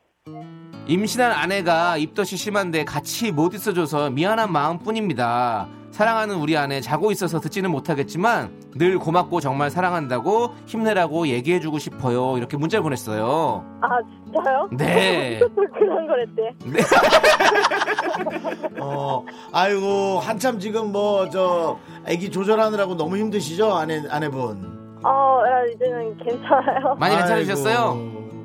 임신한 0.88 1.32
아내가 1.32 1.98
입덧이 1.98 2.28
심한데 2.38 2.84
같이 2.86 3.32
못 3.32 3.54
있어줘서 3.54 4.10
미안한 4.10 4.52
마음 4.52 4.78
뿐입니다. 4.80 5.68
사랑하는 5.92 6.36
우리 6.36 6.56
아내 6.58 6.80
자고 6.82 7.12
있어서 7.12 7.40
듣지는 7.40 7.72
못하겠지만 7.72 8.52
늘 8.76 9.00
고맙고 9.00 9.40
정말 9.40 9.72
사랑한다고 9.72 10.54
힘내라고 10.68 11.28
얘기해주고 11.28 11.80
싶어요. 11.80 12.38
이렇게 12.38 12.56
문자를 12.58 12.84
보냈어요. 12.84 13.64
아, 13.82 13.88
진짜요? 14.26 14.70
네. 14.74 15.40
그런 15.74 16.08
거랬대. 16.08 16.54
어, 18.80 19.26
아이고 19.52 20.20
한참 20.20 20.60
지금 20.60 20.92
뭐 20.92 21.28
저 21.32 21.78
아기 22.08 22.30
조절하느라고 22.32 22.96
너무 22.96 23.18
힘드시죠 23.18 23.74
아내 23.74 24.02
아내분. 24.10 24.78
어, 25.04 25.42
야, 25.48 25.64
이제는 25.74 26.18
괜찮아요. 26.18 26.96
많이 26.96 27.16
아이고. 27.16 27.28
괜찮으셨어요? 27.28 27.96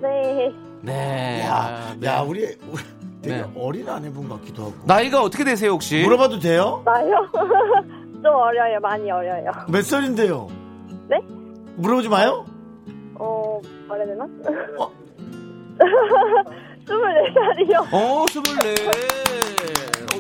네. 0.03 0.53
네. 0.82 1.43
야, 1.47 1.55
아, 1.55 1.95
네. 1.99 2.07
야 2.09 2.20
우리, 2.20 2.43
우리 2.68 2.82
되게 3.23 3.37
네. 3.37 3.45
어린 3.57 3.89
아내분 3.89 4.29
같기도 4.29 4.62
하고. 4.64 4.73
나이가 4.85 5.23
어떻게 5.23 5.45
되세요 5.45 5.70
혹시? 5.73 6.03
물어봐도 6.03 6.41
돼요? 6.41 6.83
나요? 6.85 7.29
좀 8.23 8.35
어려요. 8.35 8.81
많이 8.81 9.11
어려요. 9.11 9.51
몇 9.68 9.85
살인데요? 9.85 10.49
네? 11.09 11.18
물어보지 11.77 12.09
마요. 12.09 12.45
어, 13.14 13.61
말해야 13.89 14.07
되나? 14.07 14.25
어? 14.79 14.91
24살이요. 16.87 17.87
어, 17.93 18.25
24. 18.29 18.61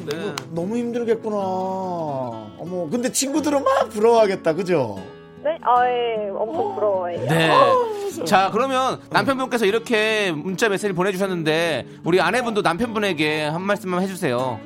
네. 0.04 0.34
너무 0.50 0.76
힘들겠구나. 0.76 1.36
어머, 1.36 2.88
근데 2.90 3.10
친구들은 3.12 3.62
막 3.62 3.88
부러워하겠다, 3.90 4.54
그죠? 4.54 4.96
네? 5.44 5.58
아, 5.62 5.86
예. 5.88 6.28
엄청 6.30 6.74
부러워해요. 6.74 7.26
네. 7.28 7.50
자, 8.26 8.50
그러면 8.52 9.00
남편분께서 9.10 9.64
이렇게 9.66 10.32
문자 10.32 10.68
메시지 10.68 10.92
보내주셨는데 10.92 11.86
우리 12.04 12.20
아내분도 12.20 12.62
남편분에게 12.62 13.44
한 13.44 13.62
말씀만 13.62 14.02
해주세요. 14.02 14.60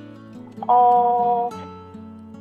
어, 0.68 1.48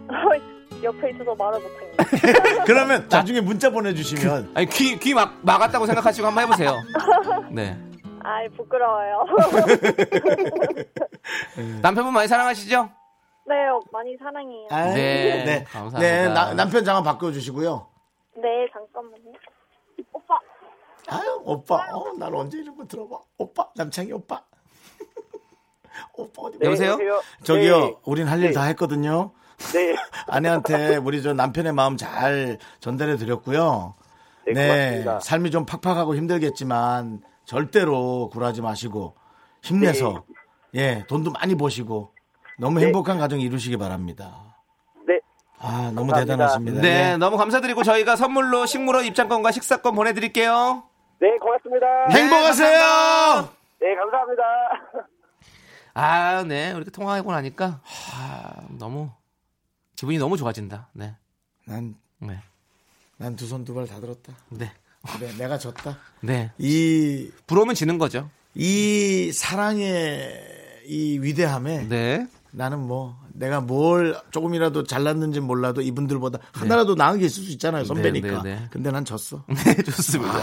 옆에 0.84 1.10
있어서 1.12 1.34
말을 1.36 1.60
못하겠네. 1.60 2.64
그러면 2.66 3.08
나중에 3.10 3.42
문자 3.42 3.70
보내주시면 3.70 4.52
아니 4.56 4.68
귀 4.68 4.98
귀 5.00 5.14
막 5.14 5.38
막았다고 5.42 5.86
생각하시고 5.86 6.28
한번 6.28 6.44
해보세요. 6.44 6.82
네. 7.52 7.78
아이, 8.28 8.50
부끄러워요. 8.50 9.26
남편분 11.82 12.12
많이 12.14 12.28
사랑하시죠? 12.28 12.90
네, 13.48 13.54
많이 13.92 14.18
사랑해요. 14.18 14.68
네, 14.96 15.44
네, 15.46 15.64
감사합니다. 15.66 16.00
네, 16.00 16.28
나- 16.34 16.54
남편 16.56 16.84
장만 16.84 17.04
바꿔주시고요. 17.04 17.88
네, 18.38 18.68
잠깐만요. 18.74 19.32
아유, 21.08 21.42
오빠, 21.44 21.76
어, 21.94 22.14
날 22.18 22.34
언제 22.36 22.58
이런 22.58 22.76
거 22.76 22.86
들어봐. 22.86 23.18
오빠, 23.38 23.68
남창희 23.76 24.12
오빠. 24.14 24.42
오빠 26.18 26.42
어디 26.44 26.58
네, 26.60 26.66
여보세요? 26.66 26.98
저기요, 27.44 27.80
네. 27.80 27.96
우린 28.06 28.28
할 28.28 28.42
일 28.44 28.54
다 28.54 28.64
했거든요. 28.64 29.32
네. 29.74 29.96
아내한테 30.28 30.98
우리 30.98 31.22
저 31.22 31.34
남편의 31.34 31.74
마음 31.74 31.98
잘 31.98 32.58
전달해 32.80 33.18
드렸고요. 33.18 33.94
네, 34.48 34.54
고맙습니다. 34.54 35.20
삶이 35.22 35.52
좀 35.52 35.66
팍팍하고 35.66 36.16
힘들겠지만 36.16 37.22
절대로 37.46 38.30
굴하지 38.32 38.62
마시고 38.62 39.16
힘내서 39.64 40.24
예, 40.76 41.04
돈도 41.08 41.32
많이 41.32 41.56
버시고 41.56 42.14
너무 42.60 42.80
네. 42.80 42.86
행복한 42.88 43.18
가정 43.18 43.40
이루시기 43.40 43.78
바랍니다. 43.78 44.56
네. 45.08 45.20
아, 45.60 45.92
너무 45.94 46.12
감사합니다. 46.12 46.26
대단하십니다. 46.26 46.82
네, 46.82 47.12
예. 47.14 47.18
너무 47.18 47.38
감사드리고 47.38 47.84
저희가 47.84 48.16
선물로 48.16 48.66
식물원 48.66 49.06
입장권과 49.06 49.52
식사권 49.52 49.96
보내드릴게요. 49.96 50.84
네, 51.26 51.40
고맙습니다. 51.40 51.88
행복하세요. 52.12 53.50
네, 53.82 53.96
감사합니다. 53.96 54.44
아, 55.96 56.44
네, 56.44 56.70
이렇게 56.76 56.92
통화하고 56.92 57.32
나니까 57.32 57.80
아, 58.14 58.54
너무 58.78 59.10
기분이 59.96 60.20
너무 60.20 60.38
좋아진다. 60.38 60.90
네, 60.94 61.16
난, 61.66 61.96
네, 62.20 62.38
난 63.18 63.36
두 63.36 63.46
손 63.48 63.66
두 63.66 63.74
발 63.74 63.88
다 63.88 64.00
들었다. 64.00 64.34
네, 64.50 64.72
그래, 65.18 65.32
내가 65.38 65.58
졌다. 65.58 65.98
네. 66.22 66.52
이, 66.60 67.32
부러우면 67.48 67.74
지는 67.74 67.98
거죠. 67.98 68.30
이 68.54 69.32
사랑의 69.34 70.84
이 70.86 71.18
위대함에 71.20 71.88
네. 71.90 72.28
나는 72.52 72.80
뭐 72.80 73.18
내가 73.38 73.60
뭘 73.62 74.18
조금이라도 74.32 74.84
잘났는지 74.84 75.42
몰라도 75.42 75.82
이분들보다 75.82 76.40
하나라도 76.54 76.96
나은 76.96 77.20
게 77.20 77.26
있을 77.26 77.44
수 77.44 77.52
있잖아요 77.52 77.84
선배니까. 77.84 78.42
네, 78.44 78.56
네. 78.56 78.68
근데 78.72 78.92
난 78.92 79.04
졌어. 79.04 79.44
네, 79.66 79.84
좋습니다. 79.84 80.34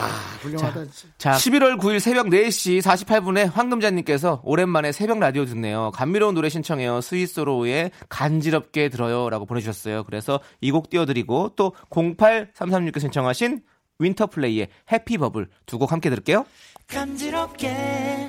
훌륭하다. 0.42 0.84
진짜. 0.84 1.08
자, 1.16 1.32
11월 1.32 1.78
9일 1.80 2.00
새벽 2.00 2.26
4시 2.26 2.80
48분에 2.82 3.50
황금자님께서 3.50 4.42
오랜만에 4.44 4.92
새벽 4.92 5.18
라디오 5.20 5.44
듣네요. 5.46 5.90
감미로운 5.94 6.34
노래 6.34 6.48
신청해요. 6.48 7.00
스위스로의 7.00 7.90
간지럽게 8.08 8.88
들어요. 8.90 9.30
라고 9.30 9.46
보내주셨어요. 9.46 10.04
그래서 10.04 10.40
이 10.60 10.70
곡 10.70 10.90
띄워드리고 10.90 11.52
또 11.56 11.72
0833님께서 11.90 13.00
신청하신 13.00 13.62
윈터플레이의 13.98 14.68
해피버블 14.92 15.48
두 15.66 15.78
곡 15.78 15.92
함께 15.92 16.10
들을게요. 16.10 16.44
간지럽게 16.88 18.28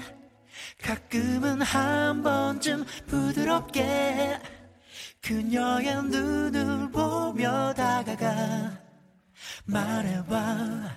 가끔은 0.82 1.62
한 1.62 2.24
번쯤 2.24 2.86
부드럽게 3.08 4.40
그녀의 5.24 6.04
눈을 6.04 6.92
보며 6.92 7.74
다가가 7.74 8.78
말해봐 9.64 10.92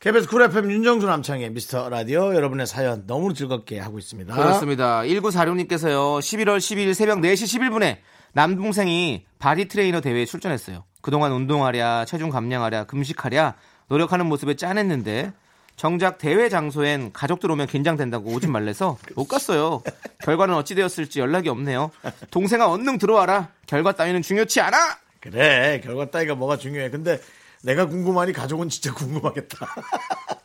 KBS 0.00 0.28
쿨 0.28 0.42
FM 0.44 0.70
윤정수 0.70 1.06
남창희의 1.06 1.50
미스터 1.50 1.90
라디오 1.90 2.34
여러분의 2.34 2.66
사연 2.66 3.06
너무 3.06 3.34
즐겁게 3.34 3.78
하고 3.78 3.98
있습니다. 3.98 4.34
그렇습니다. 4.34 5.02
1946님께서요. 5.02 6.18
11월 6.18 6.56
12일 6.56 6.94
새벽 6.94 7.18
4시 7.18 7.60
11분에 7.60 7.98
남동생이 8.32 9.24
body 9.38 9.68
트레이너 9.68 10.00
대회에 10.00 10.24
출전했어요. 10.24 10.84
그동안 11.00 11.32
운동하랴, 11.32 12.04
체중 12.06 12.30
감량하랴, 12.30 12.84
금식하랴 12.84 13.54
노력하는 13.88 14.26
모습에 14.26 14.56
짠했는데 14.56 15.32
정작 15.76 16.18
대회 16.18 16.48
장소엔 16.48 17.12
가족들 17.12 17.50
오면 17.50 17.66
긴장된다고 17.66 18.30
오지 18.30 18.46
말래서 18.46 18.98
못 19.16 19.26
갔어요. 19.26 19.82
결과는 20.22 20.54
어찌 20.54 20.74
되었을지 20.74 21.18
연락이 21.18 21.48
없네요. 21.48 21.90
동생아 22.30 22.68
얼른 22.68 22.98
들어와라. 22.98 23.48
결과 23.66 23.92
따위는 23.92 24.22
중요치 24.22 24.60
않아. 24.60 24.76
그래 25.20 25.80
결과 25.82 26.10
따위가 26.10 26.34
뭐가 26.34 26.56
중요해. 26.56 26.90
근데 26.90 27.18
내가 27.62 27.86
궁금하니 27.86 28.32
가족은 28.32 28.68
진짜 28.68 28.92
궁금하겠다. 28.94 29.66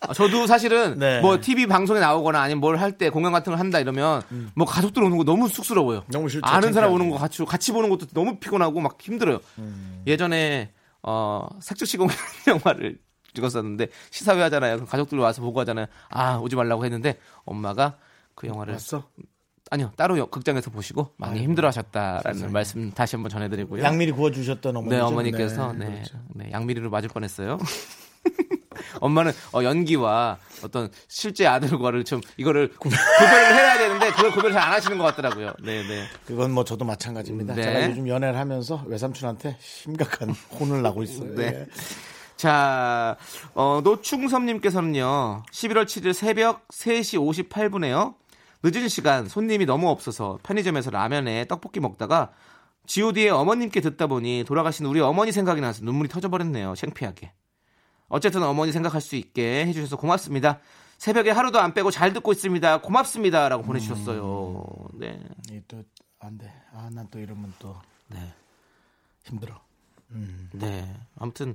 아, 0.01 0.13
저도 0.13 0.47
사실은 0.47 0.97
네. 0.99 1.19
뭐 1.21 1.39
TV 1.39 1.65
방송에 1.67 1.99
나오거나 1.99 2.39
아니면 2.41 2.61
뭘 2.61 2.77
할 2.77 2.97
때 2.97 3.09
공연 3.09 3.31
같은 3.31 3.51
걸 3.51 3.59
한다 3.59 3.79
이러면 3.79 4.21
뭐 4.55 4.65
가족들 4.65 5.03
오는 5.03 5.17
거 5.17 5.23
너무 5.23 5.47
쑥스러워요. 5.49 6.03
너무 6.11 6.29
싫죠. 6.29 6.45
아는 6.47 6.73
사람. 6.73 6.91
오는 6.93 7.09
거 7.09 7.17
같이 7.17 7.43
같이 7.45 7.71
보는 7.71 7.89
것도 7.89 8.07
너무 8.13 8.37
피곤하고 8.39 8.79
막 8.79 8.97
힘들어요. 9.01 9.39
예전에 10.05 10.71
어 11.03 11.47
색조시공 11.61 12.07
영화를 12.47 12.99
찍었었는데 13.33 13.87
시사회 14.11 14.41
하잖아요. 14.43 14.85
가족들 14.85 15.17
와서 15.19 15.41
보고 15.41 15.59
하잖아요. 15.61 15.87
아 16.09 16.35
오지 16.37 16.55
말라고 16.55 16.85
했는데 16.85 17.19
엄마가 17.45 17.97
그 18.35 18.47
영화를 18.47 18.73
봤어? 18.73 19.03
아니요 19.69 19.91
따로 19.97 20.17
여- 20.17 20.25
극장에서 20.27 20.69
보시고 20.71 21.11
많이 21.17 21.41
힘들어하셨다라는 21.43 22.51
말씀 22.51 22.91
다시 22.91 23.15
한번 23.15 23.29
전해드리고요. 23.29 23.83
양미리 23.83 24.11
구워주셨던 24.13 24.75
어머니. 24.77 24.95
네, 24.95 25.01
어머니께서 25.01 25.73
네, 25.73 25.85
그렇죠. 25.87 26.19
네, 26.35 26.49
양미리로 26.51 26.89
맞을 26.89 27.09
뻔했어요. 27.09 27.57
엄마는 29.01 29.31
어, 29.53 29.63
연기와 29.63 30.37
어떤 30.63 30.89
실제 31.07 31.45
아들과를 31.47 32.03
좀 32.03 32.21
이거를 32.37 32.69
구, 32.77 32.89
구별을 32.89 33.53
해야 33.55 33.77
되는데 33.77 34.11
그걸 34.11 34.31
구별을 34.31 34.53
잘 34.53 34.67
안 34.67 34.73
하시는 34.73 34.97
것 34.97 35.03
같더라고요. 35.05 35.53
네, 35.63 35.81
네. 35.87 36.03
그건 36.25 36.51
뭐 36.51 36.63
저도 36.63 36.83
마찬가지입니다. 36.85 37.53
네. 37.55 37.61
제가 37.63 37.89
요즘 37.89 38.07
연애를 38.07 38.37
하면서 38.37 38.83
외삼촌한테 38.87 39.57
심각한 39.59 40.29
혼을 40.59 40.81
나고 40.81 41.03
있어요. 41.03 41.33
네. 41.35 41.45
예. 41.45 41.65
자, 42.35 43.17
어, 43.55 43.81
노충섭님께서는요, 43.83 45.43
11월 45.51 45.85
7일 45.85 46.13
새벽 46.13 46.67
3시 46.67 47.47
58분에요. 47.49 48.13
늦은 48.63 48.87
시간 48.87 49.27
손님이 49.27 49.65
너무 49.65 49.89
없어서 49.89 50.39
편의점에서 50.43 50.89
라면에 50.91 51.45
떡볶이 51.47 51.79
먹다가 51.79 52.31
god의 52.87 53.29
어머님께 53.29 53.81
듣다 53.81 54.07
보니 54.07 54.45
돌아가신 54.47 54.85
우리 54.85 54.99
어머니 54.99 55.31
생각이 55.31 55.61
나서 55.61 55.83
눈물이 55.83 56.09
터져버렸네요. 56.09 56.75
창피하게. 56.75 57.33
어쨌든 58.07 58.43
어머니 58.43 58.71
생각할 58.71 59.01
수 59.01 59.15
있게 59.15 59.65
해주셔서 59.67 59.97
고맙습니다. 59.97 60.59
새벽에 60.97 61.29
하루도 61.31 61.59
안 61.59 61.73
빼고 61.73 61.91
잘 61.91 62.13
듣고 62.13 62.31
있습니다. 62.31 62.81
고맙습니다. 62.81 63.49
라고 63.49 63.63
보내주셨어요. 63.63 64.63
네. 64.95 65.19
또 65.67 65.83
안 66.19 66.37
돼. 66.37 66.51
아, 66.73 66.89
난 66.91 67.07
또 67.11 67.19
이러면 67.19 67.53
또 67.59 67.75
네. 68.07 68.33
힘들어. 69.23 69.61
네. 70.53 70.95
아무튼 71.15 71.53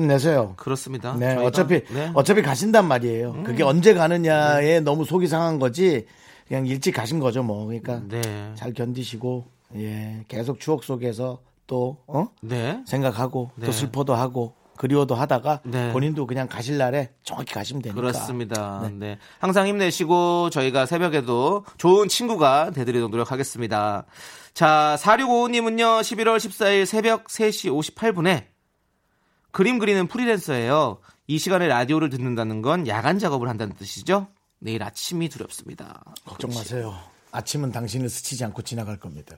힘내세요. 0.00 0.54
그렇습니다. 0.56 1.14
네, 1.18 1.36
저희가- 1.36 1.44
어차피 1.44 1.84
네. 1.92 2.10
어차피 2.14 2.42
가신단 2.42 2.86
말이에요. 2.88 3.42
그게 3.44 3.62
언제 3.62 3.94
가느냐에 3.94 4.80
너무 4.80 5.04
속이 5.04 5.26
상한 5.26 5.58
거지. 5.58 6.06
그냥 6.48 6.66
일찍 6.66 6.92
가신 6.92 7.18
거죠, 7.18 7.42
뭐. 7.42 7.66
그러니까 7.66 8.00
네. 8.08 8.52
잘 8.56 8.72
견디시고 8.72 9.44
예, 9.76 10.24
계속 10.28 10.60
추억 10.60 10.84
속에서 10.84 11.40
또 11.66 11.98
어? 12.06 12.26
네. 12.42 12.82
생각하고 12.86 13.50
네. 13.56 13.66
또 13.66 13.72
슬퍼도 13.72 14.14
하고 14.14 14.54
그리워도 14.76 15.14
하다가 15.14 15.60
네. 15.64 15.92
본인도 15.92 16.26
그냥 16.26 16.48
가실 16.48 16.76
날에 16.76 17.10
정확히 17.22 17.54
가시면 17.54 17.82
되니까. 17.82 18.00
그렇습니다. 18.00 18.90
네. 18.98 19.16
항상 19.38 19.66
힘내시고 19.68 20.50
저희가 20.50 20.86
새벽에도 20.86 21.64
좋은 21.78 22.08
친구가 22.08 22.70
되드리도록 22.74 23.10
노력하겠습니다. 23.12 24.04
자, 24.54 24.96
4655님은요, 25.00 26.00
11월 26.00 26.36
14일 26.36 26.84
새벽 26.84 27.28
3시 27.28 27.70
58분에 27.94 28.44
그림 29.52 29.78
그리는 29.78 30.06
프리랜서예요. 30.08 30.98
이 31.26 31.38
시간에 31.38 31.68
라디오를 31.68 32.10
듣는다는 32.10 32.62
건 32.62 32.88
야간 32.88 33.18
작업을 33.18 33.48
한다는 33.48 33.74
뜻이죠? 33.74 34.26
내일 34.58 34.82
아침이 34.82 35.28
두렵습니다. 35.28 36.02
걱정 36.24 36.50
마세요. 36.54 36.94
아침은 37.30 37.70
당신을 37.70 38.08
스치지 38.08 38.44
않고 38.44 38.62
지나갈 38.62 38.98
겁니다. 38.98 39.36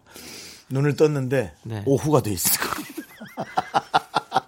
눈을 0.70 0.96
떴는데 0.96 1.54
네. 1.64 1.82
오후가 1.86 2.22
돼 2.22 2.32
있을 2.32 2.60
겁니다. 2.60 2.94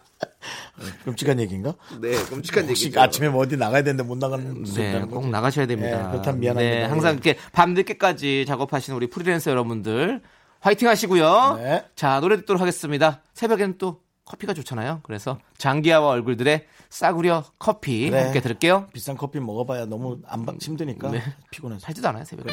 끔찍한 1.05 1.41
얘기인가? 1.41 1.75
네, 2.01 2.13
끔찍한 2.25 2.69
얘기죠. 2.69 3.01
아침에 3.01 3.29
뭐 3.29 3.43
어디 3.43 3.57
나가야 3.57 3.83
되는데 3.83 4.03
못 4.03 4.19
나가는 4.19 4.65
수 4.65 4.75
네, 4.75 5.01
꼭 5.01 5.11
거죠? 5.17 5.29
나가셔야 5.29 5.67
됩니다. 5.67 6.05
네, 6.05 6.11
그렇다면 6.11 6.41
미안합니다. 6.41 6.77
네, 6.79 6.85
항상 6.85 7.15
이렇게 7.15 7.37
밤 7.53 7.75
늦게까지 7.75 8.45
작업하시는 8.47 8.97
우리 8.97 9.09
프리랜서 9.09 9.51
여러분들 9.51 10.21
화이팅 10.61 10.89
하시고요. 10.89 11.55
네. 11.59 11.85
자, 11.95 12.21
노래 12.21 12.37
듣도록 12.37 12.61
하겠습니다. 12.61 13.23
새벽에는 13.35 13.79
또 13.79 14.01
커피가 14.27 14.53
좋잖아요. 14.55 15.01
그래서 15.05 15.39
장기하와 15.57 16.09
얼굴들의 16.09 16.67
싸구려 16.91 17.45
커피 17.59 18.11
그래. 18.11 18.25
함께 18.25 18.41
들을게요. 18.41 18.89
비싼 18.93 19.17
커피 19.17 19.41
먹어봐야 19.41 19.87
너무 19.87 20.19
안 20.27 20.45
받- 20.45 20.57
힘드니까 20.61 21.11
네. 21.11 21.23
피곤해서. 21.51 21.81
살지도 21.81 22.09
않아요, 22.09 22.25
새벽에. 22.25 22.51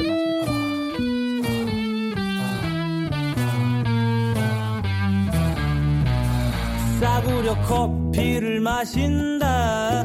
싸구려 6.99 7.55
커피를 7.63 8.61
마신다 8.61 10.03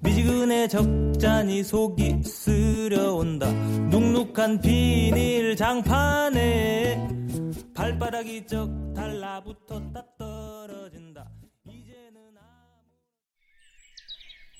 미지근해 0.00 0.68
적잖이 0.68 1.64
속이 1.64 2.22
쓰려온다 2.22 3.50
눅눅한 3.90 4.60
비닐 4.60 5.56
장판에 5.56 7.08
발바닥이 7.74 8.46
쩍 8.46 8.68
달라붙었다 8.94 10.04
떨어진다 10.66 11.28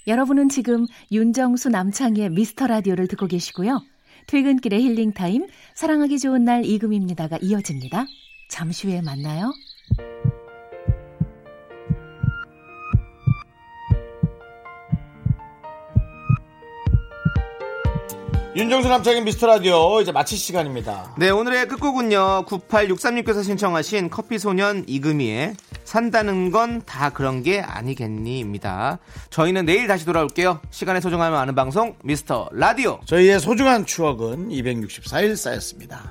여러분은 0.08 0.48
지금 0.48 0.86
윤정수 1.12 1.68
남창희의 1.68 2.30
미스터 2.30 2.66
라디오를 2.66 3.06
듣고 3.06 3.28
계시고요. 3.28 3.80
퇴근길의 4.26 4.82
힐링 4.82 5.12
타임, 5.12 5.46
사랑하기 5.76 6.18
좋은 6.18 6.42
날 6.42 6.64
이금입니다가 6.64 7.38
이어집니다. 7.40 8.06
잠시 8.50 8.88
후에 8.88 9.00
만나요. 9.00 9.52
윤정수 18.54 18.86
남창의 18.86 19.22
미스터 19.22 19.46
라디오 19.46 20.00
이제 20.02 20.12
마칠 20.12 20.36
시간입니다. 20.36 21.14
네, 21.16 21.30
오늘의 21.30 21.68
끝곡은요. 21.68 22.44
9863님께서 22.46 23.42
신청하신 23.42 24.10
커피소년 24.10 24.84
이금희의 24.86 25.54
산다는 25.92 26.50
건 26.50 26.80
다 26.86 27.10
그런 27.10 27.42
게 27.42 27.60
아니겠니입니다. 27.60 28.98
저희는 29.28 29.66
내일 29.66 29.86
다시 29.86 30.06
돌아올게요. 30.06 30.60
시간의 30.70 31.02
소중함을 31.02 31.36
아는 31.36 31.54
방송 31.54 31.94
미스터 32.02 32.48
라디오. 32.52 32.98
저희의 33.04 33.38
소중한 33.40 33.84
추억은 33.84 34.48
264일 34.48 35.36
쌓였습니다. 35.36 36.10